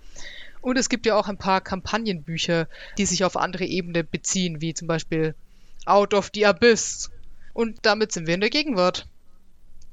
Und 0.61 0.77
es 0.77 0.89
gibt 0.89 1.05
ja 1.05 1.15
auch 1.15 1.27
ein 1.27 1.37
paar 1.37 1.61
Kampagnenbücher, 1.61 2.67
die 2.97 3.05
sich 3.05 3.23
auf 3.23 3.37
andere 3.37 3.65
Ebenen 3.65 4.07
beziehen, 4.09 4.61
wie 4.61 4.73
zum 4.73 4.87
Beispiel 4.87 5.35
Out 5.85 6.13
of 6.13 6.31
the 6.33 6.45
Abyss. 6.45 7.09
Und 7.53 7.79
damit 7.83 8.11
sind 8.11 8.27
wir 8.27 8.35
in 8.35 8.41
der 8.41 8.49
Gegenwart. 8.49 9.07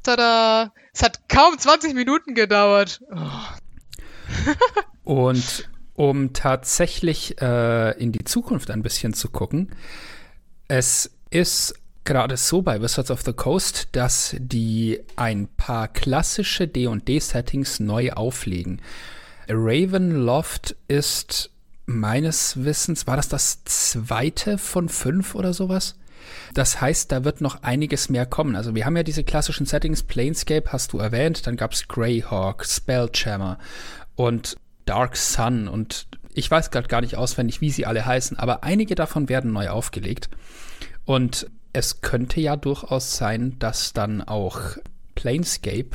Tada! 0.02 0.72
Es 0.92 1.02
hat 1.02 1.28
kaum 1.28 1.58
20 1.58 1.94
Minuten 1.94 2.34
gedauert. 2.34 3.00
Oh. 3.10 3.28
Und 5.04 5.68
um 5.94 6.32
tatsächlich 6.32 7.40
äh, 7.40 7.90
in 8.00 8.12
die 8.12 8.24
Zukunft 8.24 8.70
ein 8.70 8.82
bisschen 8.82 9.14
zu 9.14 9.30
gucken, 9.30 9.74
es 10.68 11.10
ist 11.30 11.74
gerade 12.08 12.38
so 12.38 12.62
bei 12.62 12.80
Wizards 12.80 13.10
of 13.10 13.20
the 13.20 13.34
Coast, 13.34 13.88
dass 13.92 14.34
die 14.38 14.98
ein 15.16 15.46
paar 15.58 15.88
klassische 15.88 16.66
D&D-Settings 16.66 17.80
neu 17.80 18.12
auflegen. 18.12 18.80
Ravenloft 19.46 20.74
ist 20.88 21.50
meines 21.84 22.64
Wissens, 22.64 23.06
war 23.06 23.16
das 23.16 23.28
das 23.28 23.62
zweite 23.64 24.56
von 24.56 24.88
fünf 24.88 25.34
oder 25.34 25.52
sowas? 25.52 25.96
Das 26.54 26.80
heißt, 26.80 27.12
da 27.12 27.24
wird 27.24 27.42
noch 27.42 27.62
einiges 27.62 28.08
mehr 28.08 28.24
kommen. 28.24 28.56
Also 28.56 28.74
wir 28.74 28.86
haben 28.86 28.96
ja 28.96 29.02
diese 29.02 29.22
klassischen 29.22 29.66
Settings, 29.66 30.02
Planescape 30.02 30.72
hast 30.72 30.94
du 30.94 30.98
erwähnt, 31.00 31.46
dann 31.46 31.56
gab 31.56 31.72
es 31.72 31.88
Greyhawk, 31.88 32.64
Spelljammer 32.64 33.58
und 34.16 34.56
Dark 34.86 35.14
Sun 35.14 35.68
und 35.68 36.06
ich 36.32 36.50
weiß 36.50 36.70
gerade 36.70 36.88
gar 36.88 37.02
nicht 37.02 37.16
auswendig, 37.16 37.60
wie 37.60 37.70
sie 37.70 37.84
alle 37.84 38.06
heißen, 38.06 38.38
aber 38.38 38.64
einige 38.64 38.94
davon 38.94 39.28
werden 39.28 39.52
neu 39.52 39.68
aufgelegt. 39.68 40.30
Und 41.04 41.50
es 41.78 42.00
könnte 42.00 42.40
ja 42.40 42.56
durchaus 42.56 43.16
sein, 43.16 43.56
dass 43.60 43.92
dann 43.92 44.20
auch 44.20 44.76
Planescape 45.14 45.90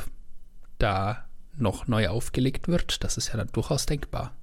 da 0.78 1.26
noch 1.58 1.86
neu 1.86 2.08
aufgelegt 2.08 2.68
wird. 2.68 3.04
Das 3.04 3.18
ist 3.18 3.28
ja 3.28 3.36
dann 3.36 3.50
durchaus 3.52 3.84
denkbar. 3.84 4.34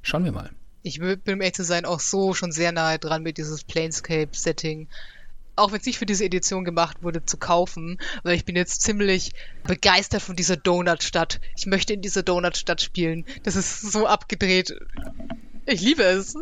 Schauen 0.00 0.24
wir 0.24 0.32
mal. 0.32 0.50
Ich 0.82 0.98
bin, 0.98 1.20
um 1.26 1.40
ehrlich 1.42 1.52
zu 1.52 1.64
sein, 1.64 1.84
auch 1.84 2.00
so 2.00 2.32
schon 2.32 2.50
sehr 2.50 2.72
nahe 2.72 2.98
dran 2.98 3.22
mit 3.22 3.36
dieses 3.36 3.62
Planescape-Setting 3.64 4.88
auch 5.58 5.72
wenn 5.72 5.80
es 5.80 5.86
nicht 5.86 5.98
für 5.98 6.04
diese 6.04 6.26
Edition 6.26 6.66
gemacht 6.66 7.02
wurde, 7.02 7.24
zu 7.24 7.38
kaufen, 7.38 7.96
weil 8.24 8.36
ich 8.36 8.44
bin 8.44 8.56
jetzt 8.56 8.82
ziemlich 8.82 9.32
begeistert 9.64 10.20
von 10.20 10.36
dieser 10.36 10.58
Donut-Stadt. 10.58 11.40
Ich 11.56 11.64
möchte 11.64 11.94
in 11.94 12.02
dieser 12.02 12.22
Donut-Stadt 12.22 12.82
spielen. 12.82 13.24
Das 13.42 13.56
ist 13.56 13.80
so 13.80 14.06
abgedreht. 14.06 14.78
Ich 15.64 15.80
liebe 15.80 16.02
es. 16.02 16.36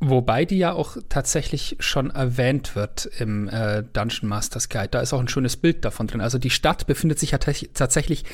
Wobei 0.00 0.44
die 0.44 0.58
ja 0.58 0.72
auch 0.72 0.96
tatsächlich 1.08 1.76
schon 1.80 2.10
erwähnt 2.10 2.76
wird 2.76 3.06
im 3.18 3.48
äh, 3.48 3.82
Dungeon 3.92 4.28
Masters 4.28 4.68
Guide. 4.68 4.90
Da 4.92 5.00
ist 5.00 5.12
auch 5.12 5.18
ein 5.18 5.26
schönes 5.26 5.56
Bild 5.56 5.84
davon 5.84 6.06
drin. 6.06 6.20
Also 6.20 6.38
die 6.38 6.50
Stadt 6.50 6.86
befindet 6.86 7.18
sich 7.18 7.32
ja 7.32 7.38
tatsächlich 7.38 8.24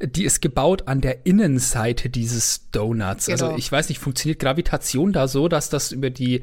die 0.00 0.24
ist 0.24 0.42
gebaut 0.42 0.88
an 0.88 1.00
der 1.00 1.24
Innenseite 1.24 2.10
dieses 2.10 2.70
Donuts. 2.70 3.28
Also 3.28 3.44
genau. 3.44 3.54
Also 3.54 3.58
ich 3.58 3.72
weiß 3.72 3.88
nicht, 3.88 3.98
funktioniert 3.98 4.40
Gravitation 4.40 5.12
da 5.12 5.26
so, 5.26 5.48
dass 5.48 5.70
das 5.70 5.92
über 5.92 6.10
die, 6.10 6.42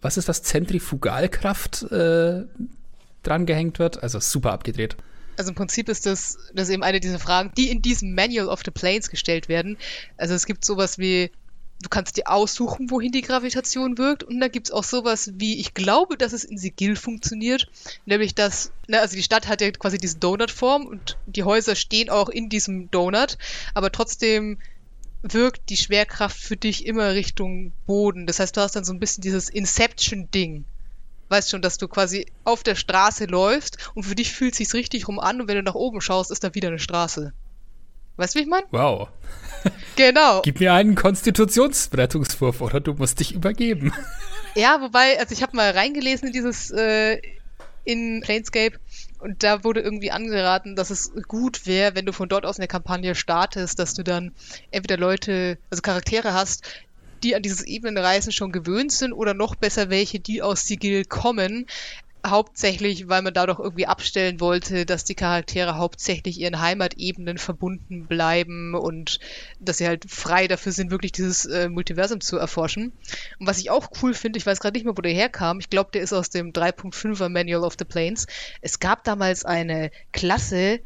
was 0.00 0.16
ist 0.16 0.28
das, 0.28 0.42
Zentrifugalkraft 0.42 1.82
äh, 1.92 2.44
drangehängt 3.22 3.78
wird? 3.78 4.02
Also 4.02 4.20
super 4.20 4.52
abgedreht. 4.52 4.96
Also 5.36 5.50
im 5.50 5.54
Prinzip 5.54 5.88
ist 5.88 6.06
das, 6.06 6.38
das 6.54 6.70
eben 6.70 6.82
eine 6.82 7.00
dieser 7.00 7.18
Fragen, 7.18 7.52
die 7.56 7.70
in 7.70 7.82
diesem 7.82 8.14
Manual 8.14 8.48
of 8.48 8.62
the 8.64 8.70
Planes 8.70 9.10
gestellt 9.10 9.48
werden. 9.48 9.76
Also 10.16 10.34
es 10.34 10.46
gibt 10.46 10.64
sowas 10.64 10.98
wie 10.98 11.30
du 11.84 11.90
kannst 11.90 12.16
dir 12.16 12.30
aussuchen, 12.30 12.90
wohin 12.90 13.12
die 13.12 13.20
Gravitation 13.20 13.98
wirkt. 13.98 14.24
Und 14.24 14.40
da 14.40 14.48
gibt 14.48 14.68
es 14.68 14.72
auch 14.72 14.84
sowas 14.84 15.30
wie, 15.34 15.60
ich 15.60 15.74
glaube, 15.74 16.16
dass 16.16 16.32
es 16.32 16.42
in 16.42 16.56
Sigil 16.56 16.96
funktioniert. 16.96 17.68
Nämlich, 18.06 18.34
dass, 18.34 18.72
ne, 18.88 19.00
also 19.00 19.16
die 19.16 19.22
Stadt 19.22 19.46
hat 19.48 19.60
ja 19.60 19.70
quasi 19.70 19.98
diese 19.98 20.18
Donut-Form 20.18 20.86
und 20.86 21.18
die 21.26 21.44
Häuser 21.44 21.76
stehen 21.76 22.08
auch 22.08 22.30
in 22.30 22.48
diesem 22.48 22.90
Donut, 22.90 23.36
aber 23.74 23.92
trotzdem 23.92 24.58
wirkt 25.22 25.68
die 25.68 25.76
Schwerkraft 25.76 26.38
für 26.38 26.56
dich 26.56 26.86
immer 26.86 27.12
Richtung 27.12 27.72
Boden. 27.86 28.26
Das 28.26 28.40
heißt, 28.40 28.56
du 28.56 28.62
hast 28.62 28.76
dann 28.76 28.84
so 28.84 28.92
ein 28.92 29.00
bisschen 29.00 29.22
dieses 29.22 29.48
Inception-Ding. 29.50 30.64
Weißt 31.28 31.50
schon, 31.50 31.62
dass 31.62 31.78
du 31.78 31.88
quasi 31.88 32.26
auf 32.44 32.62
der 32.62 32.74
Straße 32.74 33.26
läufst 33.26 33.90
und 33.94 34.04
für 34.04 34.14
dich 34.14 34.32
fühlt 34.32 34.52
es 34.52 34.58
sich 34.58 34.74
richtig 34.74 35.08
rum 35.08 35.18
an 35.18 35.40
und 35.40 35.48
wenn 35.48 35.56
du 35.56 35.62
nach 35.62 35.74
oben 35.74 36.00
schaust, 36.00 36.30
ist 36.30 36.44
da 36.44 36.54
wieder 36.54 36.68
eine 36.68 36.78
Straße. 36.78 37.32
Weißt 38.16 38.34
du, 38.34 38.38
wie 38.38 38.42
ich 38.42 38.48
meine? 38.48 38.66
Wow. 38.70 39.08
Genau. 39.96 40.42
Gib 40.42 40.60
mir 40.60 40.72
einen 40.72 40.96
Konstitutionsrettungswurf 40.96 42.60
oder 42.60 42.80
du 42.80 42.94
musst 42.94 43.20
dich 43.20 43.34
übergeben. 43.34 43.92
Ja, 44.56 44.80
wobei, 44.80 45.18
also 45.18 45.32
ich 45.32 45.42
habe 45.42 45.56
mal 45.56 45.72
reingelesen 45.72 46.28
in 46.28 46.32
dieses 46.32 46.70
äh, 46.70 47.20
in 47.82 48.20
Planescape 48.20 48.78
und 49.18 49.42
da 49.42 49.64
wurde 49.64 49.80
irgendwie 49.80 50.12
angeraten, 50.12 50.76
dass 50.76 50.90
es 50.90 51.10
gut 51.26 51.66
wäre, 51.66 51.96
wenn 51.96 52.06
du 52.06 52.12
von 52.12 52.28
dort 52.28 52.46
aus 52.46 52.58
eine 52.58 52.68
Kampagne 52.68 53.16
startest, 53.16 53.80
dass 53.80 53.94
du 53.94 54.04
dann 54.04 54.32
entweder 54.70 54.96
Leute, 54.96 55.58
also 55.70 55.82
Charaktere 55.82 56.34
hast, 56.34 56.62
die 57.24 57.34
an 57.34 57.42
dieses 57.42 57.62
Ebenenreisen 57.62 58.32
schon 58.32 58.52
gewöhnt 58.52 58.92
sind 58.92 59.12
oder 59.12 59.34
noch 59.34 59.56
besser 59.56 59.90
welche, 59.90 60.20
die 60.20 60.42
aus 60.42 60.66
Sigil 60.66 61.04
kommen, 61.04 61.66
hauptsächlich, 62.26 63.08
weil 63.08 63.22
man 63.22 63.34
dadurch 63.34 63.58
irgendwie 63.58 63.86
abstellen 63.86 64.40
wollte, 64.40 64.86
dass 64.86 65.04
die 65.04 65.14
Charaktere 65.14 65.76
hauptsächlich 65.76 66.40
ihren 66.40 66.60
Heimatebenen 66.60 67.38
verbunden 67.38 68.06
bleiben 68.06 68.74
und 68.74 69.20
dass 69.60 69.78
sie 69.78 69.86
halt 69.86 70.10
frei 70.10 70.48
dafür 70.48 70.72
sind, 70.72 70.90
wirklich 70.90 71.12
dieses 71.12 71.44
äh, 71.44 71.68
Multiversum 71.68 72.20
zu 72.20 72.38
erforschen. 72.38 72.92
Und 73.38 73.46
was 73.46 73.58
ich 73.58 73.70
auch 73.70 73.90
cool 74.02 74.14
finde, 74.14 74.38
ich 74.38 74.46
weiß 74.46 74.60
gerade 74.60 74.76
nicht 74.76 74.84
mehr, 74.84 74.96
wo 74.96 75.02
der 75.02 75.12
herkam, 75.12 75.60
ich 75.60 75.70
glaube, 75.70 75.90
der 75.92 76.02
ist 76.02 76.12
aus 76.12 76.30
dem 76.30 76.52
3.5er 76.52 77.28
Manual 77.28 77.64
of 77.64 77.74
the 77.78 77.84
Planes. 77.84 78.26
Es 78.62 78.80
gab 78.80 79.04
damals 79.04 79.44
eine 79.44 79.90
Klasse, 80.12 80.80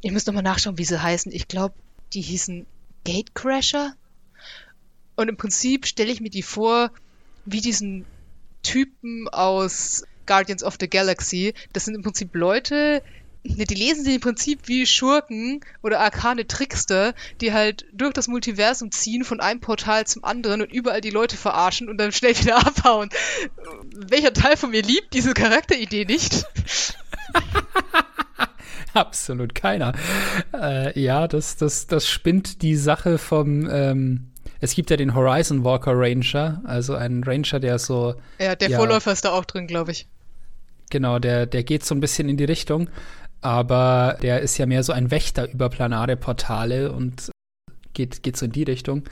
ich 0.00 0.10
muss 0.10 0.26
nochmal 0.26 0.42
nachschauen, 0.42 0.78
wie 0.78 0.84
sie 0.84 1.00
heißen. 1.00 1.30
Ich 1.30 1.46
glaube, 1.46 1.76
die 2.12 2.20
hießen 2.20 2.66
Gatecrasher. 3.04 3.94
Und 5.14 5.28
im 5.28 5.36
Prinzip 5.36 5.86
stelle 5.86 6.10
ich 6.10 6.20
mir 6.20 6.30
die 6.30 6.42
vor, 6.42 6.90
wie 7.44 7.60
diesen 7.60 8.04
Typen 8.62 9.28
aus 9.28 10.04
Guardians 10.26 10.62
of 10.62 10.76
the 10.80 10.88
Galaxy. 10.88 11.54
Das 11.72 11.84
sind 11.84 11.94
im 11.94 12.02
Prinzip 12.02 12.34
Leute, 12.34 13.02
die 13.44 13.74
lesen 13.74 14.04
sie 14.04 14.14
im 14.14 14.20
Prinzip 14.20 14.68
wie 14.68 14.86
Schurken 14.86 15.60
oder 15.82 16.00
arkane 16.00 16.46
Trickster, 16.46 17.14
die 17.40 17.52
halt 17.52 17.86
durch 17.92 18.12
das 18.12 18.28
Multiversum 18.28 18.92
ziehen 18.92 19.24
von 19.24 19.40
einem 19.40 19.60
Portal 19.60 20.06
zum 20.06 20.24
anderen 20.24 20.62
und 20.62 20.72
überall 20.72 21.00
die 21.00 21.10
Leute 21.10 21.36
verarschen 21.36 21.88
und 21.88 21.98
dann 21.98 22.12
schnell 22.12 22.38
wieder 22.38 22.56
abhauen. 22.66 23.10
Welcher 23.94 24.32
Teil 24.32 24.56
von 24.56 24.70
mir 24.70 24.82
liebt 24.82 25.12
diese 25.12 25.34
Charakteridee 25.34 26.04
nicht? 26.04 26.44
Absolut 28.94 29.54
keiner. 29.54 29.94
Äh, 30.52 30.98
ja, 31.00 31.26
das, 31.26 31.56
das, 31.56 31.86
das 31.86 32.08
spinnt 32.08 32.62
die 32.62 32.76
Sache 32.76 33.18
vom 33.18 33.68
ähm, 33.70 34.31
es 34.62 34.76
gibt 34.76 34.90
ja 34.90 34.96
den 34.96 35.14
Horizon 35.16 35.64
Walker 35.64 35.90
Ranger, 35.92 36.62
also 36.64 36.94
einen 36.94 37.24
Ranger, 37.24 37.58
der 37.58 37.80
so. 37.80 38.14
Ja, 38.38 38.54
der 38.54 38.70
ja, 38.70 38.78
Vorläufer 38.78 39.10
ist 39.10 39.24
da 39.24 39.32
auch 39.32 39.44
drin, 39.44 39.66
glaube 39.66 39.90
ich. 39.90 40.06
Genau, 40.88 41.18
der, 41.18 41.46
der 41.46 41.64
geht 41.64 41.84
so 41.84 41.96
ein 41.96 42.00
bisschen 42.00 42.28
in 42.28 42.36
die 42.36 42.44
Richtung, 42.44 42.88
aber 43.40 44.16
der 44.22 44.40
ist 44.40 44.56
ja 44.58 44.66
mehr 44.66 44.84
so 44.84 44.92
ein 44.92 45.10
Wächter 45.10 45.50
über 45.50 45.68
planare 45.68 46.16
Portale 46.16 46.92
und 46.92 47.30
geht, 47.92 48.22
geht 48.22 48.36
so 48.36 48.44
in 48.44 48.52
die 48.52 48.62
Richtung. 48.62 49.02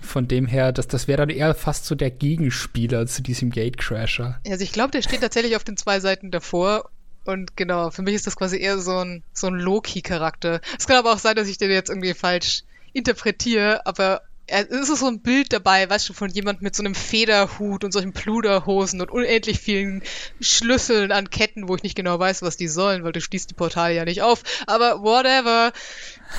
Von 0.00 0.26
dem 0.26 0.46
her, 0.46 0.72
das, 0.72 0.88
das 0.88 1.06
wäre 1.06 1.18
dann 1.18 1.28
eher 1.28 1.54
fast 1.54 1.84
so 1.84 1.94
der 1.94 2.10
Gegenspieler 2.10 3.06
zu 3.06 3.22
diesem 3.22 3.50
Gatecrasher. 3.50 4.40
Also 4.46 4.64
ich 4.64 4.72
glaube, 4.72 4.92
der 4.92 5.02
steht 5.02 5.20
tatsächlich 5.20 5.54
auf 5.56 5.64
den 5.64 5.76
zwei 5.76 6.00
Seiten 6.00 6.30
davor 6.30 6.88
und 7.26 7.58
genau, 7.58 7.90
für 7.90 8.00
mich 8.00 8.14
ist 8.14 8.26
das 8.26 8.36
quasi 8.36 8.58
eher 8.58 8.78
so 8.78 8.96
ein, 8.96 9.22
so 9.34 9.48
ein 9.48 9.54
Loki-Charakter. 9.54 10.62
Es 10.78 10.86
kann 10.86 10.96
aber 10.96 11.12
auch 11.12 11.18
sein, 11.18 11.36
dass 11.36 11.48
ich 11.48 11.58
den 11.58 11.70
jetzt 11.70 11.90
irgendwie 11.90 12.14
falsch 12.14 12.62
interpretiere, 12.94 13.84
aber 13.84 14.22
es 14.48 14.88
ist 14.88 15.00
so 15.00 15.06
ein 15.06 15.20
Bild 15.20 15.52
dabei, 15.52 15.88
weißt 15.88 16.08
du, 16.08 16.12
von 16.14 16.30
jemand 16.30 16.62
mit 16.62 16.74
so 16.74 16.82
einem 16.82 16.94
Federhut 16.94 17.84
und 17.84 17.92
solchen 17.92 18.12
Pluderhosen 18.12 19.00
und 19.00 19.10
unendlich 19.10 19.60
vielen 19.60 20.02
Schlüsseln 20.40 21.12
an 21.12 21.30
Ketten, 21.30 21.68
wo 21.68 21.76
ich 21.76 21.82
nicht 21.82 21.94
genau 21.94 22.18
weiß, 22.18 22.42
was 22.42 22.56
die 22.56 22.68
sollen, 22.68 23.04
weil 23.04 23.12
du 23.12 23.20
schließt 23.20 23.50
die 23.50 23.54
Portale 23.54 23.94
ja 23.94 24.04
nicht 24.04 24.22
auf. 24.22 24.42
Aber 24.66 25.02
whatever. 25.02 25.72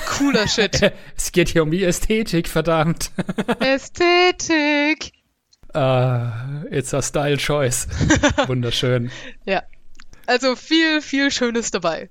Cooler 0.06 0.48
Shit. 0.48 0.92
es 1.16 1.32
geht 1.32 1.48
hier 1.50 1.62
um 1.62 1.70
die 1.70 1.84
Ästhetik, 1.84 2.48
verdammt. 2.48 3.12
Ästhetik. 3.60 5.12
Uh, 5.72 6.66
it's 6.70 6.92
a 6.92 7.02
style 7.02 7.36
choice. 7.36 7.86
Wunderschön. 8.48 9.10
ja. 9.44 9.62
Also 10.26 10.54
viel, 10.56 11.00
viel 11.00 11.30
Schönes 11.30 11.70
dabei. 11.70 12.10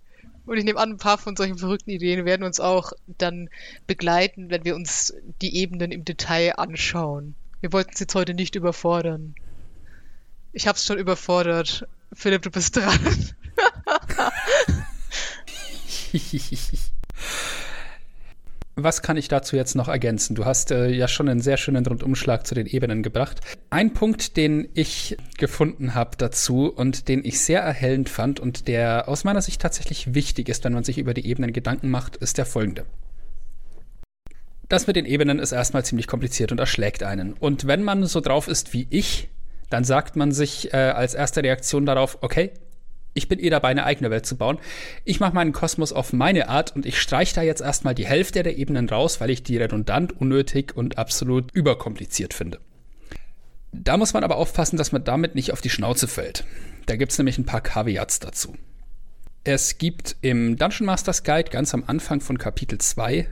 Und 0.49 0.57
ich 0.57 0.63
nehme 0.63 0.79
an, 0.79 0.93
ein 0.93 0.97
paar 0.97 1.19
von 1.19 1.35
solchen 1.35 1.59
verrückten 1.59 1.91
Ideen 1.91 2.25
werden 2.25 2.41
uns 2.41 2.59
auch 2.59 2.91
dann 3.19 3.51
begleiten, 3.85 4.49
wenn 4.49 4.65
wir 4.65 4.75
uns 4.75 5.13
die 5.43 5.55
Ebenen 5.57 5.91
im 5.91 6.05
Detail 6.05 6.53
anschauen. 6.57 7.35
Wir 7.61 7.71
wollten 7.71 7.91
es 7.93 7.99
jetzt 7.99 8.15
heute 8.15 8.33
nicht 8.33 8.55
überfordern. 8.55 9.35
Ich 10.51 10.67
hab's 10.67 10.87
schon 10.87 10.97
überfordert. 10.97 11.87
Philipp, 12.13 12.41
du 12.41 12.49
bist 12.49 12.75
dran. 12.75 12.97
Was 18.75 19.03
kann 19.03 19.17
ich 19.17 19.27
dazu 19.27 19.55
jetzt 19.55 19.75
noch 19.75 19.87
ergänzen? 19.87 20.33
Du 20.33 20.45
hast 20.45 20.71
äh, 20.71 20.89
ja 20.89 21.07
schon 21.07 21.29
einen 21.29 21.41
sehr 21.41 21.57
schönen 21.57 21.85
Rundumschlag 21.85 22.47
zu 22.47 22.55
den 22.55 22.65
Ebenen 22.65 23.03
gebracht. 23.03 23.39
Ein 23.71 23.93
Punkt, 23.93 24.35
den 24.35 24.67
ich 24.73 25.15
gefunden 25.37 25.93
habe 25.93 26.17
dazu 26.17 26.73
und 26.73 27.07
den 27.07 27.23
ich 27.23 27.39
sehr 27.39 27.61
erhellend 27.61 28.09
fand 28.09 28.39
und 28.39 28.67
der 28.67 29.07
aus 29.07 29.23
meiner 29.23 29.43
Sicht 29.43 29.61
tatsächlich 29.61 30.15
wichtig 30.15 30.49
ist, 30.49 30.63
wenn 30.63 30.73
man 30.73 30.83
sich 30.83 30.97
über 30.97 31.13
die 31.13 31.27
Ebenen 31.27 31.53
Gedanken 31.53 31.91
macht, 31.91 32.15
ist 32.15 32.39
der 32.39 32.47
folgende. 32.47 32.85
Das 34.69 34.87
mit 34.87 34.95
den 34.95 35.05
Ebenen 35.05 35.37
ist 35.37 35.51
erstmal 35.51 35.85
ziemlich 35.85 36.07
kompliziert 36.07 36.51
und 36.51 36.59
erschlägt 36.59 37.03
einen. 37.03 37.33
Und 37.33 37.67
wenn 37.67 37.83
man 37.83 38.05
so 38.07 38.21
drauf 38.21 38.47
ist 38.47 38.73
wie 38.73 38.87
ich, 38.89 39.29
dann 39.69 39.83
sagt 39.83 40.15
man 40.15 40.31
sich 40.31 40.73
äh, 40.73 40.77
als 40.77 41.13
erste 41.13 41.43
Reaktion 41.43 41.85
darauf, 41.85 42.17
okay, 42.21 42.51
ich 43.13 43.27
bin 43.27 43.39
eh 43.39 43.51
dabei, 43.51 43.69
eine 43.69 43.85
eigene 43.85 44.09
Welt 44.09 44.25
zu 44.25 44.35
bauen. 44.35 44.57
Ich 45.05 45.19
mache 45.19 45.35
meinen 45.35 45.51
Kosmos 45.51 45.93
auf 45.93 46.11
meine 46.11 46.49
Art 46.49 46.75
und 46.75 46.87
ich 46.87 46.99
streiche 46.99 47.35
da 47.35 47.41
jetzt 47.43 47.61
erstmal 47.61 47.93
die 47.93 48.07
Hälfte 48.07 48.41
der 48.41 48.57
Ebenen 48.57 48.89
raus, 48.89 49.21
weil 49.21 49.29
ich 49.29 49.43
die 49.43 49.57
redundant, 49.57 50.19
unnötig 50.19 50.75
und 50.75 50.97
absolut 50.97 51.51
überkompliziert 51.51 52.33
finde. 52.33 52.59
Da 53.71 53.97
muss 53.97 54.13
man 54.13 54.23
aber 54.23 54.37
aufpassen, 54.37 54.77
dass 54.77 54.91
man 54.91 55.03
damit 55.03 55.35
nicht 55.35 55.53
auf 55.53 55.61
die 55.61 55.69
Schnauze 55.69 56.07
fällt. 56.07 56.43
Da 56.85 56.95
gibt 56.95 57.11
es 57.11 57.17
nämlich 57.17 57.37
ein 57.37 57.45
paar 57.45 57.61
Caveats 57.61 58.19
dazu. 58.19 58.55
Es 59.43 59.77
gibt 59.77 60.15
im 60.21 60.57
Dungeon 60.57 60.85
Masters 60.85 61.23
Guide 61.23 61.51
ganz 61.51 61.73
am 61.73 61.83
Anfang 61.85 62.19
von 62.21 62.37
Kapitel 62.37 62.77
2 62.77 63.27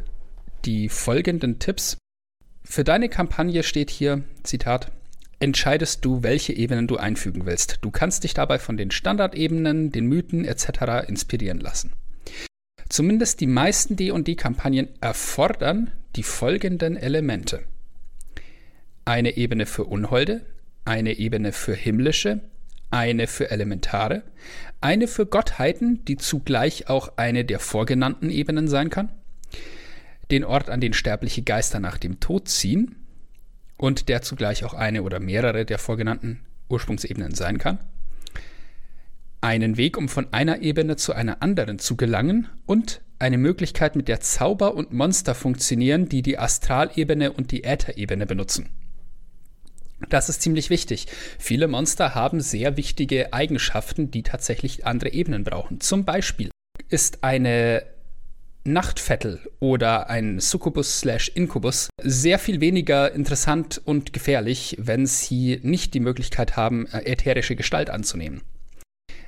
die 0.65 0.89
folgenden 0.89 1.59
Tipps. 1.59 1.97
Für 2.63 2.83
deine 2.83 3.09
Kampagne 3.09 3.63
steht 3.63 3.89
hier, 3.89 4.23
Zitat, 4.43 4.91
entscheidest 5.39 6.03
du, 6.03 6.23
welche 6.23 6.53
Ebenen 6.53 6.87
du 6.87 6.97
einfügen 6.97 7.45
willst. 7.45 7.79
Du 7.81 7.91
kannst 7.91 8.23
dich 8.23 8.33
dabei 8.33 8.59
von 8.59 8.77
den 8.77 8.91
Standardebenen, 8.91 9.91
den 9.91 10.07
Mythen 10.07 10.45
etc. 10.45 11.07
inspirieren 11.07 11.59
lassen. 11.59 11.93
Zumindest 12.89 13.41
die 13.41 13.47
meisten 13.47 13.95
D&D-Kampagnen 13.95 14.89
erfordern 15.01 15.91
die 16.15 16.23
folgenden 16.23 16.95
Elemente. 16.95 17.63
Eine 19.07 19.37
Ebene 19.37 19.65
für 19.65 19.85
Unholde, 19.85 20.41
eine 20.83 21.13
Ebene 21.13 21.53
für 21.53 21.73
Himmlische, 21.73 22.41
eine 22.91 23.27
für 23.27 23.49
Elementare, 23.51 24.23
eine 24.81 25.07
für 25.07 25.25
Gottheiten, 25.25 26.03
die 26.03 26.17
zugleich 26.17 26.89
auch 26.89 27.13
eine 27.15 27.45
der 27.45 27.59
vorgenannten 27.59 28.29
Ebenen 28.29 28.67
sein 28.67 28.89
kann, 28.89 29.07
den 30.29 30.43
Ort, 30.43 30.69
an 30.69 30.81
den 30.81 30.91
sterbliche 30.91 31.41
Geister 31.41 31.79
nach 31.79 31.97
dem 31.97 32.19
Tod 32.19 32.49
ziehen, 32.49 32.97
und 33.77 34.09
der 34.09 34.23
zugleich 34.23 34.65
auch 34.65 34.73
eine 34.73 35.03
oder 35.03 35.21
mehrere 35.21 35.63
der 35.63 35.79
vorgenannten 35.79 36.41
Ursprungsebenen 36.67 37.33
sein 37.33 37.59
kann. 37.59 37.79
Einen 39.39 39.77
Weg, 39.77 39.95
um 39.95 40.09
von 40.09 40.33
einer 40.33 40.59
Ebene 40.59 40.97
zu 40.97 41.13
einer 41.13 41.41
anderen 41.41 41.79
zu 41.79 41.95
gelangen 41.95 42.49
und 42.65 42.99
eine 43.19 43.37
Möglichkeit, 43.37 43.95
mit 43.95 44.09
der 44.09 44.19
Zauber 44.19 44.75
und 44.75 44.91
Monster 44.91 45.33
funktionieren, 45.33 46.09
die 46.09 46.23
die 46.23 46.37
Astralebene 46.37 47.31
und 47.31 47.51
die 47.51 47.63
Ätherebene 47.63 48.25
benutzen. 48.25 48.69
Das 50.09 50.29
ist 50.29 50.41
ziemlich 50.41 50.69
wichtig. 50.69 51.07
Viele 51.39 51.67
Monster 51.67 52.13
haben 52.13 52.39
sehr 52.39 52.77
wichtige 52.77 53.33
Eigenschaften, 53.33 54.11
die 54.11 54.23
tatsächlich 54.23 54.85
andere 54.85 55.11
Ebenen 55.11 55.43
brauchen. 55.43 55.81
Zum 55.81 56.05
Beispiel 56.05 56.51
ist 56.89 57.23
eine 57.23 57.83
Nachtvettel 58.63 59.39
oder 59.59 60.09
ein 60.09 60.39
Succubus 60.39 60.99
slash 60.99 61.29
Incubus 61.29 61.89
sehr 62.03 62.37
viel 62.37 62.59
weniger 62.59 63.11
interessant 63.13 63.81
und 63.83 64.13
gefährlich, 64.13 64.75
wenn 64.79 65.05
sie 65.05 65.59
nicht 65.63 65.93
die 65.93 65.99
Möglichkeit 65.99 66.57
haben, 66.57 66.85
äh, 66.87 67.05
ätherische 67.05 67.55
Gestalt 67.55 67.89
anzunehmen. 67.89 68.41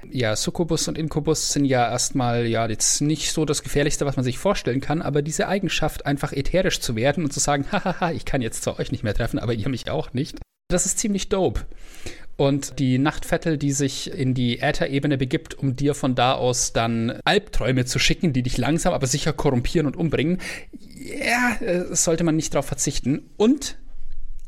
Ja, 0.09 0.36
Succubus 0.36 0.88
und 0.88 0.97
Incubus 0.97 1.51
sind 1.51 1.65
ja 1.65 1.89
erstmal 1.89 2.45
ja 2.47 2.67
jetzt 2.67 3.01
nicht 3.01 3.32
so 3.32 3.45
das 3.45 3.63
Gefährlichste, 3.63 4.05
was 4.05 4.15
man 4.15 4.24
sich 4.24 4.38
vorstellen 4.38 4.82
kann, 4.82 5.01
aber 5.01 5.22
diese 5.22 5.47
Eigenschaft, 5.47 6.05
einfach 6.05 6.32
ätherisch 6.32 6.80
zu 6.80 6.95
werden 6.95 7.24
und 7.24 7.32
zu 7.32 7.39
sagen, 7.39 7.65
hahaha, 7.72 8.11
ich 8.11 8.26
kann 8.26 8.41
jetzt 8.41 8.63
zwar 8.63 8.80
euch 8.80 8.91
nicht 8.91 9.03
mehr 9.03 9.13
treffen, 9.13 9.39
aber 9.39 9.53
ihr 9.53 9.70
mich 9.70 9.89
auch 9.89 10.13
nicht, 10.13 10.39
das 10.70 10.86
ist 10.86 10.99
ziemlich 10.99 11.30
dope. 11.30 11.65
Und 12.38 12.80
die 12.80 12.99
Nachtvettel, 12.99 13.57
die 13.57 13.74
sich 13.74 14.13
in 14.13 14.34
die 14.34 14.59
Ätherebene 14.59 15.17
begibt, 15.17 15.55
um 15.55 15.76
dir 15.76 15.93
von 15.93 16.15
da 16.15 16.36
aus 16.36 16.72
dann 16.72 17.20
Albträume 17.26 17.84
zu 17.84 17.99
schicken, 17.99 18.32
die 18.32 18.43
dich 18.43 18.57
langsam 18.57 18.93
aber 18.93 19.07
sicher 19.07 19.34
korrumpieren 19.34 19.88
und 19.88 19.97
umbringen, 19.97 20.38
ja, 20.95 21.57
äh, 21.59 21.93
sollte 21.93 22.24
man 22.24 22.38
nicht 22.38 22.53
darauf 22.53 22.67
verzichten. 22.67 23.30
Und 23.36 23.78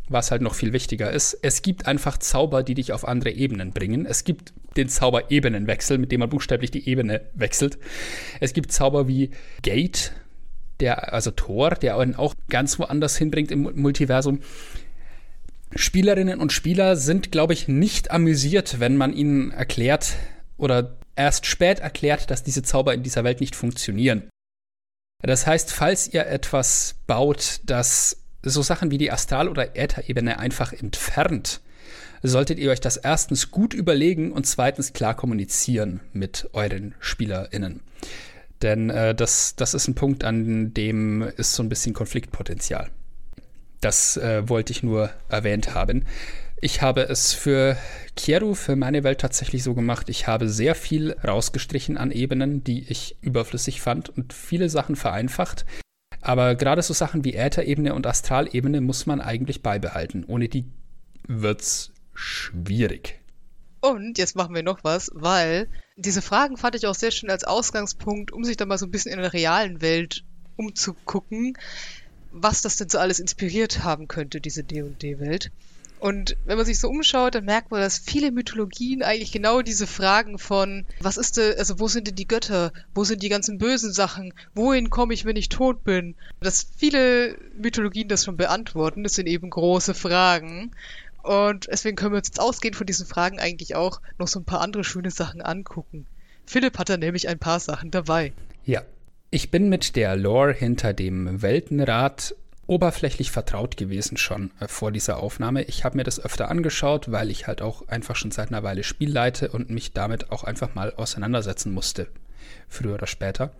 was 0.08 0.32
halt 0.32 0.42
noch 0.42 0.54
viel 0.54 0.72
wichtiger 0.72 1.12
ist, 1.12 1.38
es 1.42 1.64
gibt 1.64 1.88
einfach 1.88 2.18
Zauber, 2.18 2.64
die 2.64 2.76
dich 2.76 2.94
auf 2.94 3.06
andere 3.06 3.32
Ebenen 3.32 3.72
bringen. 3.72 4.06
Es 4.06 4.24
gibt 4.24 4.54
den 4.78 4.88
Zauber 4.88 5.32
Ebenenwechsel, 5.32 5.98
mit 5.98 6.14
dem 6.14 6.20
man 6.20 6.30
buchstäblich 6.30 6.72
die 6.72 6.88
Ebene 6.88 7.22
wechselt. 7.34 7.78
Es 8.40 8.54
gibt 8.54 8.72
Zauber 8.72 9.08
wie 9.08 9.32
Gate, 9.64 10.14
der, 10.80 11.14
also 11.14 11.32
Tor, 11.32 11.72
der 11.72 11.98
einen 11.98 12.16
auch 12.16 12.36
ganz 12.50 12.80
woanders 12.80 13.18
hinbringt 13.18 13.52
im 13.52 13.64
Multiversum. 13.76 14.40
Spielerinnen 15.76 16.40
und 16.40 16.52
Spieler 16.52 16.96
sind, 16.96 17.32
glaube 17.32 17.54
ich, 17.54 17.68
nicht 17.68 18.12
amüsiert, 18.12 18.80
wenn 18.80 18.98
man 18.98 19.14
ihnen 19.14 19.52
erklärt 19.52 20.16
oder 20.58 20.98
erst 21.16 21.46
spät 21.46 21.80
erklärt, 21.80 22.30
dass 22.30 22.44
diese 22.44 22.64
Zauber 22.64 22.94
in 22.94 23.04
dieser 23.04 23.24
Welt 23.24 23.40
nicht 23.42 23.56
funktionieren. 23.56 24.30
Das 25.22 25.46
heißt, 25.46 25.72
falls 25.72 26.14
ihr 26.14 26.26
etwas 26.26 26.96
baut, 27.08 27.62
das 27.64 28.18
so 28.44 28.62
Sachen 28.62 28.92
wie 28.92 28.98
die 28.98 29.12
Astral- 29.12 29.50
oder 29.50 29.78
Ätherebene 29.78 30.40
einfach 30.40 30.74
entfernt, 30.74 31.62
solltet 32.24 32.60
ihr 32.60 32.72
euch 32.72 32.82
das 32.82 32.98
erstens 32.98 33.52
gut 33.52 33.74
überlegen 33.74 34.32
und 34.32 34.46
zweitens 34.46 34.94
klar 34.94 35.16
kommunizieren 35.16 36.02
mit 36.14 36.50
euren 36.54 36.96
SpielerInnen. 37.00 37.82
Denn 38.62 38.90
äh, 38.90 39.16
das, 39.16 39.56
das 39.56 39.74
ist 39.74 39.88
ein 39.88 39.96
Punkt, 39.96 40.24
an 40.24 40.74
dem 40.74 41.24
ist 41.38 41.54
so 41.54 41.64
ein 41.64 41.70
bisschen 41.70 41.94
Konfliktpotenzial. 41.94 42.90
Das 43.82 44.16
äh, 44.18 44.48
wollte 44.48 44.72
ich 44.72 44.84
nur 44.84 45.10
erwähnt 45.28 45.74
haben. 45.74 46.06
Ich 46.64 46.84
habe 46.84 47.02
es 47.02 47.34
für 47.34 47.76
Kieru, 48.16 48.54
für 48.54 48.76
meine 48.76 49.04
Welt 49.04 49.20
tatsächlich 49.20 49.64
so 49.64 49.74
gemacht. 49.74 50.10
Ich 50.10 50.28
habe 50.28 50.48
sehr 50.48 50.76
viel 50.76 51.14
rausgestrichen 51.14 51.98
an 51.98 52.12
Ebenen, 52.12 52.64
die 52.64 52.86
ich 52.88 53.18
überflüssig 53.22 53.82
fand 53.82 54.10
und 54.10 54.32
viele 54.32 54.70
Sachen 54.70 54.96
vereinfacht. 54.96 55.66
Aber 56.22 56.54
gerade 56.54 56.84
so 56.84 56.94
Sachen 56.94 57.26
wie 57.26 57.34
Ätherebene 57.34 57.96
und 57.96 58.06
Astralebene 58.06 58.80
muss 58.80 59.08
man 59.08 59.20
eigentlich 59.20 59.64
beibehalten. 59.64 60.24
Ohne 60.28 60.48
die 60.48 60.66
wird's 61.28 61.92
schwierig. 62.14 63.20
Und 63.80 64.20
jetzt 64.20 64.36
machen 64.36 64.54
wir 64.54 64.62
noch 64.62 64.84
was, 64.84 65.10
weil 65.16 65.68
diese 65.96 66.22
Fragen 66.22 66.58
fand 66.58 66.76
ich 66.76 66.86
auch 66.86 66.94
sehr 66.94 67.10
schön 67.10 67.32
als 67.32 67.44
Ausgangspunkt, 67.44 68.32
um 68.32 68.44
sich 68.44 68.56
dann 68.56 68.68
mal 68.68 68.78
so 68.78 68.86
ein 68.86 68.92
bisschen 68.92 69.14
in 69.14 69.20
der 69.20 69.34
realen 69.34 69.82
Welt 69.82 70.24
umzugucken 70.58 71.58
was 72.32 72.62
das 72.62 72.78
denn 72.78 72.90
so 72.90 73.00
alles 73.00 73.20
inspiriert 73.20 73.84
haben 73.84 74.08
könnte, 74.08 74.42
diese 74.42 74.64
D&D-Welt. 74.64 75.52
Und 76.02 76.36
wenn 76.46 76.58
man 76.58 76.66
sich 76.66 76.80
so 76.80 76.90
umschaut, 76.90 77.36
dann 77.36 77.46
merkt 77.46 77.70
man, 77.70 77.80
dass 77.80 78.00
viele 78.00 78.32
Mythologien 78.32 79.04
eigentlich 79.04 79.32
genau 79.32 79.62
diese 79.62 79.86
Fragen 79.86 80.40
von, 80.40 80.84
was 81.00 81.18
ist 81.18 81.38
denn, 81.38 81.56
also 81.60 81.80
wo 81.80 81.88
sind 81.88 82.08
denn 82.08 82.16
die 82.16 82.28
Götter? 82.28 82.74
Wo 82.96 83.04
sind 83.04 83.22
die 83.22 83.30
ganzen 83.30 83.60
bösen 83.60 83.94
Sachen? 83.94 84.34
Wohin 84.56 84.90
komme 84.90 85.14
ich, 85.14 85.26
wenn 85.26 85.36
ich 85.36 85.50
tot 85.50 85.84
bin? 85.84 86.16
Dass 86.40 86.66
viele 86.76 87.38
Mythologien 87.56 88.08
das 88.08 88.26
schon 88.26 88.36
beantworten, 88.36 89.04
das 89.04 89.14
sind 89.14 89.28
eben 89.28 89.52
große 89.52 89.94
Fragen. 89.94 90.72
Und 91.22 91.68
deswegen 91.72 91.96
können 91.96 92.14
wir 92.14 92.18
uns 92.18 92.30
jetzt 92.30 92.42
ausgehend 92.42 92.76
von 92.76 92.88
diesen 92.88 93.06
Fragen 93.06 93.40
eigentlich 93.40 93.76
auch 93.76 94.02
noch 94.18 94.28
so 94.28 94.40
ein 94.40 94.46
paar 94.46 94.62
andere 94.62 94.84
schöne 94.84 95.12
Sachen 95.12 95.44
angucken. 95.44 96.08
Philipp 96.48 96.80
hat 96.80 96.90
da 96.90 96.98
nämlich 96.98 97.28
ein 97.28 97.38
paar 97.38 97.60
Sachen 97.60 97.92
dabei. 97.92 98.34
Ja, 98.66 98.82
ich 99.32 99.50
bin 99.50 99.70
mit 99.70 99.96
der 99.96 100.18
Lore 100.18 100.54
hinter 100.54 100.94
dem 100.94 101.42
Weltenrat 101.42 102.36
oberflächlich 102.68 103.32
vertraut 103.32 103.78
gewesen 103.78 104.18
schon 104.18 104.52
äh, 104.60 104.68
vor 104.68 104.92
dieser 104.92 105.24
Aufnahme. 105.24 105.64
Ich 105.64 105.84
habe 105.86 105.98
mir 105.98 106.04
das 106.04 106.24
öfter 106.24 106.52
angeschaut, 106.52 107.12
weil 107.12 107.32
ich 107.32 107.48
halt 107.48 107.62
auch 107.62 107.88
einfach 107.88 108.16
schon 108.16 108.32
seit 108.32 108.50
einer 108.50 108.64
Weile 108.64 108.84
Spiel 108.84 109.10
leite 109.10 109.50
und 109.50 109.70
mich 109.70 109.94
damit 109.94 110.32
auch 110.32 110.44
einfach 110.44 110.76
mal 110.76 110.94
auseinandersetzen 110.94 111.74
musste, 111.74 112.08
früher 112.68 112.96
oder 112.96 113.08
später. 113.08 113.54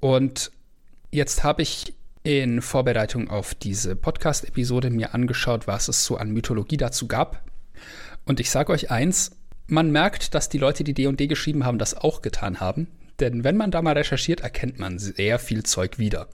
Und 0.00 0.50
jetzt 1.10 1.44
habe 1.44 1.62
ich 1.62 1.94
in 2.22 2.62
Vorbereitung 2.62 3.28
auf 3.28 3.54
diese 3.54 3.96
Podcast-Episode 3.96 4.88
mir 4.88 5.12
angeschaut, 5.12 5.66
was 5.66 5.88
es 5.88 6.06
so 6.06 6.16
an 6.16 6.30
Mythologie 6.30 6.78
dazu 6.78 7.06
gab. 7.08 7.44
Und 8.24 8.40
ich 8.40 8.50
sage 8.50 8.72
euch 8.72 8.90
eins, 8.90 9.32
man 9.66 9.90
merkt, 9.90 10.34
dass 10.34 10.48
die 10.48 10.58
Leute, 10.58 10.82
die 10.82 10.94
D&D 10.94 11.26
geschrieben 11.26 11.66
haben, 11.66 11.78
das 11.78 11.94
auch 11.94 12.22
getan 12.22 12.60
haben. 12.60 12.88
Denn 13.20 13.44
wenn 13.44 13.56
man 13.56 13.70
da 13.70 13.82
mal 13.82 13.96
recherchiert, 13.96 14.40
erkennt 14.40 14.78
man 14.78 14.98
sehr 14.98 15.38
viel 15.38 15.62
Zeug 15.62 15.98
wieder. 15.98 16.28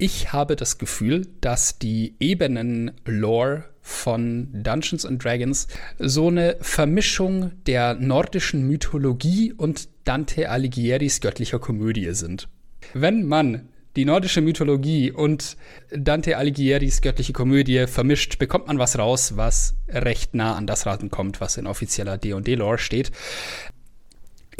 Ich 0.00 0.32
habe 0.32 0.54
das 0.54 0.78
Gefühl, 0.78 1.26
dass 1.40 1.78
die 1.78 2.14
Ebenen-Lore 2.20 3.64
von 3.82 4.48
Dungeons 4.52 5.04
and 5.04 5.22
Dragons 5.22 5.66
so 5.98 6.28
eine 6.28 6.56
Vermischung 6.60 7.52
der 7.66 7.94
nordischen 7.94 8.68
Mythologie 8.68 9.52
und 9.52 9.88
Dante 10.04 10.50
Alighieri's 10.50 11.20
göttlicher 11.20 11.58
Komödie 11.58 12.12
sind. 12.12 12.48
Wenn 12.94 13.26
man 13.26 13.70
die 13.96 14.04
nordische 14.04 14.40
Mythologie 14.40 15.10
und 15.10 15.56
Dante 15.90 16.36
Alighieri's 16.36 17.00
göttliche 17.00 17.32
Komödie 17.32 17.88
vermischt, 17.88 18.38
bekommt 18.38 18.68
man 18.68 18.78
was 18.78 18.96
raus, 18.96 19.36
was 19.36 19.74
recht 19.88 20.34
nah 20.34 20.54
an 20.54 20.68
das 20.68 20.86
Raten 20.86 21.10
kommt, 21.10 21.40
was 21.40 21.56
in 21.56 21.66
offizieller 21.66 22.18
D&D-Lore 22.18 22.78
steht. 22.78 23.10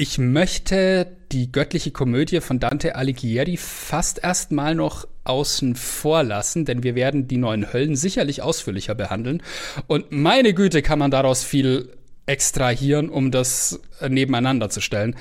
Ich 0.01 0.17
möchte 0.17 1.09
die 1.33 1.51
göttliche 1.51 1.91
Komödie 1.91 2.41
von 2.41 2.61
Dante 2.61 2.95
Alighieri 2.95 3.57
fast 3.57 4.23
erstmal 4.23 4.77
noch 4.77 5.09
außen 5.25 5.75
vor 5.75 6.23
lassen, 6.23 6.65
denn 6.65 6.85
wir 6.85 6.95
werden 6.95 7.27
die 7.27 7.37
neuen 7.37 7.73
Höllen 7.73 7.97
sicherlich 7.97 8.41
ausführlicher 8.41 8.95
behandeln. 8.95 9.43
Und 9.89 10.13
meine 10.13 10.55
Güte, 10.55 10.83
kann 10.83 11.01
man 11.01 11.11
daraus 11.11 11.43
viel 11.43 11.97
extrahieren, 12.27 13.09
um 13.09 13.33
das 13.33 13.81
nebeneinander 14.09 14.71
zu 14.71 14.81
stellen. 14.81 15.17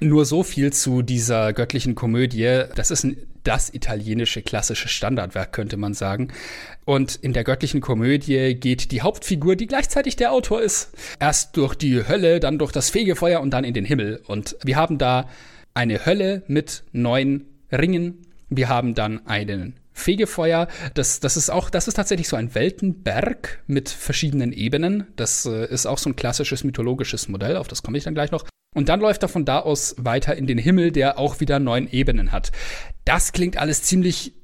Nur 0.00 0.24
so 0.24 0.42
viel 0.42 0.72
zu 0.72 1.02
dieser 1.02 1.52
göttlichen 1.52 1.94
Komödie. 1.94 2.64
Das 2.74 2.90
ist 2.90 3.04
ein, 3.04 3.16
das 3.44 3.72
italienische 3.72 4.42
klassische 4.42 4.88
Standardwerk, 4.88 5.52
könnte 5.52 5.76
man 5.76 5.94
sagen. 5.94 6.28
Und 6.84 7.14
in 7.16 7.32
der 7.32 7.44
göttlichen 7.44 7.80
Komödie 7.80 8.54
geht 8.54 8.90
die 8.90 9.02
Hauptfigur, 9.02 9.56
die 9.56 9.66
gleichzeitig 9.66 10.16
der 10.16 10.32
Autor 10.32 10.60
ist, 10.60 10.90
erst 11.20 11.56
durch 11.56 11.74
die 11.74 12.06
Hölle, 12.06 12.40
dann 12.40 12.58
durch 12.58 12.72
das 12.72 12.90
Fegefeuer 12.90 13.40
und 13.40 13.50
dann 13.50 13.64
in 13.64 13.74
den 13.74 13.84
Himmel. 13.84 14.20
Und 14.26 14.56
wir 14.64 14.76
haben 14.76 14.98
da 14.98 15.28
eine 15.74 16.04
Hölle 16.04 16.42
mit 16.46 16.84
neun 16.92 17.44
Ringen. 17.70 18.26
Wir 18.48 18.68
haben 18.68 18.94
dann 18.94 19.26
einen 19.26 19.78
Fegefeuer, 19.94 20.66
das, 20.94 21.20
das 21.20 21.36
ist 21.36 21.50
auch, 21.50 21.70
das 21.70 21.86
ist 21.86 21.94
tatsächlich 21.94 22.28
so 22.28 22.34
ein 22.34 22.54
Weltenberg 22.54 23.62
mit 23.68 23.88
verschiedenen 23.88 24.52
Ebenen. 24.52 25.06
Das 25.14 25.46
äh, 25.46 25.66
ist 25.66 25.86
auch 25.86 25.98
so 25.98 26.10
ein 26.10 26.16
klassisches 26.16 26.64
mythologisches 26.64 27.28
Modell, 27.28 27.56
auf 27.56 27.68
das 27.68 27.82
komme 27.82 27.96
ich 27.96 28.04
dann 28.04 28.14
gleich 28.14 28.32
noch. 28.32 28.44
Und 28.74 28.88
dann 28.88 29.00
läuft 29.00 29.22
er 29.22 29.28
von 29.28 29.44
da 29.44 29.60
aus 29.60 29.94
weiter 29.98 30.36
in 30.36 30.46
den 30.46 30.58
Himmel, 30.58 30.92
der 30.92 31.18
auch 31.18 31.40
wieder 31.40 31.58
neun 31.58 31.88
Ebenen 31.90 32.32
hat. 32.32 32.52
Das 33.04 33.32
klingt 33.32 33.56
alles 33.56 33.82
ziemlich 33.82 34.34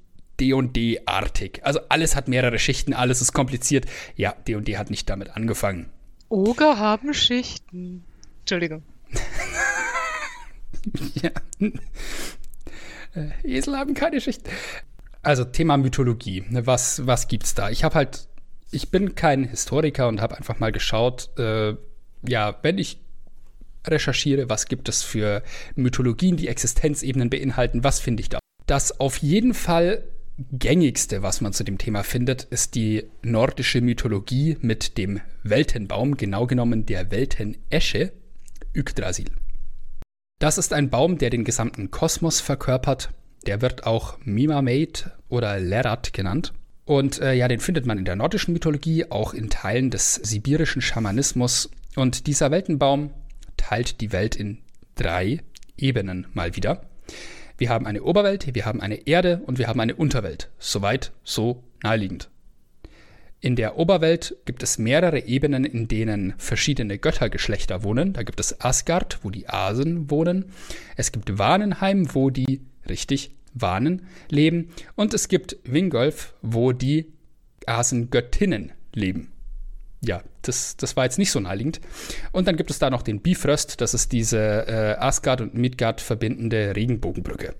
D&D-artig. 0.40 1.60
Also 1.64 1.80
alles 1.88 2.16
hat 2.16 2.28
mehrere 2.28 2.58
Schichten, 2.58 2.94
alles 2.94 3.20
ist 3.20 3.32
kompliziert. 3.32 3.86
Ja, 4.16 4.32
D&D 4.32 4.78
hat 4.78 4.90
nicht 4.90 5.08
damit 5.10 5.36
angefangen. 5.36 5.90
Oger 6.28 6.78
haben 6.78 7.12
Schichten. 7.12 8.04
Entschuldigung. 8.40 8.82
ja. 11.14 11.30
Äh, 13.14 13.30
Esel 13.42 13.76
haben 13.76 13.94
keine 13.94 14.20
Schichten. 14.20 14.48
Also 15.22 15.44
Thema 15.44 15.76
Mythologie. 15.76 16.44
Was, 16.50 17.06
was 17.06 17.28
gibt's 17.28 17.54
da? 17.54 17.70
Ich 17.70 17.84
habe 17.84 17.94
halt, 17.96 18.28
ich 18.70 18.90
bin 18.90 19.14
kein 19.14 19.44
Historiker 19.44 20.08
und 20.08 20.22
habe 20.22 20.36
einfach 20.36 20.58
mal 20.60 20.72
geschaut, 20.72 21.30
äh, 21.38 21.74
ja, 22.26 22.58
wenn 22.62 22.78
ich 22.78 23.00
recherchiere, 23.86 24.48
was 24.48 24.66
gibt 24.66 24.88
es 24.88 25.02
für 25.02 25.42
Mythologien, 25.74 26.36
die 26.36 26.48
Existenzebenen 26.48 27.30
beinhalten, 27.30 27.84
was 27.84 28.00
finde 28.00 28.22
ich 28.22 28.28
da. 28.28 28.38
Das 28.66 29.00
auf 29.00 29.18
jeden 29.18 29.54
Fall 29.54 30.04
gängigste, 30.52 31.22
was 31.22 31.40
man 31.40 31.52
zu 31.52 31.64
dem 31.64 31.78
Thema 31.78 32.02
findet, 32.02 32.44
ist 32.44 32.74
die 32.74 33.04
nordische 33.22 33.80
Mythologie 33.80 34.56
mit 34.60 34.96
dem 34.96 35.20
Weltenbaum, 35.42 36.16
genau 36.16 36.46
genommen 36.46 36.86
der 36.86 37.10
Weltenesche, 37.10 38.12
Yggdrasil. 38.74 39.30
Das 40.38 40.56
ist 40.56 40.72
ein 40.72 40.88
Baum, 40.88 41.18
der 41.18 41.30
den 41.30 41.44
gesamten 41.44 41.90
Kosmos 41.90 42.40
verkörpert. 42.40 43.10
Der 43.46 43.60
wird 43.60 43.84
auch 43.84 44.18
Mimamate 44.24 45.12
oder 45.28 45.58
Lerat 45.58 46.12
genannt. 46.12 46.52
Und 46.84 47.20
äh, 47.20 47.34
ja, 47.34 47.46
den 47.46 47.60
findet 47.60 47.86
man 47.86 47.98
in 47.98 48.04
der 48.04 48.16
nordischen 48.16 48.54
Mythologie, 48.54 49.10
auch 49.10 49.34
in 49.34 49.50
Teilen 49.50 49.90
des 49.90 50.14
sibirischen 50.14 50.82
Schamanismus. 50.82 51.70
Und 51.94 52.26
dieser 52.26 52.50
Weltenbaum 52.50 53.10
teilt 53.60 54.00
die 54.00 54.10
Welt 54.10 54.36
in 54.36 54.58
drei 54.94 55.40
Ebenen 55.76 56.26
mal 56.32 56.56
wieder. 56.56 56.86
Wir 57.58 57.68
haben 57.68 57.86
eine 57.86 58.02
Oberwelt, 58.02 58.54
wir 58.54 58.64
haben 58.64 58.80
eine 58.80 59.06
Erde 59.06 59.42
und 59.44 59.58
wir 59.58 59.68
haben 59.68 59.80
eine 59.80 59.94
Unterwelt. 59.94 60.50
Soweit, 60.58 61.12
so 61.24 61.62
naheliegend. 61.82 62.30
In 63.42 63.56
der 63.56 63.76
Oberwelt 63.76 64.36
gibt 64.46 64.62
es 64.62 64.78
mehrere 64.78 65.26
Ebenen, 65.26 65.64
in 65.64 65.88
denen 65.88 66.34
verschiedene 66.38 66.98
Göttergeschlechter 66.98 67.82
wohnen. 67.82 68.14
Da 68.14 68.22
gibt 68.22 68.40
es 68.40 68.60
Asgard, 68.62 69.20
wo 69.22 69.30
die 69.30 69.48
Asen 69.48 70.10
wohnen. 70.10 70.46
Es 70.96 71.12
gibt 71.12 71.38
Warnenheim, 71.38 72.14
wo 72.14 72.30
die, 72.30 72.62
richtig, 72.88 73.30
Wanen 73.52 74.06
leben. 74.30 74.70
Und 74.94 75.12
es 75.12 75.28
gibt 75.28 75.58
Wingolf, 75.64 76.34
wo 76.40 76.72
die 76.72 77.12
Asengöttinnen 77.66 78.72
leben 78.94 79.32
ja, 80.02 80.22
das, 80.42 80.76
das 80.76 80.96
war 80.96 81.04
jetzt 81.04 81.18
nicht 81.18 81.30
so 81.30 81.40
naheliegend. 81.40 81.80
Und 82.32 82.48
dann 82.48 82.56
gibt 82.56 82.70
es 82.70 82.78
da 82.78 82.90
noch 82.90 83.02
den 83.02 83.20
Bifrost, 83.20 83.80
das 83.80 83.94
ist 83.94 84.12
diese 84.12 84.38
äh, 84.38 84.96
Asgard 84.98 85.40
und 85.40 85.54
Midgard 85.54 86.00
verbindende 86.00 86.74
Regenbogenbrücke. 86.74 87.54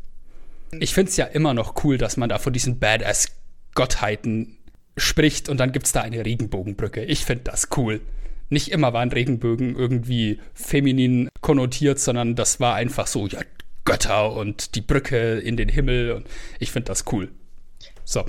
Ich 0.79 0.95
finde 0.95 1.11
es 1.11 1.17
ja 1.17 1.27
immer 1.27 1.53
noch 1.53 1.85
cool, 1.85 1.99
dass 1.99 2.17
man 2.17 2.29
da 2.29 2.39
von 2.39 2.53
diesen 2.53 2.79
Badass-Gottheiten 2.79 4.57
spricht 4.97 5.49
und 5.49 5.59
dann 5.59 5.73
gibt 5.73 5.87
es 5.87 5.93
da 5.93 6.03
eine 6.03 6.25
Regenbogenbrücke. 6.25 7.05
Ich 7.05 7.25
finde 7.25 7.45
das 7.45 7.69
cool. 7.77 8.01
Nicht 8.49 8.71
immer 8.71 8.93
waren 8.93 9.13
Regenbögen 9.13 9.77
irgendwie 9.77 10.41
feminin 10.55 11.29
konnotiert, 11.41 11.99
sondern 11.99 12.35
das 12.35 12.61
war 12.61 12.75
einfach 12.75 13.07
so, 13.07 13.27
ja, 13.27 13.41
Götter 13.85 14.33
und 14.33 14.75
die 14.75 14.81
Brücke 14.81 15.39
in 15.39 15.57
den 15.57 15.69
Himmel 15.69 16.13
und 16.13 16.27
ich 16.59 16.71
finde 16.71 16.87
das 16.89 17.05
cool. 17.13 17.31
So. 18.05 18.25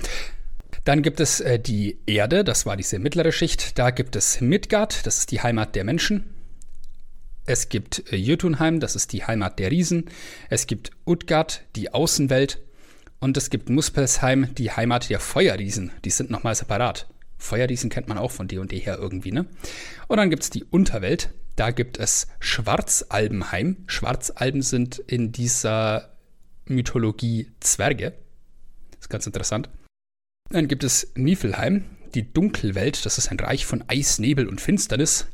Dann 0.84 1.02
gibt 1.02 1.20
es 1.20 1.40
äh, 1.40 1.58
die 1.58 1.98
Erde, 2.06 2.44
das 2.44 2.66
war 2.66 2.76
diese 2.76 2.98
mittlere 2.98 3.32
Schicht. 3.32 3.78
Da 3.78 3.90
gibt 3.90 4.16
es 4.16 4.40
Midgard, 4.40 5.06
das 5.06 5.18
ist 5.18 5.30
die 5.30 5.40
Heimat 5.40 5.76
der 5.76 5.84
Menschen. 5.84 6.34
Es 7.44 7.68
gibt 7.68 8.12
äh, 8.12 8.16
Jötunheim, 8.16 8.80
das 8.80 8.96
ist 8.96 9.12
die 9.12 9.24
Heimat 9.24 9.58
der 9.58 9.70
Riesen. 9.70 10.10
Es 10.48 10.66
gibt 10.66 10.90
Utgard, 11.06 11.62
die 11.76 11.92
Außenwelt. 11.92 12.60
Und 13.20 13.36
es 13.36 13.50
gibt 13.50 13.70
Muspelsheim, 13.70 14.52
die 14.56 14.72
Heimat 14.72 15.08
der 15.08 15.20
Feuerriesen. 15.20 15.92
Die 16.04 16.10
sind 16.10 16.30
nochmal 16.30 16.56
separat. 16.56 17.06
Feuerriesen 17.38 17.88
kennt 17.88 18.08
man 18.08 18.18
auch 18.18 18.32
von 18.32 18.48
D&D 18.48 18.78
her 18.80 18.98
irgendwie, 18.98 19.30
ne? 19.30 19.46
Und 20.08 20.16
dann 20.16 20.30
gibt 20.30 20.42
es 20.42 20.50
die 20.50 20.64
Unterwelt. 20.64 21.30
Da 21.54 21.70
gibt 21.70 21.98
es 21.98 22.26
Schwarzalbenheim. 22.40 23.84
Schwarzalben 23.86 24.62
sind 24.62 24.98
in 24.98 25.30
dieser 25.30 26.16
Mythologie 26.66 27.50
Zwerge. 27.60 28.14
Das 28.90 29.02
ist 29.02 29.08
ganz 29.08 29.26
interessant. 29.26 29.68
Dann 30.52 30.68
gibt 30.68 30.84
es 30.84 31.10
Niflheim, 31.14 31.86
die 32.14 32.30
Dunkelwelt. 32.30 33.06
Das 33.06 33.16
ist 33.16 33.28
ein 33.28 33.40
Reich 33.40 33.64
von 33.64 33.84
Eis, 33.88 34.18
Nebel 34.18 34.46
und 34.46 34.60
Finsternis, 34.60 35.26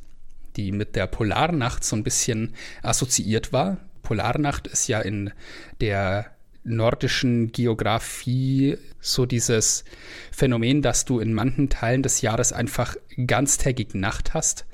die 0.57 0.71
mit 0.71 0.95
der 0.95 1.09
Polarnacht 1.09 1.83
so 1.83 1.97
ein 1.97 2.05
bisschen 2.05 2.55
assoziiert 2.83 3.53
war. 3.53 3.79
Polarnacht 4.03 4.69
ist 4.69 4.87
ja 4.87 5.01
in 5.01 5.33
der 5.81 6.27
nordischen 6.62 7.51
Geografie 7.51 8.79
so 9.01 9.27
dieses 9.27 9.85
Phänomen, 10.31 10.83
dass 10.83 11.05
du 11.05 11.19
in 11.19 11.35
manchen 11.35 11.69
Teilen 11.69 12.05
des 12.05 12.21
Jahres 12.21 12.53
einfach 12.53 12.95
ganztägig 13.27 13.95
Nacht 13.95 14.35
hast. 14.35 14.66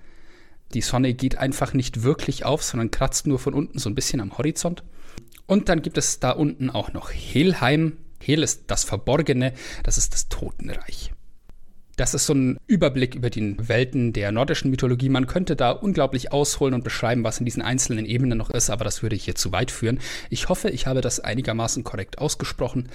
Die 0.75 0.83
Sonne 0.83 1.15
geht 1.15 1.39
einfach 1.39 1.73
nicht 1.73 2.03
wirklich 2.03 2.45
auf, 2.45 2.63
sondern 2.63 2.91
kratzt 2.91 3.27
nur 3.27 3.39
von 3.39 3.55
unten 3.55 3.79
so 3.79 3.89
ein 3.89 3.95
bisschen 3.95 4.21
am 4.21 4.37
Horizont. 4.37 4.85
Und 5.47 5.71
dann 5.71 5.81
gibt 5.81 5.97
es 5.97 6.21
da 6.21 6.33
unten 6.33 6.69
auch 6.69 6.93
noch 6.93 7.11
Helheim, 7.11 7.97
Hel 8.25 8.43
ist 8.43 8.65
das 8.69 8.85
Verborgene, 8.85 9.53
das 9.83 9.99
ist 9.99 10.15
das 10.15 10.29
Totenreich. 10.29 11.13
Das 11.97 12.13
ist 12.13 12.27
so 12.27 12.35
ein 12.35 12.59
Überblick 12.67 13.15
über 13.15 13.31
die 13.31 13.57
Welten 13.69 14.13
der 14.13 14.33
nordischen 14.33 14.71
Mythologie. 14.71 15.09
Man 15.09 15.29
könnte 15.29 15.55
da 15.55 15.71
unglaublich 15.71 16.33
ausholen 16.33 16.75
und 16.75 16.83
beschreiben, 16.83 17.23
was 17.23 17.39
in 17.39 17.45
diesen 17.45 17.63
einzelnen 17.63 18.05
Ebenen 18.05 18.39
noch 18.39 18.51
ist, 18.51 18.71
aber 18.71 18.85
das 18.85 19.03
würde 19.03 19.15
hier 19.15 19.37
zu 19.37 19.53
weit 19.53 19.71
führen. 19.71 20.01
Ich 20.29 20.49
hoffe, 20.49 20.71
ich 20.71 20.87
habe 20.87 21.03
das 21.03 21.21
einigermaßen 21.21 21.85
korrekt 21.85 22.19
ausgesprochen. 22.19 22.89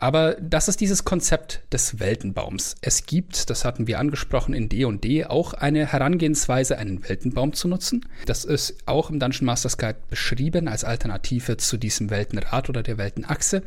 Aber 0.00 0.36
das 0.40 0.68
ist 0.68 0.80
dieses 0.80 1.04
Konzept 1.04 1.62
des 1.72 1.98
Weltenbaums. 1.98 2.76
Es 2.80 3.06
gibt, 3.06 3.50
das 3.50 3.64
hatten 3.64 3.88
wir 3.88 3.98
angesprochen 3.98 4.54
in 4.54 4.68
D&D, 4.68 5.24
auch 5.24 5.54
eine 5.54 5.90
Herangehensweise, 5.90 6.78
einen 6.78 7.02
Weltenbaum 7.08 7.52
zu 7.52 7.66
nutzen. 7.66 8.06
Das 8.24 8.44
ist 8.44 8.76
auch 8.86 9.10
im 9.10 9.18
Dungeon 9.18 9.46
Masters 9.46 9.76
Guide 9.76 9.98
beschrieben 10.08 10.68
als 10.68 10.84
Alternative 10.84 11.56
zu 11.56 11.76
diesem 11.76 12.10
Weltenrad 12.10 12.68
oder 12.68 12.84
der 12.84 12.96
Weltenachse. 12.96 13.64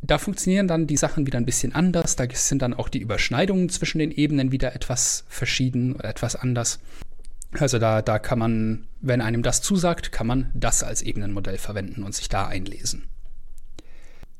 Da 0.00 0.18
funktionieren 0.18 0.68
dann 0.68 0.86
die 0.86 0.96
Sachen 0.96 1.26
wieder 1.26 1.38
ein 1.38 1.44
bisschen 1.44 1.74
anders. 1.74 2.16
Da 2.16 2.26
sind 2.32 2.62
dann 2.62 2.74
auch 2.74 2.88
die 2.88 3.00
Überschneidungen 3.00 3.68
zwischen 3.68 3.98
den 3.98 4.12
Ebenen 4.12 4.52
wieder 4.52 4.74
etwas 4.74 5.24
verschieden 5.28 5.94
oder 5.94 6.08
etwas 6.08 6.36
anders. 6.36 6.78
Also 7.52 7.78
da, 7.78 8.02
da 8.02 8.18
kann 8.18 8.38
man, 8.38 8.86
wenn 9.00 9.20
einem 9.20 9.42
das 9.42 9.62
zusagt, 9.62 10.12
kann 10.12 10.26
man 10.26 10.50
das 10.54 10.82
als 10.82 11.02
Ebenenmodell 11.02 11.58
verwenden 11.58 12.02
und 12.02 12.14
sich 12.14 12.28
da 12.28 12.46
einlesen. 12.46 13.08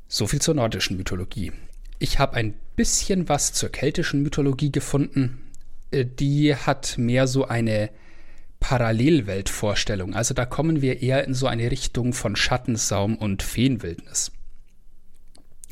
So 0.07 0.27
viel 0.27 0.41
zur 0.41 0.55
nordischen 0.55 0.97
Mythologie. 0.97 1.51
Ich 1.99 2.19
habe 2.19 2.35
ein 2.35 2.53
bisschen 2.75 3.27
was 3.27 3.53
zur 3.53 3.69
keltischen 3.69 4.23
Mythologie 4.23 4.71
gefunden. 4.71 5.41
Äh, 5.91 6.05
die 6.05 6.55
hat 6.55 6.97
mehr 6.97 7.27
so 7.27 7.45
eine 7.47 7.89
Parallelweltvorstellung. 8.59 10.13
Also 10.13 10.33
da 10.33 10.45
kommen 10.45 10.81
wir 10.81 11.01
eher 11.01 11.25
in 11.25 11.33
so 11.33 11.47
eine 11.47 11.71
Richtung 11.71 12.13
von 12.13 12.35
Schattensaum 12.35 13.17
und 13.17 13.43
Feenwildnis. 13.43 14.31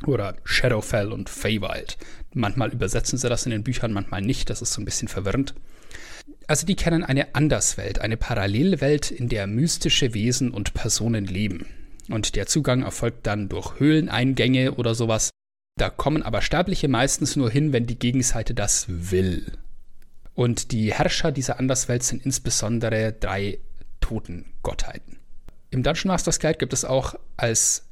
Oder 0.07 0.37
Shadowfell 0.45 1.11
und 1.11 1.29
Feywild. 1.29 1.97
Manchmal 2.33 2.71
übersetzen 2.71 3.17
sie 3.19 3.27
das 3.27 3.45
in 3.45 3.51
den 3.51 3.63
Büchern, 3.63 3.91
manchmal 3.91 4.21
nicht. 4.21 4.49
Das 4.49 4.61
ist 4.61 4.71
so 4.71 4.81
ein 4.81 4.85
bisschen 4.85 5.09
verwirrend. 5.09 5.53
Also 6.47 6.65
die 6.65 6.77
kennen 6.77 7.03
eine 7.03 7.35
Anderswelt, 7.35 7.99
eine 7.99 8.15
Parallelwelt, 8.15 9.11
in 9.11 9.27
der 9.27 9.47
mystische 9.47 10.13
Wesen 10.13 10.51
und 10.51 10.73
Personen 10.73 11.25
leben. 11.25 11.65
Und 12.09 12.37
der 12.37 12.47
Zugang 12.47 12.83
erfolgt 12.83 13.27
dann 13.27 13.49
durch 13.49 13.81
Höhleneingänge 13.81 14.75
oder 14.75 14.95
sowas. 14.95 15.29
Da 15.77 15.89
kommen 15.89 16.23
aber 16.23 16.41
Sterbliche 16.41 16.87
meistens 16.87 17.35
nur 17.35 17.51
hin, 17.51 17.73
wenn 17.73 17.85
die 17.85 17.99
Gegenseite 17.99 18.53
das 18.53 18.85
will. 18.87 19.57
Und 20.35 20.71
die 20.71 20.93
Herrscher 20.93 21.33
dieser 21.33 21.59
Anderswelt 21.59 22.03
sind 22.03 22.25
insbesondere 22.25 23.11
drei 23.11 23.59
Totengottheiten. 23.99 25.19
Im 25.69 25.83
Dungeon 25.83 26.07
Masters 26.13 26.39
Guide 26.39 26.59
gibt 26.59 26.71
es 26.71 26.85
auch 26.85 27.15
als 27.35 27.83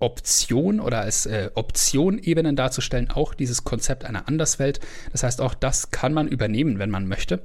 Weltoption 0.00 0.80
oder 0.80 1.00
als 1.00 1.26
äh, 1.26 1.50
Option 1.54 2.18
Ebenen 2.18 2.56
darzustellen 2.56 3.10
auch 3.10 3.34
dieses 3.34 3.64
Konzept 3.64 4.04
einer 4.04 4.28
Anderswelt. 4.28 4.80
Das 5.12 5.22
heißt, 5.22 5.40
auch 5.40 5.54
das 5.54 5.90
kann 5.90 6.12
man 6.12 6.28
übernehmen, 6.28 6.78
wenn 6.78 6.90
man 6.90 7.06
möchte. 7.08 7.42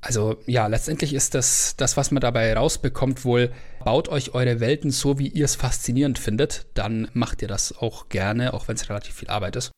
Also 0.00 0.36
ja, 0.46 0.68
letztendlich 0.68 1.14
ist 1.14 1.34
das, 1.34 1.74
das, 1.76 1.96
was 1.96 2.10
man 2.12 2.20
dabei 2.20 2.54
rausbekommt, 2.54 3.24
wohl, 3.24 3.52
baut 3.84 4.08
euch 4.08 4.34
eure 4.34 4.60
Welten 4.60 4.90
so, 4.90 5.18
wie 5.18 5.28
ihr 5.28 5.44
es 5.44 5.56
faszinierend 5.56 6.18
findet, 6.18 6.66
dann 6.74 7.08
macht 7.12 7.42
ihr 7.42 7.48
das 7.48 7.76
auch 7.76 8.08
gerne, 8.08 8.54
auch 8.54 8.68
wenn 8.68 8.76
es 8.76 8.88
relativ 8.88 9.14
viel 9.14 9.28
Arbeit 9.28 9.56
ist. 9.56 9.72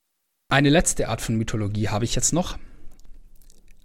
Eine 0.50 0.70
letzte 0.70 1.08
Art 1.08 1.22
von 1.22 1.36
Mythologie 1.36 1.88
habe 1.88 2.04
ich 2.04 2.14
jetzt 2.14 2.32
noch. 2.32 2.58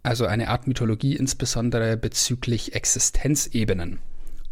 Also 0.02 0.26
eine 0.26 0.50
Art 0.50 0.68
Mythologie 0.68 1.16
insbesondere 1.16 1.96
bezüglich 1.96 2.76
Existenzebenen. 2.76 4.00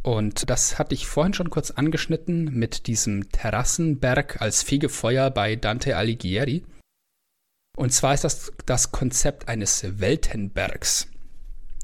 Und 0.04 0.50
das 0.50 0.80
hatte 0.80 0.96
ich 0.96 1.06
vorhin 1.06 1.34
schon 1.34 1.50
kurz 1.50 1.72
angeschnitten 1.72 2.46
mit 2.46 2.88
diesem 2.88 3.30
Terrassenberg 3.32 4.42
als 4.42 4.64
Fegefeuer 4.64 5.30
bei 5.30 5.56
Dante 5.56 5.96
Alighieri. 5.96 6.64
Und 7.78 7.94
zwar 7.94 8.14
ist 8.14 8.24
das 8.24 8.52
das 8.66 8.92
Konzept 8.92 9.48
eines 9.48 10.00
Weltenbergs. 10.00 11.08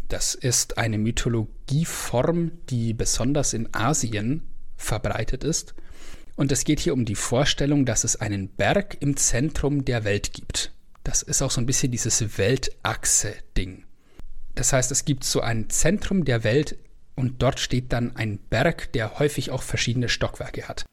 Das 0.08 0.36
ist 0.36 0.78
eine 0.78 0.98
Mythologieform, 0.98 2.52
die 2.70 2.94
besonders 2.94 3.54
in 3.54 3.74
Asien 3.74 4.48
verbreitet 4.78 5.44
ist. 5.44 5.76
Und 6.36 6.52
es 6.52 6.64
geht 6.64 6.80
hier 6.80 6.94
um 6.94 7.06
die 7.06 7.16
Vorstellung, 7.16 7.86
dass 7.86 8.04
es 8.04 8.16
einen 8.16 8.50
Berg 8.50 8.98
im 9.00 9.18
Zentrum 9.18 9.86
der 9.86 10.04
Welt 10.04 10.34
gibt. 10.34 10.72
Das 11.04 11.24
ist 11.24 11.42
auch 11.42 11.52
so 11.52 11.62
ein 11.62 11.66
bisschen 11.66 11.92
dieses 11.92 12.38
Weltachse-Ding. 12.38 13.86
Das 14.56 14.74
heißt, 14.74 14.92
es 14.92 15.06
gibt 15.06 15.24
so 15.24 15.42
ein 15.42 15.70
Zentrum 15.70 16.26
der 16.26 16.44
Welt 16.44 16.78
und 17.18 17.42
dort 17.42 17.60
steht 17.60 17.92
dann 17.92 18.16
ein 18.16 18.38
Berg, 18.38 18.94
der 18.94 19.20
häufig 19.20 19.52
auch 19.52 19.64
verschiedene 19.64 20.08
Stockwerke 20.08 20.68
hat. 20.68 20.86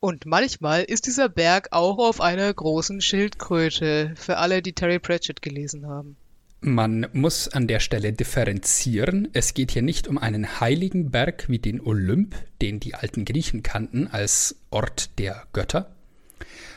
Und 0.00 0.24
manchmal 0.24 0.84
ist 0.84 1.06
dieser 1.06 1.28
Berg 1.28 1.68
auch 1.72 1.98
auf 1.98 2.20
einer 2.20 2.52
großen 2.52 3.00
Schildkröte, 3.00 4.14
für 4.14 4.38
alle, 4.38 4.62
die 4.62 4.72
Terry 4.72 4.98
Pratchett 4.98 5.42
gelesen 5.42 5.86
haben. 5.86 6.16
Man 6.60 7.06
muss 7.12 7.48
an 7.48 7.66
der 7.66 7.80
Stelle 7.80 8.12
differenzieren. 8.12 9.28
Es 9.32 9.54
geht 9.54 9.72
hier 9.72 9.82
nicht 9.82 10.08
um 10.08 10.18
einen 10.18 10.60
heiligen 10.60 11.10
Berg 11.10 11.48
wie 11.48 11.58
den 11.58 11.80
Olymp, 11.80 12.34
den 12.62 12.80
die 12.80 12.94
alten 12.94 13.24
Griechen 13.24 13.62
kannten 13.62 14.06
als 14.06 14.56
Ort 14.70 15.18
der 15.18 15.44
Götter, 15.52 15.94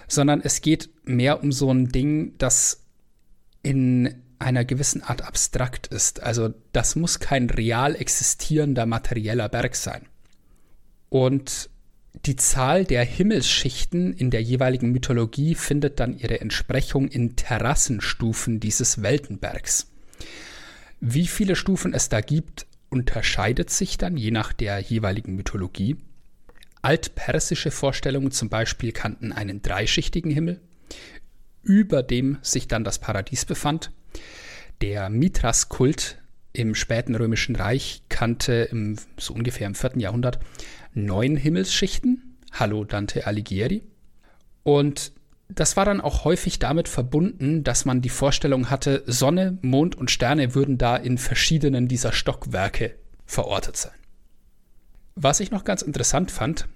sondern 0.08 0.42
es 0.42 0.62
geht 0.62 0.90
mehr 1.04 1.44
um 1.44 1.52
so 1.52 1.72
ein 1.72 1.90
Ding, 1.90 2.36
das 2.38 2.84
in 3.62 4.22
einer 4.40 4.66
gewissen 4.66 5.04
Art 5.04 5.22
abstrakt 5.22 5.88
ist. 5.88 6.24
Also 6.24 6.54
das 6.72 6.96
muss 6.96 7.20
kein 7.20 7.50
real 7.50 7.96
existierender 7.96 8.86
materieller 8.86 9.50
Berg 9.50 9.76
sein. 9.76 10.08
Und 11.10 11.70
die 12.26 12.36
Zahl 12.36 12.86
der 12.86 13.04
Himmelsschichten 13.04 14.14
in 14.14 14.32
der 14.32 14.42
jeweiligen 14.42 14.92
Mythologie 14.92 15.56
findet 15.56 16.00
dann 16.00 16.18
ihre 16.18 16.42
Entsprechung 16.42 17.08
in 17.08 17.36
Terrassenstufen 17.36 18.60
dieses 18.60 19.02
Weltenbergs. 19.02 19.92
Wie 21.00 21.28
viele 21.28 21.56
Stufen 21.56 21.94
es 21.94 22.10
da 22.10 22.22
gibt, 22.22 22.66
unterscheidet 22.90 23.70
sich 23.70 23.98
dann 23.98 24.18
je 24.18 24.32
nach 24.32 24.54
der 24.54 24.80
jeweiligen 24.80 25.36
Mythologie. 25.36 25.98
Altpersische 26.82 27.72
Vorstellungen 27.72 28.32
zum 28.32 28.50
Beispiel 28.50 28.92
kannten 28.92 29.32
einen 29.32 29.62
dreischichtigen 29.62 30.32
Himmel, 30.32 30.60
über 31.62 32.04
dem 32.04 32.38
sich 32.42 32.68
dann 32.68 32.84
das 32.84 33.00
Paradies 33.00 33.46
befand. 33.46 33.92
Der 34.82 35.10
Mithras-Kult 35.10 36.18
im 36.53 36.76
späten 36.76 37.16
Römischen 37.16 37.55
Reich 37.55 38.03
kannte 38.10 38.68
im, 38.72 38.97
so 39.18 39.34
ungefähr 39.34 39.68
im 39.68 39.76
4. 39.76 39.97
Jahrhundert 39.97 40.39
neun 40.93 41.36
Himmelsschichten. 41.36 42.38
Hallo 42.51 42.84
Dante 42.84 43.28
Alighieri. 43.28 43.84
Und 44.64 45.12
das 45.49 45.76
war 45.76 45.86
dann 45.86 46.01
auch 46.01 46.26
häufig 46.26 46.60
damit 46.60 46.88
verbunden, 46.88 47.64
dass 47.64 47.86
man 47.86 48.01
die 48.01 48.10
Vorstellung 48.10 48.70
hatte, 48.70 49.03
Sonne, 49.07 49.57
Mond 49.62 49.95
und 49.95 50.12
Sterne 50.12 50.53
würden 50.53 50.78
da 50.78 50.95
in 50.95 51.18
verschiedenen 51.18 51.88
dieser 51.88 52.12
Stockwerke 52.12 52.95
verortet 53.26 53.76
sein. 53.76 53.93
Was 55.16 55.39
ich 55.39 55.51
noch 55.51 55.64
ganz 55.64 55.82
interessant 55.82 56.32
fand, 56.32 56.68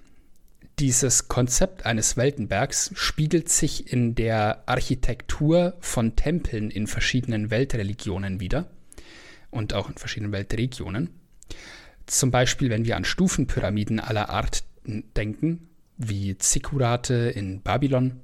dieses 0.78 1.28
Konzept 1.28 1.86
eines 1.86 2.16
Weltenbergs 2.16 2.90
spiegelt 2.94 3.48
sich 3.48 3.92
in 3.92 4.14
der 4.14 4.62
Architektur 4.66 5.76
von 5.80 6.16
Tempeln 6.16 6.70
in 6.70 6.86
verschiedenen 6.86 7.50
Weltreligionen 7.50 8.40
wider 8.40 8.68
und 9.50 9.72
auch 9.74 9.88
in 9.88 9.96
verschiedenen 9.96 10.32
Weltregionen. 10.32 11.10
Zum 12.06 12.30
Beispiel, 12.30 12.70
wenn 12.70 12.84
wir 12.84 12.96
an 12.96 13.04
Stufenpyramiden 13.04 14.00
aller 14.00 14.28
Art 14.30 14.64
denken, 14.84 15.68
wie 15.96 16.36
Zikurate 16.38 17.14
in 17.14 17.62
Babylon 17.62 18.20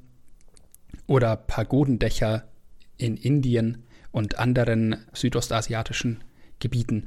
oder 1.06 1.36
Pagodendächer 1.36 2.48
in 2.96 3.16
Indien 3.16 3.84
und 4.12 4.38
anderen 4.38 5.06
südostasiatischen 5.12 6.22
Gebieten. 6.58 7.06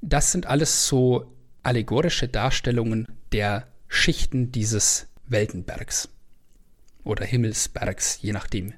Das 0.00 0.32
sind 0.32 0.46
alles 0.46 0.86
so 0.86 1.32
allegorische 1.62 2.28
Darstellungen 2.28 3.06
der 3.32 3.66
Schichten 3.88 4.52
dieses 4.52 5.06
Weltenbergs 5.26 6.08
oder 7.04 7.24
Himmelsbergs, 7.24 8.18
je 8.20 8.32
nachdem, 8.32 8.74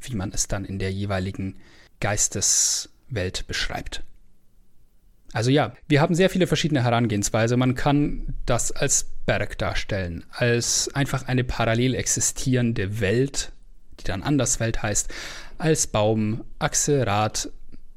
wie 0.00 0.14
man 0.14 0.32
es 0.32 0.48
dann 0.48 0.64
in 0.64 0.78
der 0.78 0.92
jeweiligen 0.92 1.56
Geisteswelt 2.00 3.46
beschreibt. 3.46 4.02
Also 5.32 5.50
ja, 5.50 5.74
wir 5.88 6.00
haben 6.00 6.14
sehr 6.14 6.30
viele 6.30 6.46
verschiedene 6.46 6.82
Herangehensweise. 6.82 7.56
Man 7.56 7.74
kann 7.74 8.34
das 8.46 8.72
als 8.72 9.06
Berg 9.26 9.58
darstellen, 9.58 10.24
als 10.30 10.88
einfach 10.94 11.28
eine 11.28 11.44
parallel 11.44 11.94
existierende 11.94 13.00
Welt, 13.00 13.52
die 14.00 14.04
dann 14.04 14.22
Anderswelt 14.22 14.82
heißt, 14.82 15.12
als 15.58 15.86
Baum, 15.86 16.44
Achse, 16.58 17.06
Rad. 17.06 17.50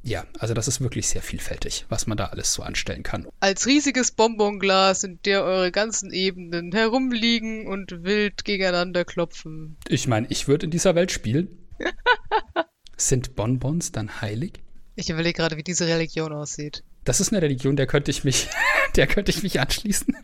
Ja, 0.04 0.26
also 0.40 0.54
das 0.54 0.68
ist 0.68 0.82
wirklich 0.82 1.08
sehr 1.08 1.22
vielfältig, 1.22 1.86
was 1.90 2.08
man 2.08 2.18
da 2.18 2.26
alles 2.28 2.54
so 2.54 2.64
anstellen 2.64 3.04
kann. 3.04 3.28
Als 3.40 3.68
riesiges 3.68 4.12
Bonbonglas, 4.12 5.04
in 5.04 5.20
der 5.26 5.44
eure 5.44 5.72
ganzen 5.72 6.12
Ebenen 6.12 6.72
herumliegen 6.72 7.68
und 7.68 8.04
wild 8.04 8.44
gegeneinander 8.44 9.06
klopfen. 9.06 9.78
Ich 9.88 10.08
meine, 10.08 10.28
ich 10.30 10.48
würde 10.48 10.66
in 10.66 10.72
dieser 10.72 10.96
Welt 10.96 11.12
spielen. 11.12 11.50
Sind 12.98 13.36
Bonbons 13.36 13.92
dann 13.92 14.22
heilig? 14.22 14.54
Ich 14.96 15.10
überlege 15.10 15.38
gerade, 15.38 15.58
wie 15.58 15.64
diese 15.64 15.88
Religion 15.88 16.34
aussieht. 16.34 16.84
Das 17.04 17.20
ist 17.20 17.32
eine 17.32 17.42
Religion, 17.42 17.76
der 17.76 17.88
könnte 17.88 18.12
ich 18.12 18.24
mich, 18.24 18.50
der 18.96 19.08
könnte 19.08 19.32
ich 19.32 19.44
mich 19.44 19.60
anschließen. 19.60 20.16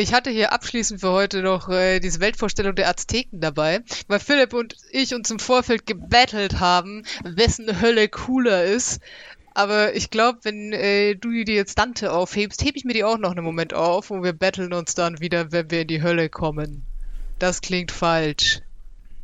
Ich 0.00 0.14
hatte 0.14 0.30
hier 0.30 0.52
abschließend 0.52 1.00
für 1.00 1.10
heute 1.10 1.42
noch 1.42 1.68
äh, 1.70 1.98
diese 1.98 2.20
Weltvorstellung 2.20 2.76
der 2.76 2.88
Azteken 2.88 3.40
dabei, 3.40 3.80
weil 4.06 4.20
Philipp 4.20 4.52
und 4.54 4.76
ich 4.92 5.12
uns 5.12 5.28
im 5.32 5.40
Vorfeld 5.40 5.86
gebettelt 5.86 6.60
haben, 6.60 7.02
wessen 7.24 7.80
Hölle 7.80 8.08
cooler 8.08 8.62
ist. 8.62 9.00
Aber 9.54 9.96
ich 9.96 10.10
glaube, 10.10 10.38
wenn 10.44 10.72
äh, 10.72 11.16
du 11.16 11.32
dir 11.42 11.56
jetzt 11.56 11.80
Dante 11.80 12.12
aufhebst, 12.12 12.62
hebe 12.62 12.78
ich 12.78 12.84
mir 12.84 12.92
die 12.92 13.02
auch 13.02 13.18
noch 13.18 13.32
einen 13.32 13.44
Moment 13.44 13.74
auf 13.74 14.12
und 14.12 14.22
wir 14.22 14.32
betteln 14.32 14.72
uns 14.72 14.94
dann 14.94 15.18
wieder, 15.18 15.50
wenn 15.50 15.68
wir 15.72 15.80
in 15.80 15.88
die 15.88 16.00
Hölle 16.00 16.28
kommen. 16.28 16.84
Das 17.40 17.60
klingt 17.60 17.90
falsch. 17.90 18.60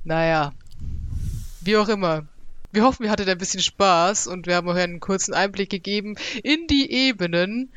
Naja. 0.03 0.55
Wie 1.61 1.77
auch 1.77 1.89
immer. 1.89 2.27
Wir 2.73 2.83
hoffen, 2.83 3.05
ihr 3.05 3.13
hattet 3.13 3.29
ein 3.29 3.39
bisschen 3.39 3.63
Spaß 3.63 4.27
und 4.27 4.49
wir 4.49 4.57
haben 4.57 4.67
euch 4.67 4.83
einen 4.83 4.99
kurzen 4.99 5.35
Einblick 5.35 5.71
gegeben 5.71 6.17
in 6.43 6.67
die 6.67 6.91
Ebenen. 6.91 7.71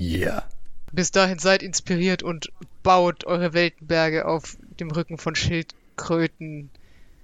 Yeah. 0.00 0.48
Bis 0.90 1.10
dahin 1.10 1.38
seid 1.38 1.62
inspiriert 1.62 2.22
und 2.22 2.50
baut 2.82 3.24
eure 3.24 3.54
Weltenberge 3.54 4.26
auf 4.26 4.56
dem 4.82 4.90
Rücken 4.90 5.18
von 5.18 5.34
Schildkröten 5.34 6.70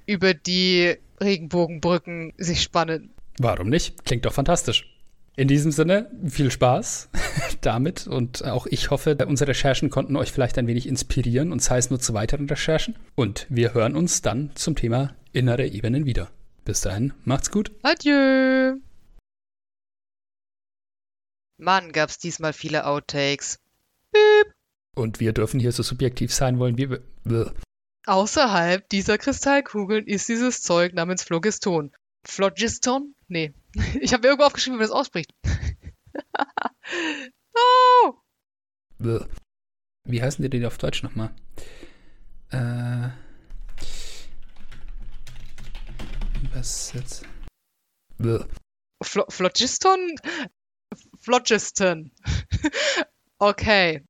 über 0.07 0.33
die 0.35 0.97
Regenbogenbrücken 1.21 2.33
sich 2.39 2.63
spannen. 2.63 3.11
Warum 3.39 3.69
nicht? 3.69 4.05
Klingt 4.05 4.25
doch 4.25 4.33
fantastisch. 4.33 4.95
In 5.37 5.47
diesem 5.47 5.71
Sinne, 5.71 6.11
viel 6.27 6.51
Spaß 6.51 7.11
damit 7.61 8.09
und 8.09 8.45
auch 8.45 8.67
ich 8.67 8.91
hoffe, 8.91 9.17
unsere 9.27 9.51
Recherchen 9.51 9.91
konnten 9.91 10.17
euch 10.17 10.33
vielleicht 10.33 10.59
ein 10.59 10.67
wenig 10.67 10.89
inspirieren 10.89 11.53
und 11.53 11.63
sei 11.63 11.79
es 11.79 11.91
nur 11.91 12.01
zu 12.01 12.15
weiteren 12.15 12.49
Recherchen. 12.49 12.97
Und 13.15 13.47
wir 13.49 13.75
hören 13.75 13.95
uns 13.95 14.23
dann 14.23 14.51
zum 14.55 14.75
Thema 14.75 15.15
innere 15.33 15.67
Ebenen 15.67 16.07
wieder. 16.07 16.31
Bis 16.65 16.81
dahin, 16.81 17.13
macht's 17.25 17.51
gut. 17.51 17.71
Adieu. 17.83 18.79
Mann, 21.57 21.93
gab's 21.93 22.19
diesmal 22.19 22.53
viele 22.53 22.87
Outtakes. 22.87 23.59
Piep. 24.13 24.58
Und 24.99 25.21
wir 25.21 25.33
dürfen 25.33 25.61
hier 25.61 25.71
so 25.71 25.85
subjektiv 25.85 26.35
sein 26.35 26.59
wollen, 26.59 26.77
wie 26.77 26.91
wir. 26.91 27.55
Außerhalb 28.07 28.89
dieser 28.89 29.17
Kristallkugeln 29.17 30.09
ist 30.09 30.29
dieses 30.29 30.63
Zeug 30.63 30.93
namens 30.93 31.23
Phlogiston. 31.23 31.93
Phlogiston? 32.27 33.15
Nee. 33.29 33.55
Ich 34.01 34.13
habe 34.13 34.27
irgendwo 34.27 34.45
aufgeschrieben, 34.45 34.77
wie 34.77 34.81
man 34.81 34.89
das 34.89 34.97
ausspricht. 34.97 35.33
no! 38.99 39.25
Wie 40.05 40.21
heißen 40.21 40.43
die 40.43 40.51
denn 40.51 40.65
auf 40.65 40.79
Deutsch 40.79 41.05
nochmal? 41.05 41.33
Äh. 42.51 43.11
Was 46.55 46.93
jetzt? 46.95 47.25
Phlo 49.01 49.25
Phlogiston? 49.29 50.17
Phlogiston. 51.21 52.11
okay. 53.39 54.03